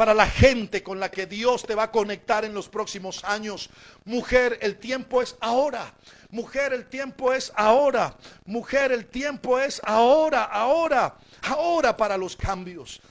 para 0.00 0.14
la 0.14 0.26
gente 0.26 0.82
con 0.82 0.98
la 0.98 1.10
que 1.10 1.26
Dios 1.26 1.66
te 1.66 1.74
va 1.74 1.82
a 1.82 1.90
conectar 1.90 2.46
en 2.46 2.54
los 2.54 2.70
próximos 2.70 3.22
años. 3.22 3.68
Mujer, 4.06 4.58
el 4.62 4.78
tiempo 4.78 5.20
es 5.20 5.36
ahora. 5.40 5.92
Mujer, 6.30 6.72
el 6.72 6.86
tiempo 6.86 7.34
es 7.34 7.52
ahora. 7.54 8.16
Mujer, 8.46 8.92
el 8.92 9.04
tiempo 9.04 9.60
es 9.60 9.78
ahora, 9.84 10.44
ahora, 10.44 11.18
ahora 11.42 11.94
para 11.98 12.16
los 12.16 12.34
cambios. 12.34 13.02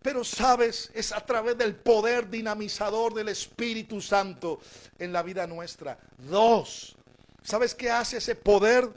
Pero 0.00 0.24
sabes, 0.24 0.90
es 0.94 1.12
a 1.12 1.20
través 1.20 1.58
del 1.58 1.74
poder 1.74 2.30
dinamizador 2.30 3.12
del 3.12 3.28
Espíritu 3.28 4.00
Santo 4.00 4.60
en 4.98 5.12
la 5.12 5.22
vida 5.22 5.46
nuestra. 5.46 5.98
Dos, 6.16 6.96
¿sabes 7.42 7.74
qué 7.74 7.90
hace 7.90 8.16
ese 8.16 8.34
poder? 8.34 8.88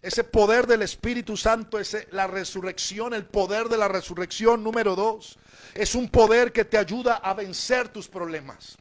Ese 0.00 0.22
poder 0.22 0.66
del 0.66 0.82
Espíritu 0.82 1.36
Santo, 1.36 1.78
es 1.78 1.96
la 2.12 2.28
resurrección, 2.28 3.14
el 3.14 3.24
poder 3.24 3.68
de 3.68 3.76
la 3.76 3.88
resurrección 3.88 4.62
número 4.62 4.94
dos. 4.94 5.38
Es 5.74 5.94
un 5.94 6.08
poder 6.08 6.52
que 6.52 6.64
te 6.64 6.78
ayuda 6.78 7.16
a 7.16 7.34
vencer 7.34 7.88
tus 7.88 8.06
problemas. 8.06 8.76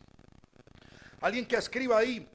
Alguien 1.20 1.48
que 1.48 1.56
escriba 1.56 1.98
ahí, 1.98 2.28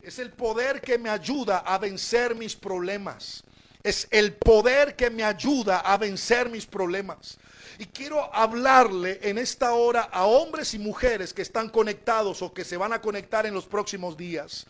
es 0.00 0.18
el 0.18 0.32
poder 0.32 0.80
que 0.80 0.96
me 0.96 1.10
ayuda 1.10 1.58
a 1.58 1.76
vencer 1.76 2.34
mis 2.34 2.56
problemas. 2.56 3.44
Es 3.82 4.08
el 4.10 4.32
poder 4.32 4.96
que 4.96 5.10
me 5.10 5.22
ayuda 5.22 5.80
a 5.80 5.98
vencer 5.98 6.48
mis 6.48 6.64
problemas. 6.64 7.38
Y 7.78 7.86
quiero 7.86 8.34
hablarle 8.34 9.20
en 9.22 9.36
esta 9.36 9.72
hora 9.72 10.02
a 10.02 10.24
hombres 10.24 10.72
y 10.72 10.78
mujeres 10.78 11.34
que 11.34 11.42
están 11.42 11.68
conectados 11.68 12.40
o 12.40 12.54
que 12.54 12.64
se 12.64 12.78
van 12.78 12.94
a 12.94 13.02
conectar 13.02 13.44
en 13.44 13.52
los 13.52 13.66
próximos 13.66 14.16
días 14.16 14.66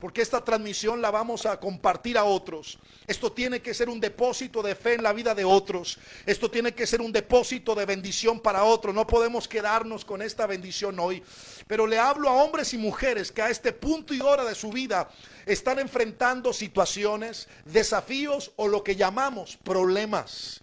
porque 0.00 0.22
esta 0.22 0.42
transmisión 0.42 1.02
la 1.02 1.10
vamos 1.10 1.44
a 1.44 1.60
compartir 1.60 2.16
a 2.16 2.24
otros. 2.24 2.78
Esto 3.06 3.30
tiene 3.30 3.60
que 3.60 3.74
ser 3.74 3.90
un 3.90 4.00
depósito 4.00 4.62
de 4.62 4.74
fe 4.74 4.94
en 4.94 5.02
la 5.02 5.12
vida 5.12 5.34
de 5.34 5.44
otros. 5.44 5.98
Esto 6.24 6.50
tiene 6.50 6.72
que 6.72 6.86
ser 6.86 7.02
un 7.02 7.12
depósito 7.12 7.74
de 7.74 7.84
bendición 7.84 8.40
para 8.40 8.64
otros. 8.64 8.94
No 8.94 9.06
podemos 9.06 9.46
quedarnos 9.46 10.06
con 10.06 10.22
esta 10.22 10.46
bendición 10.46 10.98
hoy. 10.98 11.22
Pero 11.66 11.86
le 11.86 11.98
hablo 11.98 12.30
a 12.30 12.42
hombres 12.42 12.72
y 12.72 12.78
mujeres 12.78 13.30
que 13.30 13.42
a 13.42 13.50
este 13.50 13.72
punto 13.72 14.14
y 14.14 14.20
hora 14.20 14.44
de 14.44 14.54
su 14.54 14.70
vida 14.70 15.10
están 15.44 15.78
enfrentando 15.78 16.54
situaciones, 16.54 17.46
desafíos 17.66 18.52
o 18.56 18.68
lo 18.68 18.82
que 18.82 18.96
llamamos 18.96 19.58
problemas. 19.62 20.62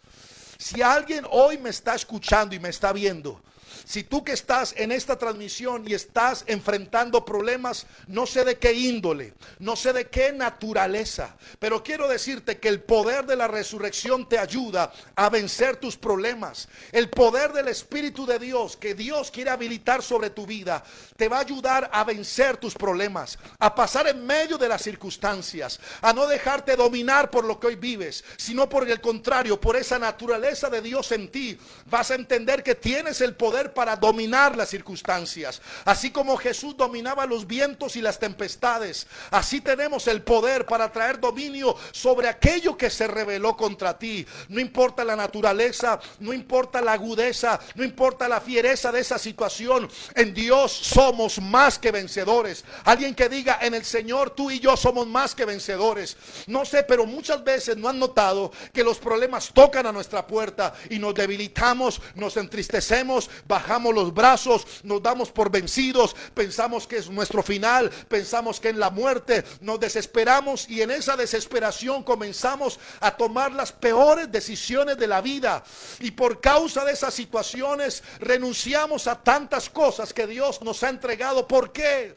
Si 0.57 0.81
alguien 0.81 1.25
hoy 1.29 1.59
me 1.59 1.69
está 1.69 1.93
escuchando 1.93 2.55
y 2.55 2.59
me 2.59 2.69
está 2.69 2.91
viendo, 2.91 3.39
si 3.85 4.03
tú 4.03 4.23
que 4.23 4.33
estás 4.33 4.73
en 4.77 4.91
esta 4.91 5.17
transmisión 5.17 5.83
y 5.87 5.93
estás 5.93 6.43
enfrentando 6.47 7.25
problemas, 7.25 7.85
no 8.07 8.25
sé 8.25 8.43
de 8.43 8.57
qué 8.57 8.73
índole, 8.73 9.33
no 9.59 9.75
sé 9.75 9.93
de 9.93 10.07
qué 10.07 10.31
naturaleza, 10.31 11.35
pero 11.59 11.83
quiero 11.83 12.07
decirte 12.07 12.59
que 12.59 12.69
el 12.69 12.81
poder 12.81 13.25
de 13.25 13.35
la 13.35 13.47
resurrección 13.47 14.27
te 14.27 14.37
ayuda 14.37 14.91
a 15.15 15.29
vencer 15.29 15.77
tus 15.77 15.97
problemas. 15.97 16.67
El 16.91 17.09
poder 17.09 17.53
del 17.53 17.67
Espíritu 17.67 18.25
de 18.25 18.39
Dios 18.39 18.77
que 18.77 18.95
Dios 18.95 19.31
quiere 19.31 19.49
habilitar 19.49 20.01
sobre 20.01 20.29
tu 20.29 20.45
vida 20.45 20.83
te 21.15 21.27
va 21.27 21.37
a 21.37 21.41
ayudar 21.41 21.89
a 21.91 22.03
vencer 22.03 22.57
tus 22.57 22.75
problemas, 22.75 23.37
a 23.59 23.73
pasar 23.73 24.07
en 24.07 24.25
medio 24.25 24.57
de 24.57 24.69
las 24.69 24.81
circunstancias, 24.81 25.79
a 26.01 26.13
no 26.13 26.27
dejarte 26.27 26.75
dominar 26.75 27.29
por 27.31 27.43
lo 27.43 27.59
que 27.59 27.67
hoy 27.67 27.75
vives, 27.75 28.23
sino 28.37 28.69
por 28.69 28.89
el 28.89 29.01
contrario, 29.01 29.59
por 29.59 29.75
esa 29.75 29.99
naturaleza 29.99 30.69
de 30.69 30.81
Dios 30.81 31.11
en 31.11 31.29
ti. 31.29 31.57
Vas 31.85 32.11
a 32.11 32.15
entender 32.15 32.63
que 32.63 32.75
tienes 32.75 33.21
el 33.21 33.35
poder 33.35 33.66
para 33.73 33.95
dominar 33.95 34.55
las 34.55 34.69
circunstancias. 34.69 35.61
Así 35.85 36.11
como 36.11 36.37
Jesús 36.37 36.75
dominaba 36.75 37.25
los 37.25 37.47
vientos 37.47 37.95
y 37.95 38.01
las 38.01 38.19
tempestades, 38.19 39.07
así 39.31 39.61
tenemos 39.61 40.07
el 40.07 40.21
poder 40.21 40.65
para 40.65 40.91
traer 40.91 41.19
dominio 41.19 41.75
sobre 41.91 42.27
aquello 42.27 42.77
que 42.77 42.89
se 42.89 43.07
rebeló 43.07 43.55
contra 43.55 43.97
ti. 43.97 44.25
No 44.49 44.59
importa 44.59 45.03
la 45.03 45.15
naturaleza, 45.15 45.99
no 46.19 46.33
importa 46.33 46.81
la 46.81 46.93
agudeza, 46.93 47.59
no 47.75 47.83
importa 47.83 48.27
la 48.27 48.41
fiereza 48.41 48.91
de 48.91 49.01
esa 49.01 49.17
situación. 49.17 49.89
En 50.15 50.33
Dios 50.33 50.71
somos 50.71 51.39
más 51.41 51.79
que 51.79 51.91
vencedores. 51.91 52.63
Alguien 52.83 53.15
que 53.15 53.29
diga, 53.29 53.59
en 53.61 53.73
el 53.73 53.85
Señor 53.85 54.31
tú 54.31 54.51
y 54.51 54.59
yo 54.59 54.77
somos 54.77 55.07
más 55.07 55.35
que 55.35 55.45
vencedores. 55.45 56.17
No 56.47 56.65
sé, 56.65 56.83
pero 56.83 57.05
muchas 57.05 57.43
veces 57.43 57.77
no 57.77 57.89
han 57.89 57.99
notado 57.99 58.51
que 58.73 58.83
los 58.83 58.99
problemas 58.99 59.51
tocan 59.53 59.85
a 59.85 59.91
nuestra 59.91 60.25
puerta 60.25 60.73
y 60.89 60.99
nos 60.99 61.13
debilitamos, 61.13 62.01
nos 62.15 62.37
entristecemos, 62.37 63.29
bajamos 63.47 63.56
bajamos 63.57 63.95
los 63.95 64.13
brazos, 64.13 64.67
nos 64.83 65.01
damos 65.01 65.31
por 65.31 65.49
vencidos, 65.49 66.15
pensamos 66.35 66.85
que 66.85 66.97
es 66.97 67.09
nuestro 67.09 67.41
final, 67.41 67.89
pensamos 68.07 68.59
que 68.59 68.69
en 68.69 68.79
la 68.79 68.91
muerte 68.91 69.43
nos 69.61 69.79
desesperamos 69.79 70.69
y 70.69 70.83
en 70.83 70.91
esa 70.91 71.17
desesperación 71.17 72.03
comenzamos 72.03 72.79
a 72.99 73.17
tomar 73.17 73.51
las 73.53 73.71
peores 73.71 74.31
decisiones 74.31 74.95
de 74.99 75.07
la 75.07 75.21
vida. 75.21 75.63
Y 75.99 76.11
por 76.11 76.39
causa 76.39 76.85
de 76.85 76.91
esas 76.91 77.15
situaciones 77.15 78.03
renunciamos 78.19 79.07
a 79.07 79.23
tantas 79.23 79.71
cosas 79.71 80.13
que 80.13 80.27
Dios 80.27 80.61
nos 80.61 80.83
ha 80.83 80.89
entregado. 80.89 81.47
¿Por 81.47 81.71
qué? 81.71 82.15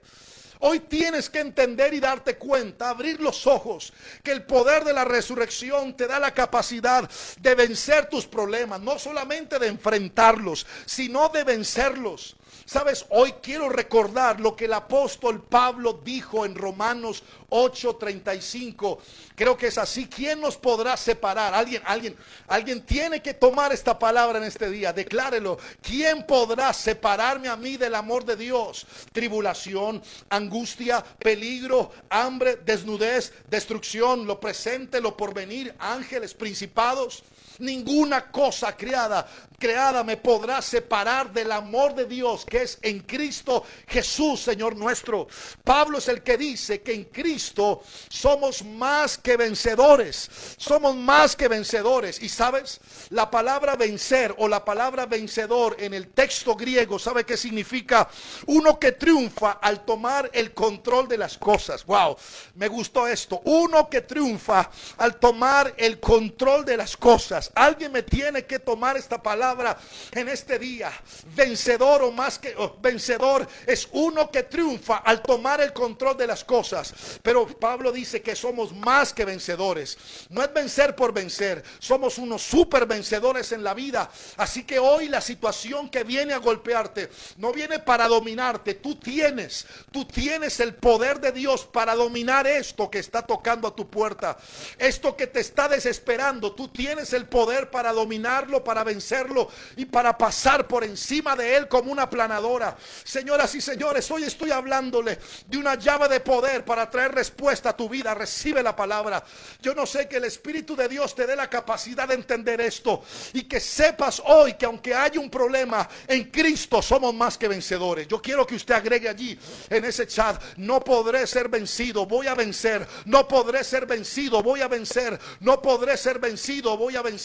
Hoy 0.61 0.81
tienes 0.81 1.31
que 1.31 1.41
entender 1.41 1.95
y 1.95 2.01
darte 2.01 2.37
cuenta, 2.37 2.91
abrir 2.91 3.21
los 3.21 3.47
ojos, 3.47 3.95
que 4.23 4.31
el 4.31 4.45
poder 4.45 4.85
de 4.85 4.93
la 4.93 5.07
resurrección 5.07 5.97
te 5.97 6.07
da 6.07 6.19
la 6.19 6.35
capacidad 6.35 7.09
de 7.41 7.55
vencer 7.55 8.11
tus 8.11 8.27
problemas, 8.27 8.79
no 8.81 8.99
solamente 8.99 9.59
de 9.59 9.69
enfrentarlos, 9.69 10.67
sino 10.85 11.31
de 11.31 11.45
vencerlos. 11.45 12.37
Sabes, 12.71 13.05
hoy 13.09 13.33
quiero 13.43 13.69
recordar 13.69 14.39
lo 14.39 14.55
que 14.55 14.67
el 14.67 14.75
apóstol 14.75 15.43
Pablo 15.43 16.01
dijo 16.05 16.47
en 16.47 16.55
Romanos 16.55 17.25
8:35. 17.49 19.01
Creo 19.35 19.57
que 19.57 19.67
es 19.67 19.77
así. 19.77 20.07
¿Quién 20.07 20.41
nos 20.41 20.57
podrá 20.57 20.97
separar? 20.97 21.53
Alguien, 21.53 21.83
alguien, 21.85 22.17
alguien 22.47 22.87
tiene 22.87 23.21
que 23.21 23.35
tomar 23.35 23.73
esta 23.73 23.99
palabra 23.99 24.39
en 24.39 24.45
este 24.45 24.71
día. 24.71 24.93
Declárelo. 24.93 25.59
¿Quién 25.83 26.25
podrá 26.25 26.73
separarme 26.73 27.49
a 27.49 27.57
mí 27.57 27.77
del 27.77 27.97
amor 27.97 28.25
de 28.25 28.37
Dios? 28.37 28.87
Tribulación, 29.13 30.01
angustia, 30.29 31.03
peligro, 31.19 31.91
hambre, 32.09 32.55
desnudez, 32.65 33.33
destrucción, 33.49 34.29
lo 34.29 34.39
presente, 34.39 35.01
lo 35.01 35.17
porvenir, 35.17 35.75
ángeles, 35.81 36.35
principados 36.35 37.25
ninguna 37.61 38.31
cosa 38.31 38.77
creada, 38.77 39.27
creada 39.59 40.03
me 40.03 40.17
podrá 40.17 40.63
separar 40.63 41.33
del 41.33 41.53
amor 41.53 41.95
de 41.95 42.07
Dios 42.07 42.45
que 42.45 42.63
es 42.63 42.79
en 42.83 43.01
Cristo 43.01 43.65
Jesús, 43.87 44.41
Señor 44.41 44.77
nuestro. 44.77 45.29
Pablo 45.63 45.99
es 45.99 46.09
el 46.09 46.23
que 46.23 46.37
dice 46.37 46.81
que 46.81 46.95
en 46.95 47.05
Cristo 47.05 47.83
somos 48.09 48.65
más 48.65 49.19
que 49.19 49.37
vencedores. 49.37 50.31
Somos 50.57 50.97
más 50.97 51.37
que 51.37 51.49
vencedores. 51.49 52.23
Y 52.23 52.29
sabes, 52.29 52.81
la 53.11 53.31
palabra 53.31 53.77
vencer 53.77 54.35
o 54.39 54.49
la 54.49 54.65
palabra 54.65 55.07
vencedor 55.07 55.77
en 55.79 55.95
el 55.95 56.09
texto 56.09 56.55
griego, 56.55 56.99
¿sabe 56.99 57.25
qué 57.25 57.37
significa? 57.37 58.09
Uno 58.47 58.79
que 58.79 58.93
triunfa 58.93 59.53
al 59.53 59.85
tomar 59.85 60.31
el 60.33 60.55
control 60.55 61.09
de 61.09 61.19
las 61.19 61.37
cosas. 61.37 61.85
Wow, 61.85 62.17
me 62.55 62.69
gustó 62.69 63.07
esto. 63.07 63.41
Uno 63.45 63.89
que 63.89 64.01
triunfa 64.01 64.71
al 64.97 65.17
tomar 65.17 65.75
el 65.77 66.01
control 66.01 66.65
de 66.65 66.77
las 66.77 66.97
cosas. 66.97 67.50
Alguien 67.55 67.93
me 67.93 68.03
tiene 68.03 68.45
que 68.45 68.59
tomar 68.59 68.97
esta 68.97 69.23
palabra 69.23 69.77
en 70.13 70.29
este 70.29 70.59
día. 70.59 70.93
Vencedor 71.35 72.03
o 72.03 72.13
más 72.13 72.39
que 72.39 72.55
vencedor 72.81 73.47
es 73.67 73.89
uno 73.93 74.31
que 74.31 74.45
triunfa 74.45 74.99
al 74.99 75.23
tomar 75.23 75.61
el 75.61 75.73
control 75.73 76.17
de 76.17 76.27
las 76.27 76.45
cosas. 76.45 76.95
Pero 77.23 77.47
Pablo 77.47 77.93
dice 77.93 78.23
que 78.23 78.37
somos 78.37 78.73
más 78.73 79.13
que 79.13 79.25
vencedores. 79.25 79.99
No 80.29 80.43
es 80.43 80.53
vencer 80.53 80.95
por 80.95 81.13
vencer. 81.13 81.63
Somos 81.79 82.19
unos 82.19 82.43
super 82.43 82.87
vencedores 82.87 83.53
en 83.53 83.65
la 83.65 83.75
vida. 83.75 84.11
Así 84.37 84.65
que 84.65 84.79
hoy 84.79 85.09
la 85.09 85.21
situación 85.21 85.91
que 85.91 86.05
viene 86.05 86.33
a 86.33 86.39
golpearte 86.39 87.11
no 87.39 87.53
viene 87.53 87.79
para 87.79 88.09
dominarte. 88.09 88.75
Tú 88.75 88.97
tienes, 88.97 89.67
tú 89.91 90.05
tienes 90.05 90.61
el 90.61 90.75
poder 90.75 91.21
de 91.21 91.33
Dios 91.33 91.65
para 91.65 91.95
dominar 91.95 92.47
esto 92.47 92.91
que 92.91 92.99
está 92.99 93.23
tocando 93.23 93.67
a 93.67 93.75
tu 93.75 93.89
puerta. 93.89 94.37
Esto 94.79 95.17
que 95.17 95.27
te 95.27 95.41
está 95.41 95.69
desesperando. 95.69 96.53
Tú 96.53 96.69
tienes 96.69 97.13
el 97.13 97.27
poder 97.27 97.40
poder 97.41 97.71
para 97.71 97.91
dominarlo, 97.91 98.63
para 98.63 98.85
vencerlo 98.85 99.49
y 99.75 99.87
para 99.87 100.19
pasar 100.19 100.69
por 100.69 100.85
encima 100.85 101.35
de 101.35 101.57
él 101.57 101.69
como 101.69 101.91
una 101.91 102.11
planadora. 102.11 102.77
Señoras 103.03 103.55
y 103.55 103.63
señores, 103.63 104.11
hoy 104.11 104.25
estoy 104.25 104.51
hablándole 104.51 105.19
de 105.47 105.57
una 105.57 105.75
llave 105.77 106.07
de 106.09 106.21
poder 106.21 106.67
para 106.67 106.91
traer 106.91 107.15
respuesta 107.15 107.71
a 107.71 107.77
tu 107.77 107.89
vida. 107.89 108.13
Recibe 108.13 108.63
la 108.63 108.77
palabra. 108.77 109.25
Yo 109.63 109.75
no 109.75 109.87
sé 109.87 110.07
que 110.07 110.19
el 110.19 110.25
Espíritu 110.25 110.77
de 110.77 110.87
Dios 110.87 111.15
te 111.15 111.27
dé 111.27 111.35
la 111.35 111.49
capacidad 111.49 112.07
de 112.07 112.17
entender 112.17 112.61
esto 112.61 113.03
y 113.33 113.45
que 113.45 113.59
sepas 113.59 114.21
hoy 114.27 114.53
que 114.53 114.67
aunque 114.67 114.95
haya 114.95 115.19
un 115.19 115.31
problema 115.31 115.89
en 116.07 116.25
Cristo 116.25 116.83
somos 116.83 117.15
más 117.15 117.39
que 117.39 117.49
vencedores. 117.49 118.07
Yo 118.07 118.21
quiero 118.21 118.47
que 118.47 118.57
usted 118.57 118.75
agregue 118.75 119.09
allí 119.09 119.39
en 119.71 119.83
ese 119.87 120.07
chat, 120.07 120.43
no 120.59 120.81
podré 120.81 121.27
ser 121.27 121.49
vencido, 121.49 122.05
voy 122.05 122.27
a 122.27 122.35
vencer. 122.35 122.87
No 123.07 123.27
podré 123.27 123.65
ser 123.65 123.87
vencido, 123.87 124.43
voy 124.43 124.61
a 124.61 124.69
vencer. 124.69 125.19
No 125.41 125.63
podré 125.63 125.97
ser 125.97 126.19
vencido, 126.19 126.77
voy 126.77 126.97
a 126.97 127.01
vencer. 127.03 127.20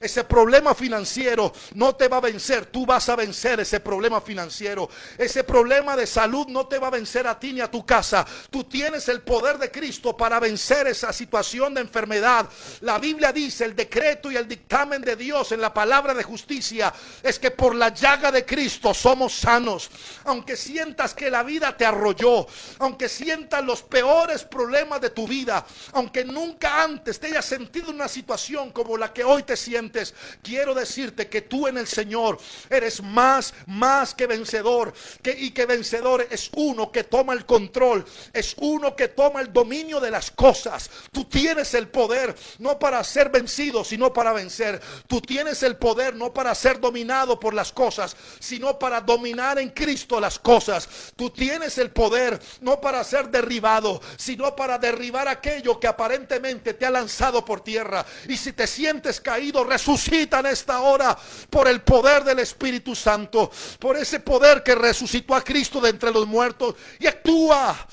Ese 0.00 0.24
problema 0.24 0.74
financiero 0.74 1.52
no 1.74 1.94
te 1.94 2.08
va 2.08 2.18
a 2.18 2.20
vencer. 2.20 2.66
Tú 2.66 2.84
vas 2.84 3.08
a 3.08 3.16
vencer 3.16 3.60
ese 3.60 3.80
problema 3.80 4.20
financiero. 4.20 4.88
Ese 5.16 5.44
problema 5.44 5.96
de 5.96 6.06
salud 6.06 6.46
no 6.48 6.66
te 6.66 6.78
va 6.78 6.88
a 6.88 6.90
vencer 6.90 7.26
a 7.26 7.38
ti 7.38 7.52
ni 7.52 7.60
a 7.60 7.70
tu 7.70 7.86
casa. 7.86 8.26
Tú 8.50 8.64
tienes 8.64 9.08
el 9.08 9.22
poder 9.22 9.58
de 9.58 9.70
Cristo 9.70 10.16
para 10.16 10.38
vencer 10.40 10.86
esa 10.88 11.12
situación 11.12 11.74
de 11.74 11.80
enfermedad. 11.80 12.48
La 12.80 12.98
Biblia 12.98 13.32
dice, 13.32 13.64
el 13.64 13.74
decreto 13.74 14.30
y 14.30 14.36
el 14.36 14.48
dictamen 14.48 15.02
de 15.02 15.16
Dios 15.16 15.52
en 15.52 15.60
la 15.60 15.72
palabra 15.72 16.12
de 16.14 16.22
justicia 16.22 16.92
es 17.22 17.38
que 17.38 17.50
por 17.50 17.74
la 17.74 17.90
llaga 17.90 18.30
de 18.30 18.44
Cristo 18.44 18.92
somos 18.92 19.34
sanos. 19.34 19.90
Aunque 20.24 20.56
sientas 20.56 21.14
que 21.14 21.30
la 21.30 21.42
vida 21.42 21.76
te 21.76 21.86
arrolló, 21.86 22.46
aunque 22.78 23.08
sientas 23.08 23.64
los 23.64 23.82
peores 23.82 24.44
problemas 24.44 25.00
de 25.00 25.10
tu 25.10 25.26
vida, 25.26 25.64
aunque 25.92 26.24
nunca 26.24 26.82
antes 26.82 27.18
te 27.18 27.28
hayas 27.28 27.44
sentido 27.44 27.90
una 27.90 28.08
situación 28.08 28.70
como 28.72 28.96
la 28.96 29.12
que 29.12 29.24
hoy 29.24 29.29
te 29.38 29.56
sientes, 29.56 30.14
quiero 30.42 30.74
decirte 30.74 31.28
que 31.28 31.42
tú 31.42 31.66
en 31.66 31.78
el 31.78 31.86
Señor 31.86 32.38
eres 32.68 33.02
más, 33.02 33.54
más 33.66 34.14
que 34.14 34.26
vencedor. 34.26 34.92
Que, 35.22 35.30
y 35.32 35.50
que 35.52 35.66
vencedor 35.66 36.26
es 36.30 36.50
uno 36.54 36.90
que 36.90 37.04
toma 37.04 37.32
el 37.32 37.46
control, 37.46 38.04
es 38.32 38.54
uno 38.58 38.94
que 38.96 39.08
toma 39.08 39.40
el 39.40 39.52
dominio 39.52 40.00
de 40.00 40.10
las 40.10 40.30
cosas. 40.30 40.90
Tú 41.12 41.24
tienes 41.24 41.74
el 41.74 41.88
poder 41.88 42.34
no 42.58 42.78
para 42.78 43.02
ser 43.04 43.30
vencido, 43.30 43.84
sino 43.84 44.12
para 44.12 44.32
vencer. 44.32 44.80
Tú 45.06 45.20
tienes 45.20 45.62
el 45.62 45.76
poder 45.76 46.14
no 46.14 46.32
para 46.32 46.54
ser 46.54 46.80
dominado 46.80 47.38
por 47.38 47.54
las 47.54 47.72
cosas, 47.72 48.16
sino 48.38 48.78
para 48.78 49.00
dominar 49.00 49.58
en 49.58 49.70
Cristo 49.70 50.20
las 50.20 50.38
cosas. 50.38 50.88
Tú 51.16 51.30
tienes 51.30 51.78
el 51.78 51.90
poder 51.90 52.40
no 52.60 52.80
para 52.80 53.04
ser 53.04 53.28
derribado, 53.30 54.00
sino 54.16 54.56
para 54.56 54.78
derribar 54.78 55.28
aquello 55.28 55.78
que 55.78 55.86
aparentemente 55.86 56.74
te 56.74 56.86
ha 56.86 56.90
lanzado 56.90 57.44
por 57.44 57.60
tierra. 57.62 58.04
Y 58.28 58.36
si 58.36 58.52
te 58.52 58.66
sientes 58.66 59.19
caído 59.20 59.64
resucita 59.64 60.40
en 60.40 60.46
esta 60.46 60.80
hora 60.80 61.16
por 61.48 61.68
el 61.68 61.82
poder 61.82 62.24
del 62.24 62.40
Espíritu 62.40 62.94
Santo, 62.94 63.50
por 63.78 63.96
ese 63.96 64.20
poder 64.20 64.62
que 64.62 64.74
resucitó 64.74 65.34
a 65.34 65.42
Cristo 65.42 65.80
de 65.80 65.90
entre 65.90 66.10
los 66.10 66.26
muertos 66.26 66.74
y 66.98 67.06
actúa. 67.06 67.86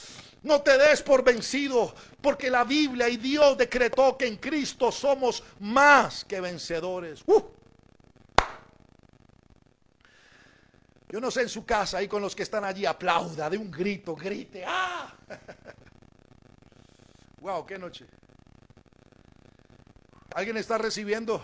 No 0.43 0.61
te 0.61 0.77
des 0.77 1.01
por 1.01 1.23
vencido, 1.23 1.93
porque 2.21 2.49
la 2.49 2.63
Biblia 2.63 3.09
y 3.09 3.17
Dios 3.17 3.57
decretó 3.57 4.17
que 4.17 4.27
en 4.27 4.37
Cristo 4.37 4.91
somos 4.91 5.43
más 5.59 6.23
que 6.23 6.39
vencedores. 6.39 7.21
Uh. 7.25 7.41
Yo 11.09 11.21
no 11.21 11.31
sé 11.31 11.41
en 11.41 11.49
su 11.49 11.65
casa, 11.65 11.99
ahí 11.99 12.07
con 12.07 12.21
los 12.21 12.35
que 12.35 12.43
están 12.43 12.65
allí, 12.65 12.85
aplauda 12.85 13.49
de 13.49 13.57
un 13.57 13.71
grito, 13.71 14.15
grite. 14.15 14.63
¡Ah! 14.67 15.13
wow, 17.41 17.65
qué 17.65 17.77
noche. 17.77 18.05
¿Alguien 20.37 20.57
está 20.57 20.77
recibiendo? 20.77 21.43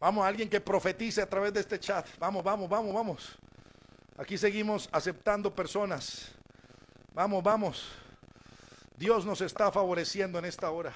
Vamos, 0.00 0.24
alguien 0.24 0.48
que 0.48 0.58
profetice 0.58 1.20
a 1.20 1.28
través 1.28 1.52
de 1.52 1.60
este 1.60 1.78
chat. 1.78 2.08
Vamos, 2.18 2.42
vamos, 2.42 2.66
vamos, 2.66 2.94
vamos. 2.94 3.38
Aquí 4.16 4.38
seguimos 4.38 4.88
aceptando 4.90 5.54
personas. 5.54 6.32
Vamos, 7.12 7.42
vamos. 7.42 7.90
Dios 8.96 9.26
nos 9.26 9.42
está 9.42 9.70
favoreciendo 9.70 10.38
en 10.38 10.46
esta 10.46 10.70
hora. 10.70 10.94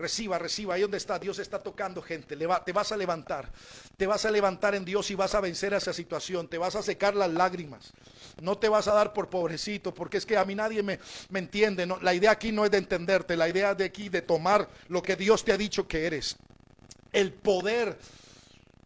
Reciba, 0.00 0.38
reciba. 0.38 0.74
Ahí 0.74 0.80
donde 0.80 0.96
está, 0.96 1.18
Dios 1.18 1.38
está 1.38 1.58
tocando 1.58 2.00
gente. 2.00 2.34
te 2.34 2.72
vas 2.72 2.90
a 2.90 2.96
levantar. 2.96 3.50
Te 3.98 4.06
vas 4.06 4.24
a 4.24 4.30
levantar 4.30 4.74
en 4.74 4.82
Dios 4.82 5.10
y 5.10 5.14
vas 5.14 5.34
a 5.34 5.42
vencer 5.42 5.74
esa 5.74 5.92
situación. 5.92 6.48
Te 6.48 6.56
vas 6.56 6.74
a 6.74 6.82
secar 6.82 7.14
las 7.14 7.30
lágrimas. 7.30 7.92
No 8.40 8.56
te 8.56 8.70
vas 8.70 8.88
a 8.88 8.94
dar 8.94 9.12
por 9.12 9.28
pobrecito, 9.28 9.92
porque 9.92 10.16
es 10.16 10.24
que 10.24 10.38
a 10.38 10.44
mí 10.46 10.54
nadie 10.54 10.82
me, 10.82 10.98
me 11.28 11.38
entiende. 11.38 11.86
La 12.00 12.14
idea 12.14 12.30
aquí 12.30 12.50
no 12.50 12.64
es 12.64 12.70
de 12.70 12.78
entenderte. 12.78 13.36
La 13.36 13.46
idea 13.46 13.74
de 13.74 13.84
aquí 13.84 14.08
de 14.08 14.22
tomar 14.22 14.70
lo 14.88 15.02
que 15.02 15.16
Dios 15.16 15.44
te 15.44 15.52
ha 15.52 15.58
dicho 15.58 15.86
que 15.86 16.06
eres. 16.06 16.36
El 17.12 17.34
poder, 17.34 17.98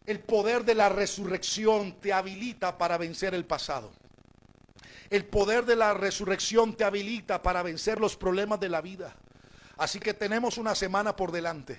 el 0.05 0.19
poder 0.19 0.65
de 0.65 0.75
la 0.75 0.89
resurrección 0.89 1.93
te 2.01 2.11
habilita 2.11 2.77
para 2.77 2.97
vencer 2.97 3.33
el 3.33 3.45
pasado. 3.45 3.89
El 5.09 5.23
poder 5.23 5.65
de 5.65 5.77
la 5.77 5.93
resurrección 5.93 6.75
te 6.75 6.83
habilita 6.83 7.41
para 7.41 7.63
vencer 7.63 8.01
los 8.01 8.17
problemas 8.17 8.59
de 8.59 8.67
la 8.67 8.81
vida. 8.81 9.15
Así 9.77 9.99
que 9.99 10.13
tenemos 10.13 10.57
una 10.57 10.75
semana 10.75 11.15
por 11.15 11.31
delante. 11.31 11.77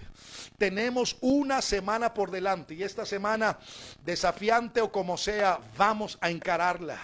Tenemos 0.59 1.17
una 1.21 1.63
semana 1.63 2.13
por 2.13 2.31
delante 2.31 2.75
y 2.75 2.83
esta 2.83 3.07
semana, 3.07 3.59
desafiante 4.05 4.81
o 4.81 4.93
como 4.93 5.17
sea, 5.17 5.59
vamos 5.77 6.19
a 6.21 6.31
encararla. 6.31 6.99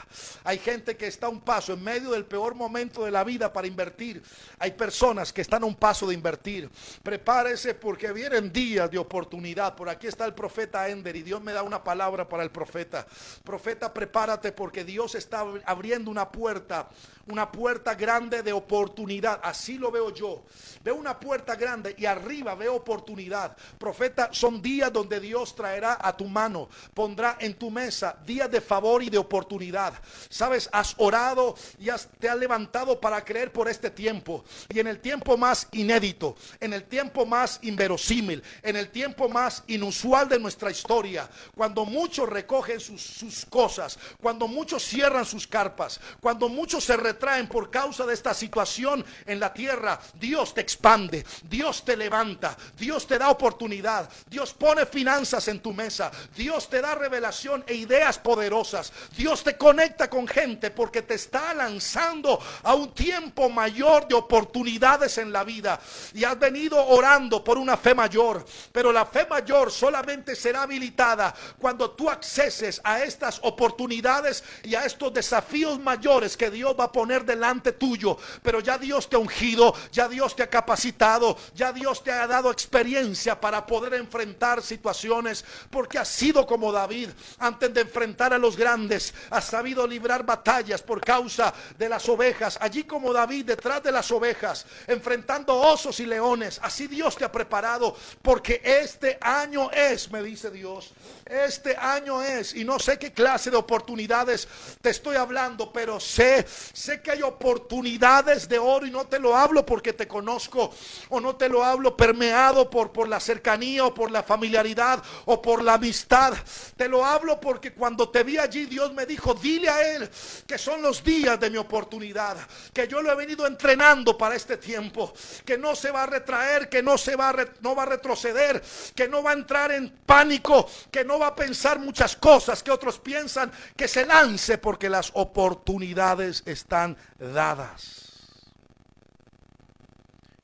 Hay 0.45 0.59
gente 0.59 0.97
que 0.97 1.07
está 1.07 1.26
a 1.26 1.30
un 1.30 1.40
paso 1.40 1.74
en 1.74 1.82
medio 1.82 2.11
del 2.11 2.24
peor 2.24 2.55
momento 2.55 3.05
de 3.05 3.11
la 3.11 3.24
vida 3.24 3.53
para 3.53 3.66
invertir. 3.66 4.22
Hay 4.59 4.72
personas 4.72 5.32
que 5.32 5.40
están 5.40 5.62
a 5.62 5.66
un 5.66 5.76
paso 5.76 6.07
de 6.07 6.14
invertir. 6.14 6.70
Prepárese 7.03 7.74
porque 7.74 8.12
vienen 8.12 8.53
días 8.53 8.90
de 8.90 8.99
oportunidad. 8.99 9.74
Por 9.74 9.88
aquí 9.88 10.07
está 10.07 10.24
el 10.24 10.34
profeta 10.34 10.88
Ender 10.88 11.16
y 11.16 11.22
Dios 11.22 11.43
me 11.43 11.53
da 11.53 11.62
una 11.62 11.82
palabra 11.82 12.28
para 12.28 12.43
el 12.43 12.51
profeta. 12.51 13.07
Profeta, 13.45 13.93
prepárate 13.93 14.53
porque 14.53 14.84
Dios 14.84 15.14
está 15.14 15.45
abriendo 15.64 16.11
una 16.11 16.30
puerta, 16.30 16.88
una 17.27 17.51
puerta 17.51 17.95
grande 17.95 18.43
de 18.43 18.53
oportunidad. 18.53 19.41
Así 19.43 19.79
lo 19.79 19.91
veo 19.91 20.11
yo 20.11 20.43
veo 20.83 20.95
una 20.97 21.18
puerta 21.18 21.55
grande 21.55 21.95
y 21.99 22.07
arriba 22.07 22.55
veo 22.55 22.75
oportunidad. 22.75 23.57
Profeta, 23.79 24.31
son 24.33 24.61
días 24.61 24.93
donde 24.93 25.20
Dios 25.20 25.55
traerá 25.55 25.99
a 26.01 26.16
tu 26.16 26.27
mano, 26.27 26.68
pondrá 26.95 27.37
en 27.41 27.55
tu 27.55 27.70
mesa 27.70 28.16
días 28.27 28.51
de 28.51 28.61
favor 28.61 29.03
y 29.03 29.11
de 29.11 29.18
oportunidad. 29.18 29.95
Sabes, 30.29 30.68
has 30.73 30.95
orado 30.99 31.55
y 31.79 31.89
has, 31.89 32.09
te 32.18 32.29
has 32.29 32.37
levantado 32.37 33.01
para 33.01 33.25
creer 33.25 33.53
por 33.53 33.68
este 33.68 33.91
tiempo. 33.91 34.45
Y 34.68 34.81
en 34.81 34.87
el 34.87 35.01
tiempo 35.01 35.37
más 35.37 35.68
inédito, 35.73 36.37
en 36.61 36.73
el 36.73 36.85
tiempo 36.85 37.27
más 37.27 37.59
inverosímil, 37.62 38.43
en 38.62 38.77
el 38.77 38.91
tiempo 38.91 39.29
más 39.29 39.62
inusual 39.66 40.29
de 40.29 40.39
nuestra 40.39 40.70
historia, 40.70 41.29
cuando 41.55 41.85
muchos 41.85 42.29
recogen 42.29 42.81
sus, 42.81 43.03
sus 43.03 43.45
cosas, 43.47 43.99
cuando 44.20 44.49
muchos 44.49 44.83
cierran 44.83 45.25
sus 45.25 45.47
carpas, 45.47 46.01
cuando 46.20 46.49
muchos 46.49 46.85
se 46.85 46.97
retraen 47.13 47.47
por 47.47 47.71
causa 47.71 48.07
de 48.07 48.15
esta 48.15 48.33
situación 48.33 49.05
en 49.27 49.39
la 49.39 49.53
tierra, 49.53 50.01
Dios 50.15 50.55
te 50.55 50.63
expande, 50.63 51.25
Dios 51.43 51.85
te 51.85 51.95
levanta, 51.95 52.57
Dios 52.79 53.07
te 53.07 53.19
da 53.19 53.29
oportunidad, 53.29 54.09
Dios 54.29 54.55
pone 54.55 54.87
finanzas 54.87 55.47
en 55.49 55.61
tu 55.61 55.75
mesa, 55.75 56.11
Dios 56.35 56.71
te 56.71 56.81
da 56.81 56.95
revelación 56.95 57.65
e 57.67 57.75
ideas 57.75 58.19
poderosas, 58.19 58.93
Dios 59.15 59.45
te 59.45 59.59
conecta 59.59 60.09
con 60.09 60.27
gente 60.27 60.71
porque 60.71 61.03
te 61.03 61.15
está 61.15 61.53
lanzando 61.53 62.41
a 62.63 62.75
un 62.75 62.95
tiempo 62.95 63.51
mayor 63.51 64.09
de 64.09 64.15
oportunidades 64.15 65.19
en 65.19 65.33
la 65.33 65.45
vida. 65.45 65.79
Y 66.15 66.25
has 66.25 66.39
venido 66.39 66.83
orando 66.87 67.45
por 67.45 67.59
una 67.59 67.77
fe 67.77 67.95
mayor, 67.95 68.45
pero 68.73 68.91
la 68.91 69.05
fe 69.05 69.27
mayor 69.29 69.71
solamente 69.71 70.35
será 70.35 70.63
habilitada 70.63 71.35
cuando 71.59 71.91
tú 71.91 72.09
acceses 72.09 72.81
a 72.83 73.03
estas 73.03 73.39
oportunidades 73.43 74.43
y 74.65 74.75
a 74.75 74.87
estos 74.87 75.13
desafíos 75.13 75.79
mayores 75.79 76.37
que 76.37 76.51
Dios 76.51 76.75
va 76.79 76.85
a 76.85 76.93
poner 76.93 77.01
delante 77.07 77.72
tuyo, 77.72 78.16
pero 78.42 78.61
ya 78.61 78.78
Dios 78.78 79.09
te 79.09 79.16
ha 79.16 79.18
ungido, 79.18 79.74
ya 79.90 80.09
Dios 80.09 80.34
te 80.34 80.42
ha 80.42 80.50
capacitado, 80.50 81.36
ya 81.55 81.72
Dios 81.72 82.03
te 82.03 82.12
ha 82.12 82.26
dado 82.26 82.50
experiencia 82.50 83.40
para 83.40 83.66
poder 83.66 83.94
enfrentar 83.94 84.62
situaciones, 84.62 85.44
porque 85.70 85.98
has 85.98 86.09
sido 86.09 86.46
como 86.46 86.72
David, 86.72 87.11
antes 87.38 87.72
de 87.74 87.82
enfrentar 87.82 88.32
a 88.32 88.38
los 88.38 88.57
grandes, 88.57 89.14
has 89.30 89.44
sabido 89.44 89.86
librar 89.86 90.24
batallas 90.24 90.82
por 90.82 91.00
causa 91.00 91.53
de 91.78 91.88
las 91.88 92.09
ovejas, 92.09 92.59
allí 92.61 92.84
como 92.84 93.12
David 93.12 93.46
detrás 93.46 93.82
de 93.82 93.92
las 93.92 94.11
ovejas, 94.11 94.66
enfrentando 94.86 95.57
osos 95.57 96.00
y 96.00 96.07
leones, 96.07 96.61
así 96.62 96.86
Dios 96.86 97.16
te 97.16 97.24
ha 97.24 97.32
preparado, 97.32 97.96
porque 98.22 98.61
este 98.64 99.18
año 99.20 99.70
es, 99.70 100.11
me 100.11 100.22
dice 100.22 100.50
Dios, 100.50 100.92
este 101.26 101.76
año 101.76 102.22
es, 102.22 102.55
y 102.55 102.64
no 102.64 102.78
sé 102.78 102.98
qué 102.98 103.12
clase 103.12 103.50
de 103.50 103.57
oportunidades 103.57 104.48
te 104.80 104.90
estoy 104.90 105.16
hablando, 105.16 105.72
pero 105.72 106.00
sé, 106.00 106.46
sé 106.72 106.91
que 107.01 107.12
hay 107.12 107.22
oportunidades 107.22 108.49
de 108.49 108.59
oro 108.59 108.86
y 108.86 108.90
no 108.90 109.07
te 109.07 109.18
lo 109.18 109.36
hablo 109.36 109.64
porque 109.64 109.93
te 109.93 110.07
conozco 110.07 110.72
o 111.09 111.20
no 111.20 111.36
te 111.36 111.49
lo 111.49 111.64
hablo 111.64 111.97
permeado 111.97 112.68
por, 112.68 112.93
por 112.93 113.09
la 113.09 113.20
cercanía 113.20 113.84
o 113.84 113.95
por 113.95 114.11
la 114.11 114.22
familiaridad 114.22 115.03
o 115.26 115.40
por 115.40 115.62
la 115.62 115.74
amistad. 115.74 116.34
Te 116.76 116.88
lo 116.88 117.05
hablo 117.05 117.40
porque 117.40 117.72
cuando 117.72 118.09
te 118.09 118.22
vi 118.22 118.38
allí 118.38 118.66
Dios 118.66 118.93
me 118.93 119.07
dijo, 119.07 119.34
dile 119.34 119.68
a 119.68 119.95
él 119.95 120.11
que 120.47 120.59
son 120.59 120.82
los 120.82 121.03
días 121.03 121.38
de 121.38 121.51
mi 121.51 121.57
oportunidad, 121.57 122.36
que 122.72 122.88
yo 122.88 123.01
lo 123.01 123.12
he 123.12 123.16
venido 123.16 123.47
entrenando 123.47 124.18
para 124.18 124.34
este 124.34 124.57
tiempo, 124.57 125.12
que 125.45 125.57
no 125.57 125.74
se 125.74 125.90
va 125.90 126.03
a 126.03 126.07
retraer, 126.07 126.68
que 126.68 126.82
no 126.82 126.99
se 126.99 127.16
va 127.16 127.34
no 127.61 127.74
va 127.74 127.84
a 127.84 127.86
retroceder, 127.86 128.62
que 128.95 129.09
no 129.09 129.22
va 129.22 129.30
a 129.30 129.34
entrar 129.34 129.72
en 129.72 129.90
pánico, 130.05 130.68
que 130.90 131.05
no 131.05 131.18
va 131.18 131.28
a 131.28 131.34
pensar 131.34 131.78
muchas 131.78 132.16
cosas 132.16 132.62
que 132.62 132.70
otros 132.70 132.99
piensan, 132.99 133.51
que 133.76 133.88
se 133.88 134.05
lance 134.05 134.59
porque 134.59 134.88
las 134.88 135.11
oportunidades 135.14 136.43
están 136.47 136.82
dadas. 137.18 138.09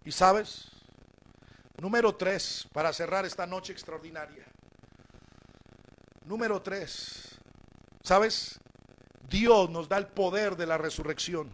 Y 0.05 0.13
sabes, 0.13 0.71
número 1.79 2.15
tres, 2.15 2.67
para 2.73 2.93
cerrar 2.93 3.25
esta 3.25 3.47
noche 3.47 3.73
extraordinaria. 3.73 4.45
Número 6.25 6.61
tres, 6.63 7.39
¿sabes? 8.03 8.59
Dios 9.29 9.69
nos 9.71 9.89
da 9.89 9.99
el 9.99 10.07
poder 10.07 10.57
de 10.57 10.67
la 10.67 10.79
resurrección. 10.79 11.51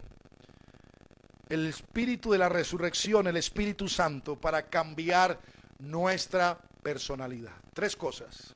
El 1.49 1.67
espíritu 1.67 2.33
de 2.33 2.39
la 2.39 2.49
resurrección, 2.49 3.27
el 3.27 3.37
Espíritu 3.37 3.89
Santo, 3.89 4.41
para 4.41 4.63
cambiar 4.69 5.39
nuestra 5.79 6.59
personalidad. 6.83 7.53
Tres 7.75 7.97
cosas. 7.97 8.55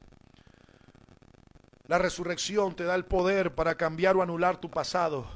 La 1.87 1.99
resurrección 1.99 2.75
te 2.75 2.85
da 2.85 2.95
el 2.95 3.05
poder 3.05 3.55
para 3.55 3.77
cambiar 3.77 4.17
o 4.17 4.23
anular 4.23 4.59
tu 4.59 4.71
pasado. 4.71 5.27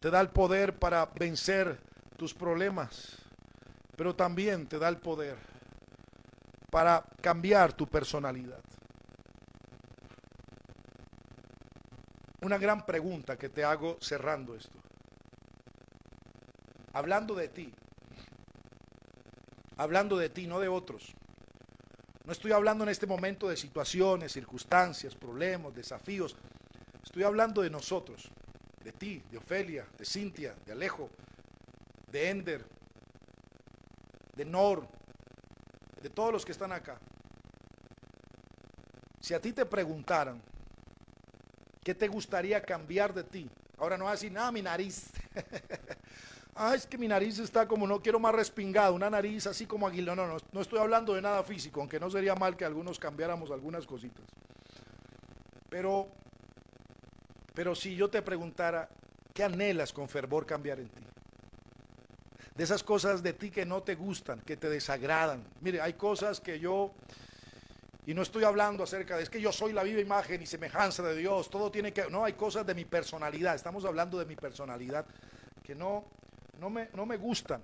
Te 0.00 0.10
da 0.10 0.20
el 0.20 0.28
poder 0.30 0.78
para 0.78 1.06
vencer 1.06 1.80
tus 2.16 2.34
problemas 2.34 3.26
pero 3.96 4.14
también 4.14 4.66
te 4.66 4.78
da 4.78 4.88
el 4.88 4.98
poder 4.98 5.36
para 6.70 7.04
cambiar 7.22 7.72
tu 7.72 7.86
personalidad. 7.86 8.60
Una 12.42 12.58
gran 12.58 12.84
pregunta 12.84 13.36
que 13.36 13.48
te 13.48 13.64
hago 13.64 13.96
cerrando 14.00 14.54
esto. 14.54 14.78
Hablando 16.92 17.34
de 17.34 17.48
ti, 17.48 17.74
hablando 19.78 20.16
de 20.16 20.28
ti, 20.28 20.46
no 20.46 20.60
de 20.60 20.68
otros. 20.68 21.14
No 22.24 22.32
estoy 22.32 22.52
hablando 22.52 22.84
en 22.84 22.90
este 22.90 23.06
momento 23.06 23.48
de 23.48 23.56
situaciones, 23.56 24.32
circunstancias, 24.32 25.14
problemas, 25.14 25.74
desafíos. 25.74 26.36
Estoy 27.02 27.22
hablando 27.22 27.62
de 27.62 27.70
nosotros, 27.70 28.30
de 28.86 28.92
ti, 28.92 29.20
de 29.32 29.38
Ofelia, 29.38 29.84
de 29.98 30.04
Cintia, 30.04 30.54
de 30.64 30.70
Alejo, 30.70 31.10
de 32.06 32.30
Ender, 32.30 32.64
de 34.36 34.44
Nor, 34.44 34.86
de 36.00 36.08
todos 36.08 36.32
los 36.32 36.44
que 36.44 36.52
están 36.52 36.70
acá. 36.70 36.96
Si 39.20 39.34
a 39.34 39.40
ti 39.40 39.52
te 39.52 39.66
preguntaran, 39.66 40.40
¿qué 41.82 41.96
te 41.96 42.06
gustaría 42.06 42.62
cambiar 42.62 43.12
de 43.12 43.24
ti? 43.24 43.50
Ahora 43.76 43.98
no 43.98 44.04
vas 44.04 44.12
a 44.12 44.14
decir, 44.18 44.30
nada, 44.30 44.52
mi 44.52 44.62
nariz. 44.62 45.10
ah, 46.54 46.76
es 46.76 46.86
que 46.86 46.96
mi 46.96 47.08
nariz 47.08 47.40
está 47.40 47.66
como 47.66 47.88
no 47.88 48.00
quiero 48.00 48.20
más 48.20 48.36
respingado, 48.36 48.94
una 48.94 49.10
nariz 49.10 49.48
así 49.48 49.66
como 49.66 49.88
aguila. 49.88 50.14
No, 50.14 50.28
no, 50.28 50.36
no 50.52 50.60
estoy 50.60 50.78
hablando 50.78 51.12
de 51.12 51.22
nada 51.22 51.42
físico, 51.42 51.80
aunque 51.80 51.98
no 51.98 52.08
sería 52.08 52.36
mal 52.36 52.56
que 52.56 52.64
algunos 52.64 53.00
cambiáramos 53.00 53.50
algunas 53.50 53.84
cositas. 53.84 54.24
Pero, 55.68 56.08
pero 57.56 57.74
si 57.74 57.96
yo 57.96 58.08
te 58.08 58.22
preguntara, 58.22 58.88
¿qué 59.34 59.42
anhelas 59.42 59.92
con 59.92 60.08
fervor 60.08 60.46
cambiar 60.46 60.78
en 60.78 60.88
ti? 60.90 61.02
de 62.56 62.64
esas 62.64 62.82
cosas 62.82 63.22
de 63.22 63.34
ti 63.34 63.50
que 63.50 63.66
no 63.66 63.82
te 63.82 63.94
gustan, 63.94 64.40
que 64.40 64.56
te 64.56 64.70
desagradan. 64.70 65.44
Mire, 65.60 65.80
hay 65.80 65.92
cosas 65.92 66.40
que 66.40 66.58
yo, 66.58 66.94
y 68.06 68.14
no 68.14 68.22
estoy 68.22 68.44
hablando 68.44 68.82
acerca 68.82 69.16
de, 69.16 69.24
es 69.24 69.30
que 69.30 69.40
yo 69.40 69.52
soy 69.52 69.72
la 69.72 69.82
viva 69.82 70.00
imagen 70.00 70.40
y 70.40 70.46
semejanza 70.46 71.02
de 71.02 71.16
Dios, 71.16 71.50
todo 71.50 71.70
tiene 71.70 71.92
que, 71.92 72.08
no, 72.10 72.24
hay 72.24 72.32
cosas 72.32 72.64
de 72.64 72.74
mi 72.74 72.86
personalidad, 72.86 73.54
estamos 73.54 73.84
hablando 73.84 74.18
de 74.18 74.24
mi 74.24 74.36
personalidad, 74.36 75.04
que 75.62 75.74
no, 75.74 76.06
no, 76.58 76.70
me, 76.70 76.88
no 76.94 77.04
me 77.04 77.18
gustan. 77.18 77.62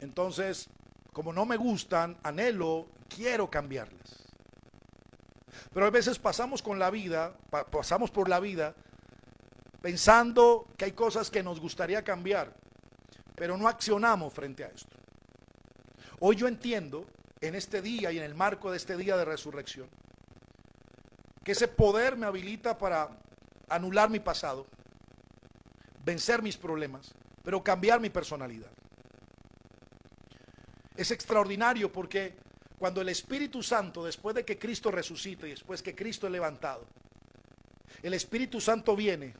Entonces, 0.00 0.68
como 1.12 1.32
no 1.32 1.46
me 1.46 1.56
gustan, 1.56 2.16
anhelo, 2.24 2.88
quiero 3.08 3.48
cambiarlas. 3.48 4.19
Pero 5.72 5.86
a 5.86 5.90
veces 5.90 6.18
pasamos 6.18 6.62
con 6.62 6.78
la 6.78 6.90
vida, 6.90 7.34
pasamos 7.70 8.10
por 8.10 8.28
la 8.28 8.40
vida 8.40 8.74
pensando 9.80 10.66
que 10.76 10.86
hay 10.86 10.92
cosas 10.92 11.30
que 11.30 11.42
nos 11.42 11.60
gustaría 11.60 12.02
cambiar, 12.02 12.52
pero 13.36 13.56
no 13.56 13.68
accionamos 13.68 14.32
frente 14.32 14.64
a 14.64 14.68
esto. 14.68 14.96
Hoy 16.18 16.36
yo 16.36 16.48
entiendo 16.48 17.06
en 17.40 17.54
este 17.54 17.80
día 17.80 18.12
y 18.12 18.18
en 18.18 18.24
el 18.24 18.34
marco 18.34 18.70
de 18.70 18.76
este 18.76 18.96
día 18.96 19.16
de 19.16 19.24
resurrección 19.24 19.88
que 21.42 21.52
ese 21.52 21.68
poder 21.68 22.16
me 22.16 22.26
habilita 22.26 22.76
para 22.76 23.08
anular 23.68 24.10
mi 24.10 24.20
pasado, 24.20 24.66
vencer 26.04 26.42
mis 26.42 26.56
problemas, 26.56 27.14
pero 27.42 27.64
cambiar 27.64 28.00
mi 28.00 28.10
personalidad. 28.10 28.70
Es 30.96 31.10
extraordinario 31.10 31.90
porque 31.90 32.36
cuando 32.80 33.02
el 33.02 33.10
Espíritu 33.10 33.62
Santo, 33.62 34.06
después 34.06 34.34
de 34.34 34.42
que 34.42 34.58
Cristo 34.58 34.90
resucite 34.90 35.46
y 35.46 35.50
después 35.50 35.82
que 35.82 35.94
Cristo 35.94 36.26
es 36.26 36.32
levantado, 36.32 36.86
el 38.02 38.14
Espíritu 38.14 38.58
Santo 38.58 38.96
viene 38.96 39.34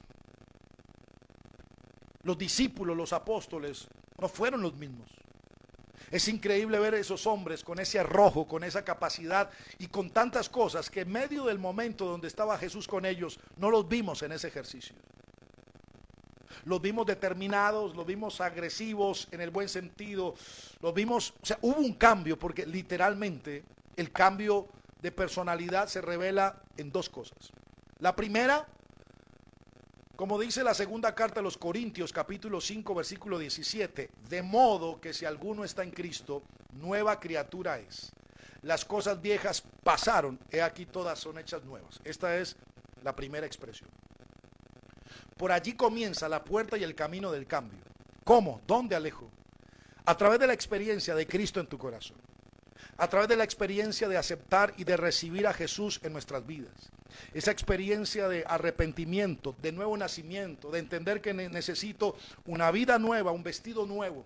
los 2.22 2.36
discípulos, 2.36 2.94
los 2.94 3.14
apóstoles, 3.14 3.88
no 4.18 4.28
fueron 4.28 4.60
los 4.60 4.76
mismos. 4.76 5.08
Es 6.10 6.28
increíble 6.28 6.78
ver 6.78 6.92
a 6.92 6.98
esos 6.98 7.26
hombres 7.26 7.64
con 7.64 7.80
ese 7.80 7.98
arrojo, 7.98 8.46
con 8.46 8.62
esa 8.62 8.84
capacidad 8.84 9.48
y 9.78 9.86
con 9.86 10.10
tantas 10.10 10.50
cosas 10.50 10.90
que 10.90 11.00
en 11.00 11.10
medio 11.10 11.46
del 11.46 11.58
momento 11.58 12.04
donde 12.04 12.28
estaba 12.28 12.58
Jesús 12.58 12.86
con 12.86 13.06
ellos, 13.06 13.40
no 13.56 13.70
los 13.70 13.88
vimos 13.88 14.22
en 14.22 14.32
ese 14.32 14.48
ejercicio. 14.48 14.94
Los 16.64 16.80
vimos 16.80 17.06
determinados, 17.06 17.94
los 17.94 18.06
vimos 18.06 18.40
agresivos 18.40 19.28
en 19.30 19.40
el 19.40 19.50
buen 19.50 19.68
sentido, 19.68 20.34
los 20.80 20.94
vimos, 20.94 21.34
o 21.42 21.46
sea, 21.46 21.58
hubo 21.62 21.80
un 21.80 21.94
cambio 21.94 22.38
porque 22.38 22.66
literalmente 22.66 23.64
el 23.96 24.10
cambio 24.12 24.68
de 25.00 25.12
personalidad 25.12 25.88
se 25.88 26.00
revela 26.00 26.62
en 26.76 26.92
dos 26.92 27.08
cosas. 27.08 27.52
La 27.98 28.14
primera, 28.16 28.66
Como 30.16 30.38
dice 30.38 30.62
la 30.62 30.74
segunda 30.74 31.14
carta 31.14 31.40
a 31.40 31.42
los 31.42 31.56
Corintios, 31.56 32.12
capítulo 32.12 32.60
5, 32.60 32.94
versículo 32.94 33.38
17, 33.38 34.10
de 34.28 34.42
modo 34.42 35.00
que 35.00 35.14
si 35.14 35.24
alguno 35.24 35.64
está 35.64 35.82
en 35.82 35.92
Cristo, 35.92 36.42
nueva 36.72 37.18
criatura 37.18 37.78
es. 37.78 38.12
Las 38.60 38.84
cosas 38.84 39.22
viejas 39.22 39.62
pasaron, 39.82 40.38
he 40.50 40.60
aquí 40.60 40.84
todas 40.84 41.18
son 41.18 41.38
hechas 41.38 41.64
nuevas. 41.64 42.00
Esta 42.04 42.36
es 42.36 42.56
la 43.02 43.16
primera 43.16 43.46
expresión. 43.46 43.88
Por 45.36 45.52
allí 45.52 45.74
comienza 45.74 46.28
la 46.28 46.44
puerta 46.44 46.76
y 46.76 46.84
el 46.84 46.94
camino 46.94 47.30
del 47.32 47.46
cambio. 47.46 47.80
¿Cómo? 48.24 48.60
¿Dónde, 48.66 48.94
Alejo? 48.94 49.30
A 50.04 50.16
través 50.16 50.38
de 50.38 50.46
la 50.46 50.52
experiencia 50.52 51.14
de 51.14 51.26
Cristo 51.26 51.60
en 51.60 51.66
tu 51.66 51.78
corazón. 51.78 52.16
A 52.96 53.08
través 53.08 53.28
de 53.28 53.36
la 53.36 53.44
experiencia 53.44 54.08
de 54.08 54.16
aceptar 54.16 54.74
y 54.76 54.84
de 54.84 54.96
recibir 54.96 55.46
a 55.46 55.54
Jesús 55.54 56.00
en 56.02 56.12
nuestras 56.12 56.46
vidas. 56.46 56.90
Esa 57.34 57.50
experiencia 57.50 58.28
de 58.28 58.44
arrepentimiento, 58.46 59.56
de 59.60 59.72
nuevo 59.72 59.96
nacimiento, 59.96 60.70
de 60.70 60.78
entender 60.78 61.20
que 61.20 61.34
necesito 61.34 62.16
una 62.46 62.70
vida 62.70 62.98
nueva, 62.98 63.32
un 63.32 63.42
vestido 63.42 63.86
nuevo. 63.86 64.24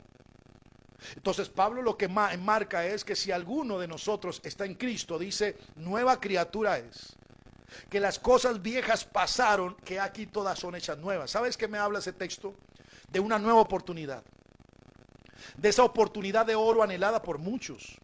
Entonces 1.16 1.49
Pablo 1.49 1.82
lo 1.82 1.97
que 1.97 2.07
enmarca 2.07 2.87
es 2.87 3.05
que 3.05 3.16
si 3.16 3.30
alguno 3.30 3.78
de 3.78 3.89
nosotros 3.89 4.41
está 4.45 4.64
en 4.64 4.74
Cristo, 4.74 5.18
dice, 5.18 5.57
nueva 5.76 6.20
criatura 6.20 6.78
es 6.78 7.16
que 7.88 8.00
las 8.00 8.18
cosas 8.18 8.62
viejas 8.62 9.04
pasaron, 9.04 9.74
que 9.84 10.00
aquí 10.00 10.26
todas 10.26 10.58
son 10.58 10.74
hechas 10.74 10.98
nuevas. 10.98 11.30
¿Sabes 11.30 11.56
qué 11.56 11.68
me 11.68 11.78
habla 11.78 11.98
ese 11.98 12.12
texto? 12.12 12.54
De 13.10 13.20
una 13.20 13.38
nueva 13.38 13.60
oportunidad. 13.60 14.22
De 15.56 15.68
esa 15.68 15.84
oportunidad 15.84 16.46
de 16.46 16.54
oro 16.54 16.82
anhelada 16.82 17.22
por 17.22 17.38
muchos. 17.38 17.98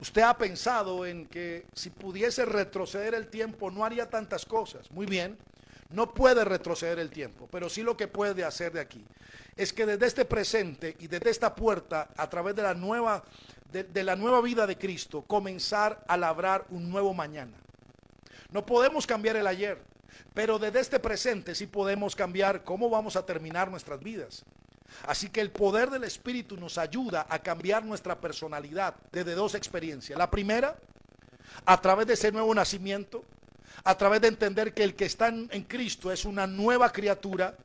Usted 0.00 0.22
ha 0.22 0.36
pensado 0.36 1.06
en 1.06 1.26
que 1.26 1.66
si 1.74 1.90
pudiese 1.90 2.44
retroceder 2.44 3.14
el 3.14 3.28
tiempo 3.28 3.70
no 3.70 3.84
haría 3.84 4.10
tantas 4.10 4.44
cosas. 4.44 4.90
Muy 4.90 5.06
bien, 5.06 5.38
no 5.90 6.12
puede 6.12 6.44
retroceder 6.44 6.98
el 6.98 7.10
tiempo, 7.10 7.48
pero 7.50 7.68
sí 7.68 7.82
lo 7.82 7.96
que 7.96 8.08
puede 8.08 8.44
hacer 8.44 8.72
de 8.72 8.80
aquí 8.80 9.04
es 9.56 9.72
que 9.72 9.86
desde 9.86 10.06
este 10.06 10.24
presente 10.24 10.96
y 10.98 11.08
desde 11.08 11.30
esta 11.30 11.54
puerta, 11.54 12.08
a 12.16 12.28
través 12.28 12.56
de 12.56 12.62
la 12.62 12.74
nueva, 12.74 13.22
de, 13.70 13.84
de 13.84 14.04
la 14.04 14.16
nueva 14.16 14.40
vida 14.40 14.66
de 14.66 14.78
Cristo, 14.78 15.22
comenzar 15.22 16.02
a 16.08 16.16
labrar 16.16 16.64
un 16.70 16.90
nuevo 16.90 17.12
mañana. 17.12 17.56
No 18.52 18.64
podemos 18.66 19.06
cambiar 19.06 19.36
el 19.36 19.46
ayer, 19.46 19.82
pero 20.34 20.58
desde 20.58 20.80
este 20.80 21.00
presente 21.00 21.54
sí 21.54 21.66
podemos 21.66 22.14
cambiar 22.14 22.64
cómo 22.64 22.90
vamos 22.90 23.16
a 23.16 23.24
terminar 23.24 23.70
nuestras 23.70 24.00
vidas. 24.00 24.44
Así 25.06 25.30
que 25.30 25.40
el 25.40 25.50
poder 25.50 25.90
del 25.90 26.04
Espíritu 26.04 26.56
nos 26.56 26.78
ayuda 26.78 27.26
a 27.28 27.38
cambiar 27.38 27.84
nuestra 27.84 28.20
personalidad 28.20 28.94
desde 29.10 29.34
dos 29.34 29.54
experiencias. 29.54 30.18
La 30.18 30.30
primera, 30.30 30.76
a 31.64 31.80
través 31.80 32.06
de 32.06 32.14
ese 32.14 32.30
nuevo 32.30 32.54
nacimiento, 32.54 33.24
a 33.84 33.96
través 33.96 34.20
de 34.20 34.28
entender 34.28 34.74
que 34.74 34.84
el 34.84 34.94
que 34.94 35.06
está 35.06 35.28
en, 35.28 35.48
Cristo 35.64 36.12
es 36.12 36.24
una 36.24 36.46
nueva 36.46 36.90
criatura, 36.90 37.56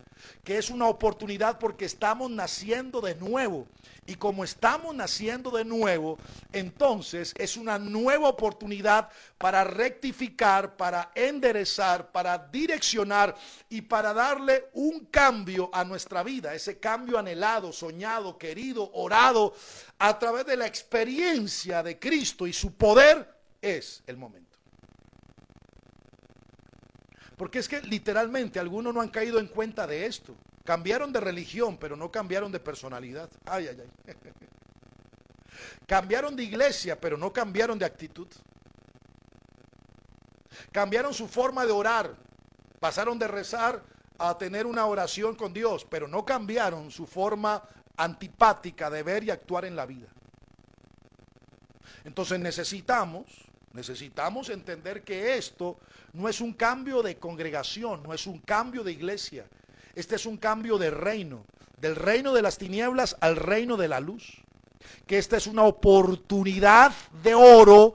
que 0.43 0.57
es 0.57 0.69
una 0.69 0.87
oportunidad 0.87 1.59
porque 1.59 1.85
estamos 1.85 2.29
naciendo 2.31 3.01
de 3.01 3.15
nuevo. 3.15 3.67
Y 4.05 4.15
como 4.15 4.45
estamos 4.45 4.95
naciendo 4.95 5.51
de 5.51 5.65
nuevo, 5.65 6.17
entonces 6.53 7.33
es 7.37 7.57
una 7.57 7.77
nueva 7.77 8.29
oportunidad 8.29 9.09
para 9.37 9.65
rectificar, 9.65 10.77
para 10.77 11.11
enderezar, 11.13 12.09
para 12.11 12.37
direccionar 12.37 13.35
y 13.67 13.81
para 13.81 14.13
darle 14.13 14.69
un 14.73 15.07
cambio 15.11 15.69
a 15.73 15.83
nuestra 15.83 16.23
vida. 16.23 16.55
Ese 16.55 16.79
cambio 16.79 17.19
anhelado, 17.19 17.73
soñado, 17.73 18.37
querido, 18.37 18.89
orado, 18.93 19.53
a 19.99 20.17
través 20.17 20.45
de 20.45 20.55
la 20.55 20.67
experiencia 20.67 21.83
de 21.83 21.99
Cristo 21.99 22.47
y 22.47 22.53
su 22.53 22.75
poder, 22.75 23.29
es 23.61 24.03
el 24.07 24.15
momento. 24.15 24.46
Porque 27.37 27.59
es 27.59 27.69
que 27.69 27.81
literalmente 27.81 28.59
algunos 28.59 28.93
no 28.93 28.99
han 28.99 29.09
caído 29.09 29.39
en 29.39 29.47
cuenta 29.47 29.85
de 29.85 30.07
esto. 30.07 30.35
Cambiaron 30.65 31.13
de 31.13 31.21
religión, 31.21 31.77
pero 31.77 31.95
no 31.95 32.11
cambiaron 32.11 32.51
de 32.51 32.59
personalidad. 32.59 33.29
Ay, 33.45 33.67
ay, 33.67 33.77
ay. 33.79 34.13
Cambiaron 35.87 36.35
de 36.35 36.43
iglesia, 36.43 36.99
pero 36.99 37.15
no 37.15 37.31
cambiaron 37.31 37.79
de 37.79 37.85
actitud. 37.85 38.27
Cambiaron 40.71 41.13
su 41.13 41.27
forma 41.27 41.65
de 41.65 41.71
orar. 41.71 42.15
Pasaron 42.79 43.17
de 43.17 43.27
rezar 43.27 43.83
a 44.17 44.37
tener 44.37 44.65
una 44.65 44.85
oración 44.85 45.35
con 45.35 45.53
Dios, 45.53 45.85
pero 45.89 46.07
no 46.07 46.25
cambiaron 46.25 46.91
su 46.91 47.05
forma 47.05 47.63
antipática 47.95 48.89
de 48.89 49.03
ver 49.03 49.23
y 49.23 49.31
actuar 49.31 49.65
en 49.65 49.75
la 49.75 49.85
vida. 49.85 50.07
Entonces 52.03 52.39
necesitamos 52.39 53.46
Necesitamos 53.77 54.49
entender 54.49 55.03
que 55.03 55.37
esto 55.37 55.77
no 56.13 56.27
es 56.27 56.41
un 56.41 56.53
cambio 56.53 57.03
de 57.03 57.17
congregación, 57.17 58.01
no 58.01 58.11
es 58.11 58.25
un 58.25 58.39
cambio 58.39 58.83
de 58.83 58.91
iglesia. 58.91 59.45
Este 59.93 60.15
es 60.15 60.25
un 60.25 60.37
cambio 60.37 60.79
de 60.79 60.89
reino, 60.89 61.45
del 61.79 61.95
reino 61.95 62.33
de 62.33 62.41
las 62.41 62.57
tinieblas 62.57 63.15
al 63.19 63.35
reino 63.35 63.77
de 63.77 63.87
la 63.87 63.99
luz. 63.99 64.41
Que 65.05 65.19
esta 65.19 65.37
es 65.37 65.45
una 65.45 65.61
oportunidad 65.61 66.91
de 67.21 67.35
oro 67.35 67.93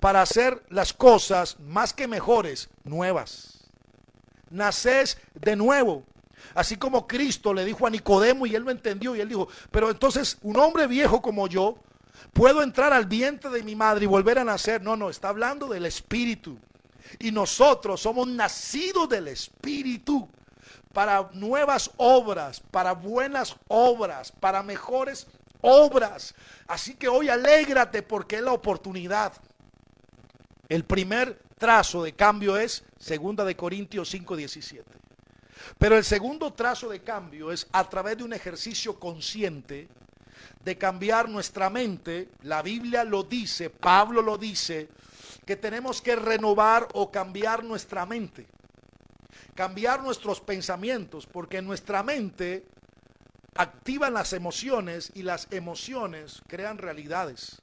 para 0.00 0.22
hacer 0.22 0.62
las 0.70 0.94
cosas 0.94 1.60
más 1.60 1.92
que 1.92 2.08
mejores, 2.08 2.70
nuevas. 2.84 3.68
Nacés 4.48 5.18
de 5.34 5.56
nuevo. 5.56 6.04
Así 6.54 6.76
como 6.76 7.06
Cristo 7.06 7.52
le 7.52 7.66
dijo 7.66 7.86
a 7.86 7.90
Nicodemo 7.90 8.46
y 8.46 8.54
él 8.54 8.62
lo 8.62 8.70
entendió 8.70 9.14
y 9.14 9.20
él 9.20 9.28
dijo, 9.28 9.46
pero 9.70 9.90
entonces 9.90 10.38
un 10.40 10.58
hombre 10.58 10.86
viejo 10.86 11.20
como 11.20 11.48
yo 11.48 11.76
puedo 12.32 12.62
entrar 12.62 12.92
al 12.92 13.06
vientre 13.06 13.50
de 13.50 13.62
mi 13.62 13.74
madre 13.74 14.04
y 14.04 14.08
volver 14.08 14.38
a 14.38 14.44
nacer. 14.44 14.82
No, 14.82 14.96
no, 14.96 15.10
está 15.10 15.28
hablando 15.28 15.68
del 15.68 15.86
Espíritu. 15.86 16.58
Y 17.18 17.30
nosotros 17.32 18.00
somos 18.00 18.28
nacidos 18.28 19.08
del 19.08 19.28
Espíritu 19.28 20.28
para 20.92 21.30
nuevas 21.32 21.90
obras, 21.96 22.60
para 22.60 22.92
buenas 22.92 23.56
obras, 23.68 24.32
para 24.32 24.62
mejores 24.62 25.26
obras. 25.60 26.34
Así 26.66 26.94
que 26.94 27.08
hoy 27.08 27.28
alégrate 27.28 28.02
porque 28.02 28.36
es 28.36 28.42
la 28.42 28.52
oportunidad. 28.52 29.32
El 30.68 30.84
primer 30.84 31.38
trazo 31.58 32.02
de 32.02 32.14
cambio 32.14 32.56
es 32.56 32.84
segunda 32.98 33.44
de 33.44 33.56
Corintios 33.56 34.12
5:17. 34.12 34.84
Pero 35.78 35.96
el 35.96 36.04
segundo 36.04 36.52
trazo 36.52 36.88
de 36.88 37.00
cambio 37.00 37.52
es 37.52 37.66
a 37.72 37.88
través 37.88 38.18
de 38.18 38.24
un 38.24 38.32
ejercicio 38.32 38.98
consciente 38.98 39.88
de 40.68 40.76
cambiar 40.76 41.30
nuestra 41.30 41.70
mente, 41.70 42.28
la 42.42 42.60
Biblia 42.60 43.02
lo 43.02 43.22
dice, 43.22 43.70
Pablo 43.70 44.20
lo 44.20 44.36
dice, 44.36 44.90
que 45.46 45.56
tenemos 45.56 46.02
que 46.02 46.14
renovar 46.14 46.88
o 46.92 47.10
cambiar 47.10 47.64
nuestra 47.64 48.04
mente, 48.04 48.46
cambiar 49.54 50.02
nuestros 50.02 50.42
pensamientos, 50.42 51.26
porque 51.26 51.62
nuestra 51.62 52.02
mente 52.02 52.66
activa 53.54 54.10
las 54.10 54.34
emociones 54.34 55.10
y 55.14 55.22
las 55.22 55.48
emociones 55.52 56.42
crean 56.46 56.76
realidades. 56.76 57.62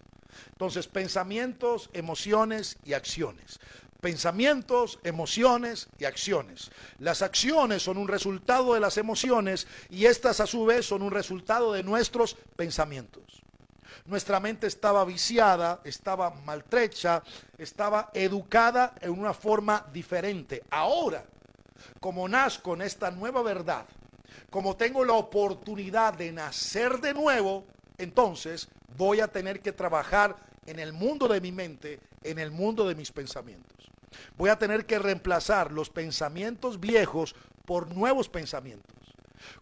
Entonces, 0.54 0.88
pensamientos, 0.88 1.92
emociones 1.94 2.80
y 2.84 2.94
acciones 2.94 3.60
pensamientos, 4.06 5.00
emociones 5.04 5.88
y 5.98 6.06
acciones. 6.06 6.70
Las 7.00 7.24
acciones 7.24 7.82
son 7.82 7.98
un 7.98 8.08
resultado 8.08 8.76
de 8.76 8.80
las 8.80 8.98
emociones 9.00 9.66
y 9.90 10.06
estas 10.06 10.40
a 10.40 10.46
su 10.46 10.64
vez 10.64 10.86
son 10.86 11.02
un 11.02 11.10
resultado 11.10 11.74
de 11.74 11.82
nuestros 11.82 12.38
pensamientos. 12.56 13.42
Nuestra 14.06 14.40
mente 14.40 14.68
estaba 14.68 15.04
viciada, 15.06 15.82
estaba 15.84 16.30
maltrecha, 16.30 17.24
estaba 17.58 18.12
educada 18.14 18.94
en 19.02 19.10
una 19.10 19.34
forma 19.34 19.88
diferente. 19.92 20.62
Ahora, 20.70 21.26
como 22.00 22.28
nazco 22.28 22.76
en 22.76 22.84
esta 22.84 23.10
nueva 23.10 23.42
verdad, 23.42 23.88
como 24.52 24.76
tengo 24.76 25.04
la 25.04 25.14
oportunidad 25.14 26.14
de 26.14 26.32
nacer 26.32 27.02
de 27.02 27.16
nuevo, 27.16 27.66
entonces 27.98 28.68
voy 28.96 29.20
a 29.20 29.30
tener 29.30 29.62
que 29.62 29.72
trabajar 29.72 30.36
en 30.68 30.78
el 30.78 30.94
mundo 30.94 31.28
de 31.28 31.42
mi 31.42 31.52
mente, 31.52 32.00
en 32.22 32.38
el 32.38 32.52
mundo 32.52 32.88
de 32.88 32.94
mis 32.94 33.12
pensamientos. 33.12 33.76
Voy 34.38 34.50
a 34.50 34.58
tener 34.58 34.86
que 34.86 35.00
reemplazar 35.00 35.72
los 35.72 35.90
pensamientos 35.90 36.80
viejos 36.80 37.36
por 37.66 37.94
nuevos 37.94 38.30
pensamientos. 38.30 38.96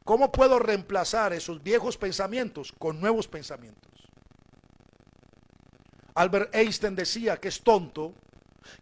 ¿Cómo 0.03 0.31
puedo 0.31 0.59
reemplazar 0.59 1.33
esos 1.33 1.61
viejos 1.61 1.97
pensamientos 1.97 2.73
con 2.77 2.99
nuevos 2.99 3.27
pensamientos? 3.27 3.91
Albert 6.15 6.53
Einstein 6.53 6.95
decía 6.95 7.37
que 7.37 7.47
es 7.47 7.61
tonto, 7.61 8.13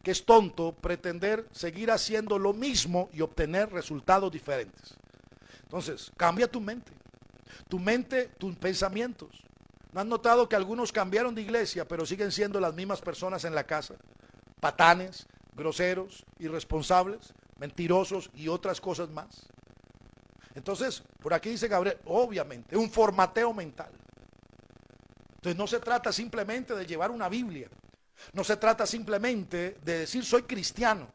que 0.04 0.12
es 0.12 0.26
tonto 0.26 0.74
pretender 0.74 1.48
seguir 1.52 1.92
haciendo 1.92 2.38
lo 2.38 2.54
mismo 2.54 3.10
y 3.14 3.22
obtener 3.22 3.72
resultados 3.72 4.32
diferentes. 4.32 4.96
Entonces, 5.64 6.12
cambia 6.18 6.52
tu 6.52 6.60
mente. 6.60 6.92
Tu 7.70 7.80
mente, 7.80 8.30
tus 8.38 8.56
pensamientos. 8.58 9.30
¿No 9.94 10.02
han 10.02 10.10
notado 10.10 10.48
que 10.48 10.56
algunos 10.56 10.92
cambiaron 10.92 11.36
de 11.36 11.42
iglesia, 11.42 11.88
pero 11.88 12.06
siguen 12.06 12.32
siendo 12.32 12.60
las 12.60 12.74
mismas 12.74 13.02
personas 13.02 13.44
en 13.46 13.56
la 13.56 13.66
casa? 13.66 13.96
Patanes, 14.60 15.28
groseros, 15.54 16.26
irresponsables, 16.40 17.34
mentirosos 17.58 18.30
y 18.34 18.48
otras 18.48 18.82
cosas 18.82 19.10
más. 19.10 19.48
Entonces, 20.56 21.04
por 21.22 21.34
aquí 21.34 21.50
dice 21.50 21.68
Gabriel, 21.68 21.98
obviamente, 22.06 22.76
un 22.76 22.90
formateo 22.90 23.54
mental. 23.54 23.92
Entonces 25.36 25.58
no 25.58 25.68
se 25.68 25.80
trata 25.80 26.12
simplemente 26.12 26.76
de 26.76 26.86
llevar 26.86 27.10
una 27.10 27.28
Biblia, 27.30 27.68
no 28.34 28.44
se 28.44 28.58
trata 28.58 28.86
simplemente 28.86 29.78
de 29.84 30.00
decir 30.00 30.24
soy 30.24 30.44
cristiano, 30.44 31.08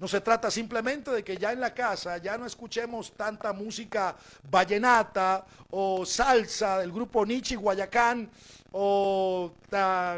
No 0.00 0.06
se 0.06 0.20
trata 0.20 0.50
simplemente 0.50 1.10
de 1.10 1.24
que 1.24 1.36
ya 1.36 1.52
en 1.52 1.60
la 1.60 1.74
casa 1.74 2.18
ya 2.18 2.38
no 2.38 2.46
escuchemos 2.46 3.12
tanta 3.16 3.52
música 3.52 4.14
vallenata 4.48 5.44
o 5.70 6.06
salsa 6.06 6.78
del 6.78 6.92
grupo 6.92 7.26
Nietzsche 7.26 7.56
Guayacán 7.56 8.30
o 8.72 9.52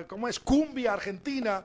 ¿cómo 0.06 0.28
es? 0.28 0.38
cumbia 0.38 0.92
argentina. 0.92 1.64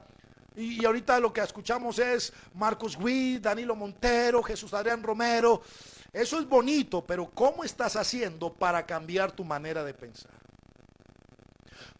Y, 0.55 0.85
ahorita 0.85 1.19
lo 1.19 1.33
que 1.33 1.41
escuchamos 1.41 1.99
es 1.99 2.31
Marcos 2.53 2.97
Witt, 2.97 3.41
Danilo 3.41 3.75
Montero, 3.75 4.41
Jesús 4.41 4.73
Adrián 4.73 5.03
Romero. 5.03 5.61
Eso 6.13 6.39
es 6.39 6.47
bonito, 6.47 7.05
pero 7.05 7.29
¿cómo 7.31 7.63
estás 7.63 7.95
haciendo 7.95 8.53
para 8.53 8.85
cambiar 8.85 9.33
tu 9.33 9.43
manera 9.43 9.83
de 9.83 9.93
pensar? 9.93 10.31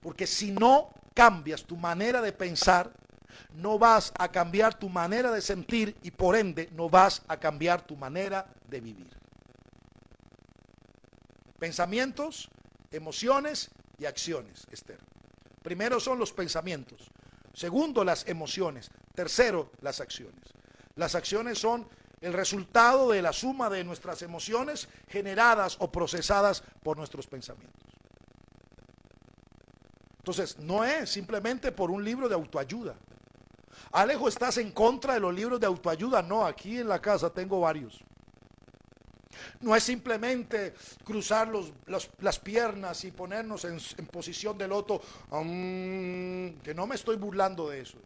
Porque 0.01 0.25
si 0.25 0.51
no 0.51 0.91
cambias 1.13 1.65
tu 1.65 1.75
manera 1.75 2.21
de 2.21 2.31
pensar, 2.31 2.91
no 3.55 3.77
vas 3.77 4.13
a 4.17 4.31
cambiar 4.31 4.77
tu 4.77 4.89
manera 4.89 5.31
de 5.31 5.41
sentir 5.41 5.97
y 6.03 6.11
por 6.11 6.35
ende 6.35 6.69
no 6.73 6.89
vas 6.89 7.23
a 7.27 7.37
cambiar 7.37 7.85
tu 7.85 7.95
manera 7.97 8.47
de 8.67 8.79
vivir. 8.79 9.09
Pensamientos, 11.59 12.49
emociones 12.91 13.71
y 13.97 14.05
acciones, 14.05 14.67
Esther. 14.71 14.99
Primero 15.61 15.99
son 15.99 16.19
los 16.19 16.31
pensamientos. 16.31 17.09
Segundo, 17.55 18.03
las 18.03 18.27
emociones. 18.27 18.91
Tercero, 19.13 19.71
las 19.81 20.01
acciones. 20.01 20.43
Las 20.95 21.15
acciones 21.15 21.57
son 21.57 21.87
el 22.19 22.33
resultado 22.33 23.11
de 23.11 23.21
la 23.21 23.31
suma 23.31 23.69
de 23.69 23.83
nuestras 23.83 24.21
emociones 24.21 24.89
generadas 25.07 25.77
o 25.79 25.91
procesadas 25.91 26.63
por 26.83 26.97
nuestros 26.97 27.27
pensamientos. 27.27 27.81
Entonces, 30.17 30.59
no 30.59 30.83
es 30.83 31.09
simplemente 31.09 31.71
por 31.71 31.91
un 31.91 32.03
libro 32.03 32.27
de 32.27 32.35
autoayuda. 32.35 32.95
Alejo, 33.91 34.27
¿estás 34.27 34.57
en 34.57 34.71
contra 34.71 35.13
de 35.13 35.19
los 35.19 35.33
libros 35.33 35.59
de 35.59 35.67
autoayuda? 35.67 36.21
No, 36.21 36.45
aquí 36.45 36.79
en 36.79 36.89
la 36.89 36.99
casa 36.99 37.29
tengo 37.29 37.61
varios. 37.61 38.03
No 39.61 39.75
es 39.75 39.83
simplemente 39.83 40.73
cruzar 41.03 41.51
las 42.19 42.39
piernas 42.39 43.03
y 43.03 43.11
ponernos 43.11 43.65
en, 43.65 43.79
posición 44.07 44.57
de 44.57 44.67
loto, 44.67 45.01
que 45.31 46.73
no 46.75 46.87
me 46.87 46.95
estoy 46.95 47.17
burlando 47.17 47.69
de 47.69 47.81
eso. 47.81 47.97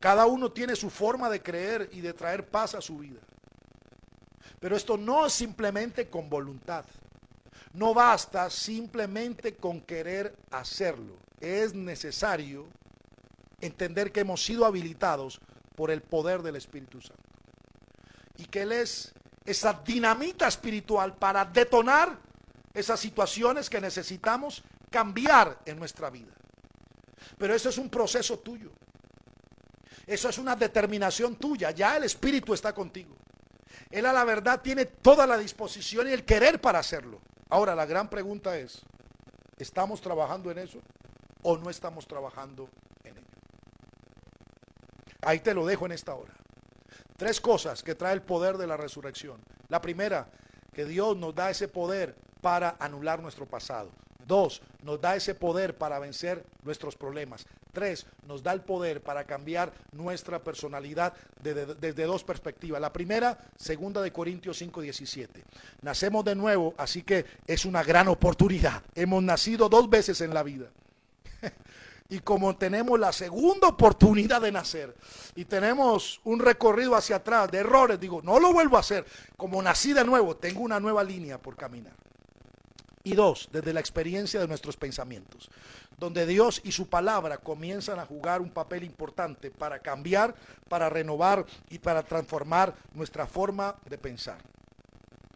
Cada 0.00 0.26
uno 0.26 0.50
tiene 0.50 0.76
su 0.76 0.88
forma 0.88 1.28
de 1.28 1.42
creer 1.42 1.90
y 1.92 2.00
de 2.00 2.14
traer 2.14 2.48
paz 2.48 2.74
a 2.74 2.80
su 2.80 2.98
vida. 2.98 3.20
Pero 4.58 4.76
esto 4.76 4.96
no 4.96 5.26
es 5.26 5.32
simplemente 5.32 6.08
con 6.08 6.30
voluntad. 6.30 6.84
No 7.72 7.94
basta 7.94 8.50
simplemente 8.50 9.56
con 9.56 9.80
querer 9.80 10.34
hacerlo. 10.50 11.16
Es 11.40 11.74
necesario 11.74 12.66
entender 13.60 14.10
que 14.10 14.20
hemos 14.20 14.44
sido 14.44 14.64
habilitados 14.64 15.40
por 15.76 15.90
el 15.90 16.02
poder 16.02 16.42
del 16.42 16.56
Espíritu 16.56 17.00
Santo. 17.00 17.22
Y 18.36 18.46
que 18.46 18.62
Él 18.62 18.72
es 18.72 19.12
esa 19.44 19.72
dinamita 19.84 20.46
espiritual 20.46 21.14
para 21.14 21.44
detonar 21.44 22.18
esas 22.74 23.00
situaciones 23.00 23.68
que 23.68 23.80
necesitamos 23.80 24.62
cambiar 24.90 25.58
en 25.64 25.78
nuestra 25.78 26.10
vida. 26.10 26.32
Pero 27.38 27.54
eso 27.54 27.68
es 27.68 27.78
un 27.78 27.90
proceso 27.90 28.38
tuyo. 28.38 28.70
Eso 30.06 30.28
es 30.28 30.38
una 30.38 30.56
determinación 30.56 31.36
tuya. 31.36 31.70
Ya 31.70 31.96
el 31.96 32.04
Espíritu 32.04 32.54
está 32.54 32.72
contigo. 32.72 33.16
Él 33.90 34.06
a 34.06 34.12
la 34.12 34.24
verdad 34.24 34.60
tiene 34.60 34.86
toda 34.86 35.26
la 35.26 35.36
disposición 35.36 36.08
y 36.08 36.12
el 36.12 36.24
querer 36.24 36.60
para 36.60 36.78
hacerlo. 36.78 37.20
Ahora 37.48 37.74
la 37.74 37.86
gran 37.86 38.08
pregunta 38.08 38.56
es, 38.56 38.82
¿estamos 39.58 40.00
trabajando 40.00 40.50
en 40.50 40.58
eso 40.58 40.80
o 41.42 41.56
no 41.56 41.70
estamos 41.70 42.06
trabajando 42.06 42.68
en 43.04 43.18
ello? 43.18 43.26
Ahí 45.22 45.40
te 45.40 45.54
lo 45.54 45.66
dejo 45.66 45.86
en 45.86 45.92
esta 45.92 46.14
hora. 46.14 46.34
Tres 47.20 47.38
cosas 47.38 47.82
que 47.82 47.94
trae 47.94 48.14
el 48.14 48.22
poder 48.22 48.56
de 48.56 48.66
la 48.66 48.78
resurrección. 48.78 49.42
La 49.68 49.82
primera, 49.82 50.30
que 50.72 50.86
Dios 50.86 51.18
nos 51.18 51.34
da 51.34 51.50
ese 51.50 51.68
poder 51.68 52.16
para 52.40 52.76
anular 52.80 53.20
nuestro 53.20 53.44
pasado. 53.44 53.90
Dos, 54.26 54.62
nos 54.82 54.98
da 55.02 55.16
ese 55.16 55.34
poder 55.34 55.76
para 55.76 55.98
vencer 55.98 56.46
nuestros 56.62 56.96
problemas. 56.96 57.44
Tres, 57.74 58.06
nos 58.26 58.42
da 58.42 58.54
el 58.54 58.62
poder 58.62 59.02
para 59.02 59.24
cambiar 59.24 59.70
nuestra 59.92 60.42
personalidad 60.42 61.12
desde, 61.42 62.06
dos 62.06 62.24
perspectivas. 62.24 62.80
La 62.80 62.90
primera, 62.90 63.36
segunda 63.54 64.00
de 64.00 64.14
Corintios 64.14 64.56
5, 64.56 64.80
17. 64.80 65.44
Nacemos 65.82 66.24
de 66.24 66.34
nuevo, 66.34 66.72
así 66.78 67.02
que 67.02 67.26
es 67.46 67.66
una 67.66 67.82
gran 67.82 68.08
oportunidad. 68.08 68.82
Hemos 68.94 69.22
nacido 69.22 69.68
dos 69.68 69.90
veces 69.90 70.22
en 70.22 70.32
la 70.32 70.42
vida. 70.42 70.70
Y 72.10 72.18
como 72.18 72.56
tenemos 72.56 72.98
la 72.98 73.12
segunda 73.12 73.68
oportunidad 73.68 74.40
de 74.40 74.50
nacer 74.50 74.96
y 75.36 75.44
tenemos 75.44 76.20
un 76.24 76.40
recorrido 76.40 76.96
hacia 76.96 77.16
atrás 77.16 77.48
de 77.52 77.58
errores, 77.58 78.00
digo, 78.00 78.20
no 78.20 78.40
lo 78.40 78.52
vuelvo 78.52 78.76
a 78.76 78.80
hacer. 78.80 79.06
Como 79.36 79.62
nací 79.62 79.92
de 79.92 80.04
nuevo, 80.04 80.36
tengo 80.36 80.60
una 80.60 80.80
nueva 80.80 81.04
línea 81.04 81.38
por 81.38 81.56
caminar. 81.56 81.94
Y 83.04 83.14
dos, 83.14 83.48
desde 83.52 83.72
la 83.72 83.78
experiencia 83.78 84.40
de 84.40 84.48
nuestros 84.48 84.76
pensamientos, 84.76 85.50
donde 85.98 86.26
Dios 86.26 86.60
y 86.64 86.72
su 86.72 86.88
palabra 86.88 87.38
comienzan 87.38 88.00
a 88.00 88.06
jugar 88.06 88.40
un 88.40 88.50
papel 88.50 88.82
importante 88.82 89.52
para 89.52 89.78
cambiar, 89.78 90.34
para 90.68 90.90
renovar 90.90 91.46
y 91.70 91.78
para 91.78 92.02
transformar 92.02 92.74
nuestra 92.92 93.26
forma 93.26 93.76
de 93.88 93.98
pensar. 93.98 94.38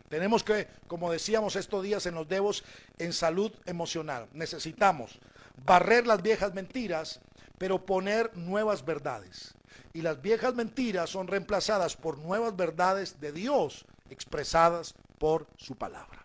Tenemos 0.08 0.42
que, 0.42 0.68
como 0.88 1.10
decíamos 1.10 1.54
estos 1.54 1.84
días 1.84 2.04
en 2.06 2.16
los 2.16 2.28
devos, 2.28 2.64
en 2.98 3.12
salud 3.12 3.52
emocional, 3.64 4.28
necesitamos 4.32 5.20
barrer 5.64 6.06
las 6.06 6.22
viejas 6.22 6.54
mentiras, 6.54 7.20
pero 7.58 7.84
poner 7.84 8.36
nuevas 8.36 8.84
verdades. 8.84 9.54
Y 9.92 10.02
las 10.02 10.20
viejas 10.20 10.54
mentiras 10.54 11.10
son 11.10 11.28
reemplazadas 11.28 11.96
por 11.96 12.18
nuevas 12.18 12.56
verdades 12.56 13.20
de 13.20 13.32
Dios 13.32 13.84
expresadas 14.10 14.94
por 15.18 15.46
su 15.56 15.76
palabra. 15.76 16.24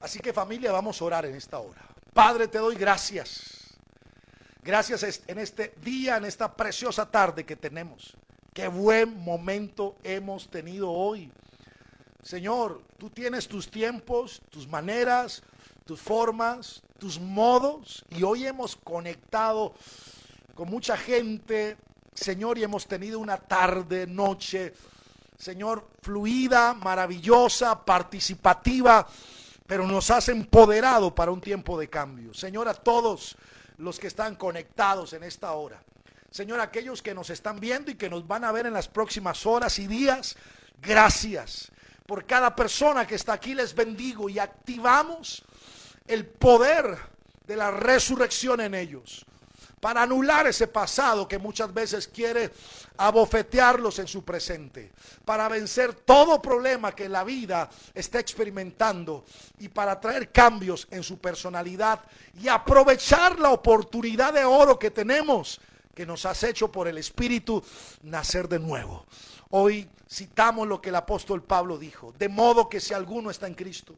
Así 0.00 0.20
que 0.20 0.32
familia, 0.32 0.72
vamos 0.72 1.00
a 1.00 1.04
orar 1.04 1.26
en 1.26 1.34
esta 1.34 1.58
hora. 1.58 1.82
Padre, 2.12 2.48
te 2.48 2.58
doy 2.58 2.76
gracias. 2.76 3.76
Gracias 4.62 5.22
en 5.26 5.38
este 5.38 5.74
día, 5.82 6.16
en 6.16 6.24
esta 6.24 6.54
preciosa 6.54 7.10
tarde 7.10 7.44
que 7.44 7.56
tenemos. 7.56 8.16
Qué 8.52 8.68
buen 8.68 9.18
momento 9.18 9.96
hemos 10.02 10.48
tenido 10.48 10.90
hoy. 10.90 11.30
Señor, 12.22 12.82
tú 12.98 13.10
tienes 13.10 13.46
tus 13.46 13.70
tiempos, 13.70 14.42
tus 14.50 14.66
maneras, 14.66 15.42
tus 15.86 16.00
formas, 16.00 16.82
tus 16.98 17.18
modos. 17.18 18.04
Y 18.10 18.24
hoy 18.24 18.46
hemos 18.46 18.76
conectado 18.76 19.74
con 20.54 20.68
mucha 20.68 20.96
gente, 20.96 21.78
Señor, 22.12 22.58
y 22.58 22.64
hemos 22.64 22.86
tenido 22.86 23.20
una 23.20 23.38
tarde, 23.38 24.06
noche, 24.06 24.74
Señor, 25.38 25.88
fluida, 26.02 26.74
maravillosa, 26.74 27.84
participativa, 27.84 29.06
pero 29.66 29.86
nos 29.86 30.10
has 30.10 30.28
empoderado 30.28 31.14
para 31.14 31.30
un 31.30 31.40
tiempo 31.40 31.78
de 31.78 31.88
cambio. 31.88 32.34
Señor, 32.34 32.68
a 32.68 32.74
todos 32.74 33.36
los 33.78 33.98
que 33.98 34.08
están 34.08 34.34
conectados 34.34 35.12
en 35.12 35.22
esta 35.22 35.52
hora. 35.52 35.82
Señor, 36.30 36.60
aquellos 36.60 37.00
que 37.00 37.14
nos 37.14 37.30
están 37.30 37.60
viendo 37.60 37.90
y 37.90 37.94
que 37.94 38.10
nos 38.10 38.26
van 38.26 38.44
a 38.44 38.52
ver 38.52 38.66
en 38.66 38.72
las 38.72 38.88
próximas 38.88 39.46
horas 39.46 39.78
y 39.78 39.86
días, 39.86 40.36
gracias. 40.80 41.70
Por 42.06 42.24
cada 42.24 42.56
persona 42.56 43.06
que 43.06 43.14
está 43.14 43.34
aquí 43.34 43.54
les 43.54 43.74
bendigo 43.74 44.28
y 44.28 44.38
activamos 44.38 45.44
el 46.08 46.26
poder 46.26 46.98
de 47.46 47.56
la 47.56 47.70
resurrección 47.70 48.60
en 48.60 48.74
ellos 48.74 49.26
para 49.80 50.02
anular 50.02 50.46
ese 50.46 50.66
pasado 50.66 51.28
que 51.28 51.38
muchas 51.38 51.72
veces 51.72 52.08
quiere 52.08 52.50
abofetearlos 52.96 53.98
en 53.98 54.08
su 54.08 54.24
presente, 54.24 54.90
para 55.24 55.48
vencer 55.48 55.94
todo 55.94 56.40
problema 56.40 56.92
que 56.92 57.08
la 57.08 57.24
vida 57.24 57.68
está 57.94 58.18
experimentando 58.18 59.24
y 59.58 59.68
para 59.68 60.00
traer 60.00 60.32
cambios 60.32 60.88
en 60.90 61.02
su 61.02 61.18
personalidad 61.18 62.00
y 62.40 62.48
aprovechar 62.48 63.38
la 63.38 63.50
oportunidad 63.50 64.32
de 64.32 64.44
oro 64.44 64.78
que 64.78 64.90
tenemos, 64.90 65.60
que 65.94 66.06
nos 66.06 66.24
has 66.26 66.42
hecho 66.42 66.72
por 66.72 66.88
el 66.88 66.98
Espíritu 66.98 67.62
nacer 68.02 68.48
de 68.48 68.58
nuevo. 68.58 69.06
Hoy 69.50 69.88
citamos 70.10 70.66
lo 70.66 70.80
que 70.80 70.88
el 70.88 70.96
apóstol 70.96 71.42
Pablo 71.44 71.78
dijo, 71.78 72.12
de 72.18 72.28
modo 72.28 72.68
que 72.68 72.80
si 72.80 72.94
alguno 72.94 73.30
está 73.30 73.46
en 73.46 73.54
Cristo, 73.54 73.94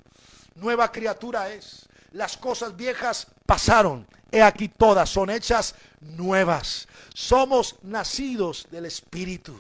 nueva 0.57 0.91
criatura 0.91 1.51
es 1.51 1.89
las 2.13 2.37
cosas 2.37 2.77
viejas 2.77 3.27
pasaron. 3.47 4.07
He 4.31 4.43
aquí 4.43 4.69
todas 4.69 5.09
son 5.09 5.31
hechas 5.31 5.75
nuevas. 6.01 6.87
Somos 7.15 7.77
nacidos 7.83 8.67
del 8.71 8.87
Espíritu. 8.87 9.59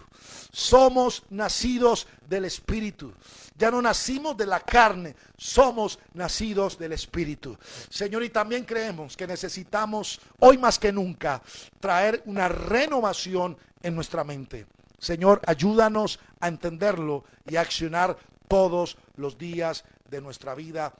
Somos 0.53 1.23
nacidos 1.31 2.07
del 2.29 2.45
Espíritu. 2.45 3.15
Ya 3.57 3.71
no 3.71 3.83
nacimos 3.83 4.37
de 4.37 4.47
la 4.47 4.61
carne, 4.61 5.17
somos 5.37 5.99
nacidos 6.15 6.79
del 6.79 6.93
Espíritu. 6.93 7.59
Señor, 7.91 8.23
y 8.23 8.31
también 8.31 8.65
creemos 8.65 9.17
que 9.17 9.27
necesitamos 9.27 10.21
hoy 10.39 10.59
más 10.59 10.79
que 10.79 10.93
nunca 10.93 11.43
traer 11.81 12.23
una 12.27 12.49
renovación 12.49 13.57
en 13.83 13.95
nuestra 13.95 14.23
mente. 14.23 14.67
Señor, 14.99 15.41
ayúdanos 15.47 16.21
a 16.41 16.49
entenderlo 16.49 17.25
y 17.49 17.57
a 17.57 17.63
accionar 17.63 18.17
todos 18.47 18.97
los 19.17 19.39
días 19.39 19.85
de 20.09 20.21
nuestra 20.21 20.55
vida 20.55 20.95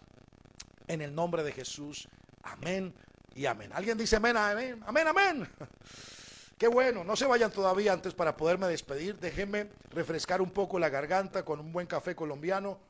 en 0.89 1.01
el 1.03 1.15
nombre 1.15 1.43
de 1.43 1.53
Jesús. 1.53 2.09
Amén 2.43 2.95
y 3.35 3.47
amén. 3.47 3.71
¿Alguien 3.73 3.97
dice 3.97 4.17
amén, 4.17 4.37
amén, 4.37 4.83
amén, 4.87 5.07
amén? 5.07 5.49
Qué 6.59 6.67
bueno, 6.67 7.05
no 7.05 7.15
se 7.15 7.27
vayan 7.27 7.53
todavía 7.53 7.93
antes 7.93 8.15
para 8.15 8.37
poderme 8.37 8.67
despedir. 8.67 9.17
Déjenme 9.19 9.71
refrescar 9.91 10.43
un 10.43 10.51
poco 10.51 10.79
la 10.79 10.89
garganta 10.89 11.45
con 11.45 11.61
un 11.61 11.73
buen 11.73 11.87
café 11.87 12.17
colombiano. 12.17 12.81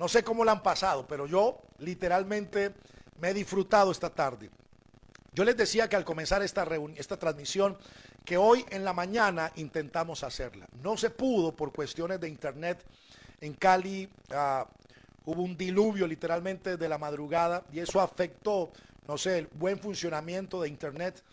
No 0.00 0.08
sé 0.08 0.24
cómo 0.24 0.44
la 0.44 0.52
han 0.52 0.62
pasado, 0.62 1.06
pero 1.06 1.26
yo 1.26 1.62
literalmente 1.78 2.74
me 3.20 3.30
he 3.30 3.34
disfrutado 3.34 3.92
esta 3.92 4.10
tarde. 4.10 4.50
Yo 5.32 5.44
les 5.44 5.56
decía 5.56 5.88
que 5.88 5.94
al 5.94 6.04
comenzar 6.04 6.42
esta, 6.42 6.66
esta 6.96 7.16
transmisión, 7.16 7.78
que 8.24 8.36
hoy 8.36 8.64
en 8.70 8.84
la 8.84 8.92
mañana 8.92 9.52
intentamos 9.56 10.24
hacerla. 10.24 10.66
No 10.82 10.96
se 10.96 11.10
pudo 11.10 11.54
por 11.54 11.72
cuestiones 11.72 12.18
de 12.20 12.28
internet. 12.28 12.84
En 13.40 13.54
Cali 13.54 14.08
ah, 14.30 14.66
hubo 15.24 15.42
un 15.42 15.56
diluvio 15.56 16.06
literalmente 16.06 16.76
de 16.76 16.88
la 16.88 16.98
madrugada 16.98 17.62
y 17.72 17.80
eso 17.80 18.00
afectó 18.00 18.70
no 19.10 19.18
sé, 19.18 19.38
el 19.38 19.48
buen 19.54 19.76
funcionamiento 19.80 20.62
de 20.62 20.68
Internet. 20.68 21.24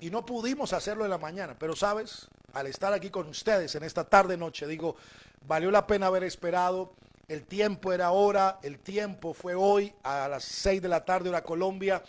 Y 0.00 0.10
no 0.10 0.26
pudimos 0.26 0.72
hacerlo 0.72 1.04
en 1.04 1.10
la 1.10 1.18
mañana, 1.18 1.54
pero 1.56 1.76
sabes, 1.76 2.26
al 2.54 2.66
estar 2.66 2.92
aquí 2.92 3.08
con 3.08 3.28
ustedes 3.28 3.72
en 3.76 3.84
esta 3.84 4.02
tarde 4.02 4.36
noche, 4.36 4.66
digo, 4.66 4.96
valió 5.46 5.70
la 5.70 5.86
pena 5.86 6.06
haber 6.06 6.24
esperado. 6.24 6.92
El 7.28 7.44
tiempo 7.44 7.92
era 7.92 8.06
ahora, 8.06 8.58
el 8.64 8.80
tiempo 8.80 9.32
fue 9.32 9.54
hoy 9.54 9.92
a 10.02 10.26
las 10.26 10.42
6 10.42 10.82
de 10.82 10.88
la 10.88 11.04
tarde 11.04 11.28
hora 11.28 11.44
Colombia. 11.44 12.02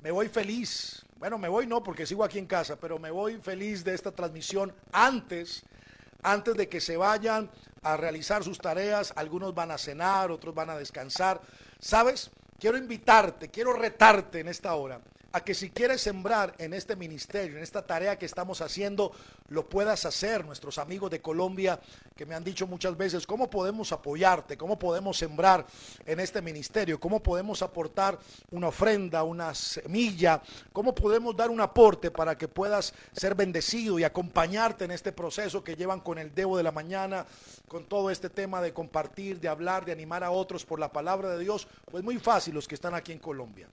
Me 0.00 0.10
voy 0.10 0.30
feliz. 0.30 1.04
Bueno, 1.18 1.36
me 1.36 1.50
voy 1.50 1.66
no 1.66 1.82
porque 1.82 2.06
sigo 2.06 2.24
aquí 2.24 2.38
en 2.38 2.46
casa, 2.46 2.76
pero 2.76 2.98
me 2.98 3.10
voy 3.10 3.36
feliz 3.36 3.84
de 3.84 3.94
esta 3.94 4.10
transmisión 4.10 4.72
antes 4.90 5.64
antes 6.22 6.56
de 6.56 6.68
que 6.68 6.80
se 6.80 6.96
vayan 6.96 7.50
a 7.82 7.96
realizar 7.96 8.44
sus 8.44 8.58
tareas, 8.58 9.12
algunos 9.16 9.54
van 9.54 9.70
a 9.70 9.78
cenar, 9.78 10.30
otros 10.30 10.54
van 10.54 10.70
a 10.70 10.76
descansar. 10.76 11.40
¿Sabes? 11.78 12.30
Quiero 12.58 12.78
invitarte, 12.78 13.50
quiero 13.50 13.72
retarte 13.72 14.40
en 14.40 14.48
esta 14.48 14.74
hora 14.74 15.00
a 15.32 15.42
que 15.42 15.54
si 15.54 15.70
quieres 15.70 16.02
sembrar 16.02 16.54
en 16.58 16.74
este 16.74 16.96
ministerio, 16.96 17.56
en 17.56 17.62
esta 17.62 17.86
tarea 17.86 18.18
que 18.18 18.26
estamos 18.26 18.60
haciendo, 18.60 19.12
lo 19.48 19.68
puedas 19.68 20.04
hacer. 20.04 20.44
Nuestros 20.44 20.78
amigos 20.78 21.10
de 21.10 21.20
Colombia 21.20 21.80
que 22.16 22.26
me 22.26 22.34
han 22.34 22.44
dicho 22.44 22.66
muchas 22.66 22.96
veces, 22.96 23.26
¿cómo 23.26 23.48
podemos 23.48 23.92
apoyarte? 23.92 24.56
¿Cómo 24.56 24.78
podemos 24.78 25.16
sembrar 25.16 25.66
en 26.04 26.20
este 26.20 26.42
ministerio? 26.42 27.00
¿Cómo 27.00 27.22
podemos 27.22 27.62
aportar 27.62 28.18
una 28.50 28.68
ofrenda, 28.68 29.22
una 29.22 29.54
semilla? 29.54 30.42
¿Cómo 30.72 30.94
podemos 30.94 31.34
dar 31.34 31.50
un 31.50 31.60
aporte 31.60 32.10
para 32.10 32.36
que 32.36 32.48
puedas 32.48 32.92
ser 33.12 33.34
bendecido 33.34 33.98
y 33.98 34.04
acompañarte 34.04 34.84
en 34.84 34.90
este 34.90 35.12
proceso 35.12 35.64
que 35.64 35.76
llevan 35.76 36.00
con 36.00 36.18
el 36.18 36.34
Debo 36.34 36.56
de 36.56 36.62
la 36.62 36.72
Mañana, 36.72 37.26
con 37.68 37.84
todo 37.86 38.10
este 38.10 38.28
tema 38.28 38.60
de 38.60 38.72
compartir, 38.72 39.40
de 39.40 39.48
hablar, 39.48 39.84
de 39.84 39.92
animar 39.92 40.22
a 40.24 40.30
otros 40.30 40.64
por 40.64 40.78
la 40.78 40.92
palabra 40.92 41.30
de 41.30 41.38
Dios? 41.38 41.66
Pues 41.90 42.04
muy 42.04 42.18
fácil 42.18 42.54
los 42.54 42.68
que 42.68 42.74
están 42.74 42.94
aquí 42.94 43.12
en 43.12 43.18
Colombia. 43.18 43.68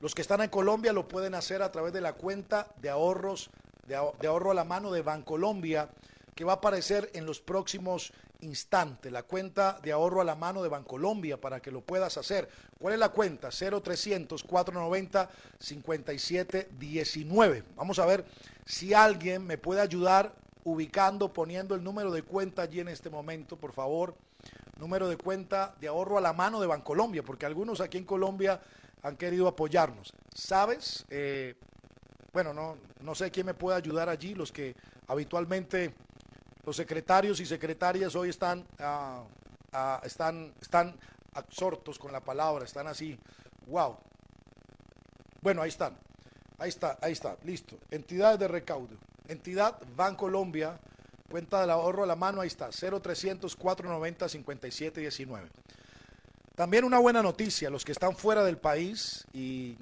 Los 0.00 0.14
que 0.14 0.22
están 0.22 0.40
en 0.42 0.48
Colombia 0.48 0.92
lo 0.92 1.08
pueden 1.08 1.34
hacer 1.34 1.60
a 1.60 1.72
través 1.72 1.92
de 1.92 2.00
la 2.00 2.12
cuenta 2.12 2.68
de 2.76 2.88
ahorros, 2.88 3.50
de, 3.86 3.96
ahorro 3.96 4.52
a 4.52 4.54
la 4.54 4.62
mano 4.62 4.92
de 4.92 5.02
Bancolombia, 5.02 5.88
que 6.36 6.44
va 6.44 6.52
a 6.52 6.56
aparecer 6.56 7.10
en 7.14 7.26
los 7.26 7.40
próximos 7.40 8.12
instantes. 8.40 9.10
La 9.10 9.24
cuenta 9.24 9.80
de 9.82 9.90
ahorro 9.90 10.20
a 10.20 10.24
la 10.24 10.36
mano 10.36 10.62
de 10.62 10.68
Bancolombia 10.68 11.40
para 11.40 11.58
que 11.58 11.72
lo 11.72 11.80
puedas 11.80 12.16
hacer. 12.16 12.48
¿Cuál 12.78 12.94
es 12.94 13.00
la 13.00 13.08
cuenta? 13.08 13.48
0300 13.50 14.44
490 14.44 15.30
5719. 15.58 17.64
Vamos 17.74 17.98
a 17.98 18.06
ver 18.06 18.24
si 18.66 18.94
alguien 18.94 19.44
me 19.44 19.58
puede 19.58 19.80
ayudar 19.80 20.32
ubicando, 20.62 21.32
poniendo 21.32 21.74
el 21.74 21.82
número 21.82 22.12
de 22.12 22.22
cuenta 22.22 22.62
allí 22.62 22.78
en 22.78 22.86
este 22.86 23.10
momento, 23.10 23.56
por 23.56 23.72
favor. 23.72 24.14
Número 24.78 25.08
de 25.08 25.16
cuenta 25.16 25.74
de 25.80 25.88
ahorro 25.88 26.18
a 26.18 26.20
la 26.20 26.32
mano 26.32 26.60
de 26.60 26.68
Bancolombia, 26.68 27.24
porque 27.24 27.46
algunos 27.46 27.80
aquí 27.80 27.98
en 27.98 28.04
Colombia 28.04 28.60
han 29.02 29.16
querido 29.16 29.48
apoyarnos. 29.48 30.12
¿Sabes? 30.34 31.04
Eh, 31.10 31.54
bueno, 32.32 32.52
no, 32.52 32.76
no 33.00 33.14
sé 33.14 33.30
quién 33.30 33.46
me 33.46 33.54
puede 33.54 33.76
ayudar 33.76 34.08
allí, 34.08 34.34
los 34.34 34.52
que 34.52 34.76
habitualmente, 35.06 35.94
los 36.64 36.76
secretarios 36.76 37.40
y 37.40 37.46
secretarias 37.46 38.14
hoy 38.14 38.28
están, 38.28 38.66
ah, 38.78 39.24
ah, 39.72 40.00
están, 40.04 40.52
están 40.60 40.94
absortos 41.34 41.98
con 41.98 42.12
la 42.12 42.20
palabra, 42.20 42.64
están 42.64 42.86
así, 42.86 43.18
wow. 43.66 43.96
Bueno, 45.40 45.62
ahí 45.62 45.68
están, 45.68 45.96
ahí 46.58 46.68
está, 46.68 46.98
ahí 47.00 47.12
está, 47.12 47.36
listo. 47.44 47.78
Entidades 47.90 48.38
de 48.38 48.48
recaudo, 48.48 48.96
entidad 49.28 49.80
Banco 49.96 50.26
Colombia, 50.26 50.78
cuenta 51.30 51.60
del 51.60 51.70
ahorro 51.70 52.04
a 52.04 52.06
la 52.06 52.16
mano, 52.16 52.40
ahí 52.40 52.48
está, 52.48 52.70
0300 52.70 53.56
490 53.56 54.28
5719. 54.28 55.48
También 56.58 56.82
una 56.82 56.98
buena 56.98 57.22
noticia, 57.22 57.70
los 57.70 57.84
que 57.84 57.92
están 57.92 58.16
fuera 58.16 58.42
del 58.42 58.58
país 58.58 59.24
y 59.32 59.76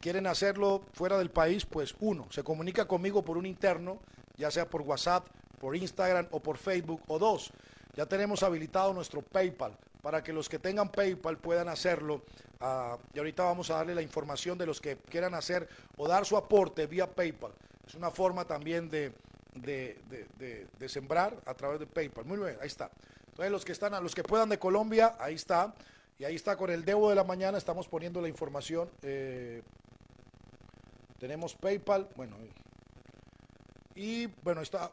quieren 0.00 0.26
hacerlo 0.26 0.80
fuera 0.94 1.18
del 1.18 1.30
país, 1.30 1.66
pues 1.66 1.94
uno, 2.00 2.26
se 2.30 2.42
comunica 2.42 2.88
conmigo 2.88 3.22
por 3.22 3.36
un 3.36 3.44
interno, 3.44 3.98
ya 4.38 4.50
sea 4.50 4.66
por 4.66 4.80
WhatsApp, 4.80 5.26
por 5.60 5.76
Instagram 5.76 6.28
o 6.30 6.40
por 6.40 6.56
Facebook, 6.56 7.02
o 7.08 7.18
dos, 7.18 7.52
ya 7.94 8.06
tenemos 8.06 8.42
habilitado 8.42 8.94
nuestro 8.94 9.20
PayPal 9.20 9.76
para 10.00 10.22
que 10.22 10.32
los 10.32 10.48
que 10.48 10.58
tengan 10.58 10.88
PayPal 10.88 11.36
puedan 11.36 11.68
hacerlo. 11.68 12.22
Ah, 12.58 12.96
y 13.12 13.18
ahorita 13.18 13.42
vamos 13.42 13.68
a 13.68 13.74
darle 13.74 13.94
la 13.94 14.00
información 14.00 14.56
de 14.56 14.64
los 14.64 14.80
que 14.80 14.96
quieran 14.96 15.34
hacer 15.34 15.68
o 15.98 16.08
dar 16.08 16.24
su 16.24 16.38
aporte 16.38 16.86
vía 16.86 17.06
PayPal. 17.06 17.52
Es 17.86 17.96
una 17.96 18.10
forma 18.10 18.46
también 18.46 18.88
de, 18.88 19.12
de, 19.52 20.00
de 20.78 20.88
sembrar 20.88 21.36
a 21.44 21.52
través 21.52 21.80
de 21.80 21.86
PayPal. 21.86 22.24
Muy 22.24 22.38
bien, 22.38 22.56
ahí 22.62 22.68
está. 22.68 22.90
Entonces 23.26 23.52
los 23.52 23.64
que 23.66 23.72
están, 23.72 24.02
los 24.02 24.14
que 24.14 24.22
puedan 24.22 24.48
de 24.48 24.58
Colombia, 24.58 25.16
ahí 25.18 25.34
está. 25.34 25.74
Y 26.18 26.24
ahí 26.24 26.36
está 26.36 26.56
con 26.56 26.70
el 26.70 26.84
Debo 26.84 27.10
de 27.10 27.16
la 27.16 27.24
mañana, 27.24 27.58
estamos 27.58 27.88
poniendo 27.88 28.20
la 28.20 28.28
información. 28.28 28.88
Eh, 29.02 29.62
tenemos 31.18 31.54
PayPal, 31.54 32.08
bueno. 32.14 32.36
Y 33.96 34.26
bueno, 34.42 34.60
está. 34.60 34.92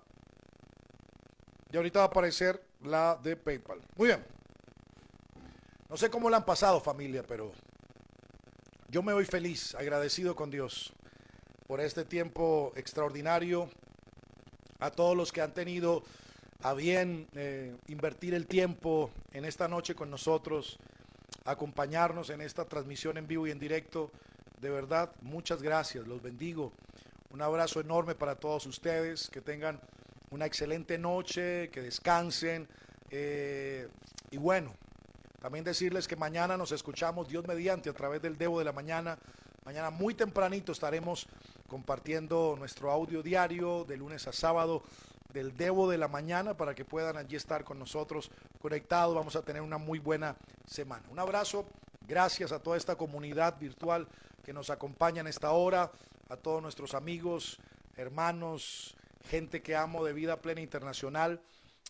Y 1.72 1.78
ahorita 1.78 1.99
va 1.99 2.05
a 2.05 2.07
aparecer 2.07 2.63
la 2.82 3.19
de 3.22 3.36
PayPal. 3.36 3.82
Muy 3.97 4.07
bien. 4.07 4.26
No 5.89 5.97
sé 5.97 6.09
cómo 6.09 6.30
la 6.30 6.38
han 6.38 6.45
pasado 6.45 6.80
familia, 6.80 7.24
pero 7.28 7.51
yo 8.88 9.03
me 9.03 9.13
voy 9.13 9.26
feliz, 9.26 9.76
agradecido 9.76 10.36
con 10.36 10.49
Dios 10.49 10.93
por 11.67 11.82
este 11.82 12.03
tiempo 12.03 12.74
extraordinario. 12.76 13.69
A 14.80 14.89
todos 14.89 15.15
los 15.15 15.32
que 15.32 15.41
han 15.41 15.53
tenido 15.53 16.03
a 16.63 16.74
bien 16.74 17.28
eh, 17.36 17.76
invertir 17.88 18.34
el 18.34 18.47
tiempo 18.47 19.11
en 19.32 19.45
esta 19.45 19.67
noche 19.67 19.93
con 19.93 20.09
nosotros 20.09 20.80
acompañarnos 21.51 22.29
en 22.29 22.41
esta 22.41 22.65
transmisión 22.65 23.17
en 23.17 23.27
vivo 23.27 23.47
y 23.47 23.51
en 23.51 23.59
directo. 23.59 24.11
De 24.59 24.69
verdad, 24.69 25.11
muchas 25.21 25.61
gracias, 25.61 26.07
los 26.07 26.21
bendigo. 26.21 26.73
Un 27.29 27.41
abrazo 27.41 27.79
enorme 27.79 28.15
para 28.15 28.35
todos 28.35 28.65
ustedes, 28.65 29.29
que 29.29 29.41
tengan 29.41 29.79
una 30.31 30.45
excelente 30.45 30.97
noche, 30.97 31.69
que 31.69 31.81
descansen. 31.81 32.67
Eh, 33.09 33.87
y 34.31 34.37
bueno, 34.37 34.73
también 35.41 35.65
decirles 35.65 36.07
que 36.07 36.15
mañana 36.15 36.57
nos 36.57 36.71
escuchamos, 36.71 37.27
Dios 37.27 37.47
mediante, 37.47 37.89
a 37.89 37.93
través 37.93 38.21
del 38.21 38.37
Debo 38.37 38.59
de 38.59 38.65
la 38.65 38.71
Mañana. 38.71 39.17
Mañana 39.65 39.89
muy 39.89 40.13
tempranito 40.13 40.71
estaremos 40.71 41.27
compartiendo 41.67 42.55
nuestro 42.57 42.91
audio 42.91 43.23
diario 43.23 43.85
de 43.85 43.97
lunes 43.97 44.27
a 44.27 44.33
sábado 44.33 44.83
del 45.34 45.55
Debo 45.55 45.89
de 45.89 45.97
la 45.97 46.07
mañana 46.07 46.55
para 46.55 46.75
que 46.75 46.86
puedan 46.86 47.17
allí 47.17 47.36
estar 47.36 47.63
con 47.63 47.79
nosotros 47.79 48.32
conectados. 48.61 49.15
Vamos 49.15 49.36
a 49.36 49.41
tener 49.41 49.61
una 49.61 49.77
muy 49.77 49.99
buena 49.99 50.36
semana. 50.65 51.03
Un 51.09 51.19
abrazo, 51.19 51.65
gracias 52.07 52.51
a 52.51 52.59
toda 52.59 52.77
esta 52.77 52.95
comunidad 52.95 53.59
virtual 53.59 54.07
que 54.43 54.53
nos 54.53 54.69
acompaña 54.69 55.21
en 55.21 55.27
esta 55.27 55.51
hora, 55.51 55.91
a 56.29 56.38
todos 56.38 56.61
nuestros 56.61 56.93
amigos, 56.93 57.59
hermanos, 57.95 58.95
gente 59.29 59.61
que 59.61 59.75
amo 59.75 60.03
de 60.03 60.13
vida 60.13 60.41
plena 60.41 60.61
internacional, 60.61 61.41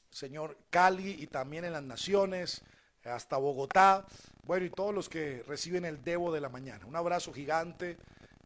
señor 0.09 0.57
Cali 0.69 1.15
y 1.19 1.27
también 1.27 1.65
en 1.65 1.73
las 1.73 1.83
naciones, 1.83 2.61
hasta 3.05 3.37
Bogotá, 3.37 4.05
bueno, 4.43 4.65
y 4.65 4.69
todos 4.69 4.93
los 4.93 5.09
que 5.09 5.43
reciben 5.47 5.85
el 5.85 6.03
Debo 6.03 6.31
de 6.31 6.41
la 6.41 6.49
mañana. 6.49 6.85
Un 6.85 6.95
abrazo 6.95 7.33
gigante 7.33 7.97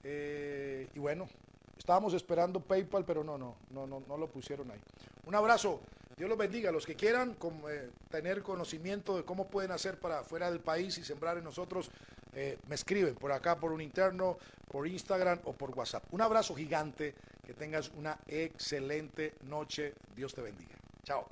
eh, 0.04 0.88
y 0.94 1.00
bueno, 1.00 1.28
Estábamos 1.86 2.16
esperando 2.16 2.60
PayPal, 2.60 3.06
pero 3.06 3.24
no, 3.24 3.38
no, 3.38 3.58
no, 3.70 3.86
no, 3.86 4.02
no 4.08 4.18
lo 4.18 4.26
pusieron 4.26 4.72
ahí. 4.72 4.80
Un 5.28 5.36
abrazo. 5.36 5.82
Dios 6.18 6.28
los 6.28 6.36
bendiga. 6.36 6.72
Los 6.72 6.84
que 6.84 6.96
quieran 6.96 7.38
eh, 7.70 7.92
tener 8.10 8.42
conocimiento 8.42 9.16
de 9.16 9.24
cómo 9.24 9.46
pueden 9.46 9.70
hacer 9.70 10.00
para 10.00 10.24
fuera 10.24 10.50
del 10.50 10.62
país 10.62 10.98
y 10.98 11.04
sembrar 11.04 11.38
en 11.38 11.44
nosotros, 11.44 11.92
eh, 12.34 12.58
me 12.68 12.74
escriben 12.74 13.14
por 13.14 13.32
acá, 13.32 13.60
por 13.60 13.72
un 13.72 13.82
interno, 13.82 14.40
por 14.68 14.88
Instagram 14.88 15.42
o 15.44 15.54
por 15.54 15.78
WhatsApp. 15.78 16.12
Un 16.12 16.22
abrazo 16.22 16.56
gigante. 16.56 17.14
Que 17.46 17.54
tengas 17.54 17.92
una 17.96 18.18
excelente 18.26 19.36
noche. 19.44 19.94
Dios 20.16 20.34
te 20.34 20.42
bendiga. 20.42 20.74
Chao. 21.04 21.28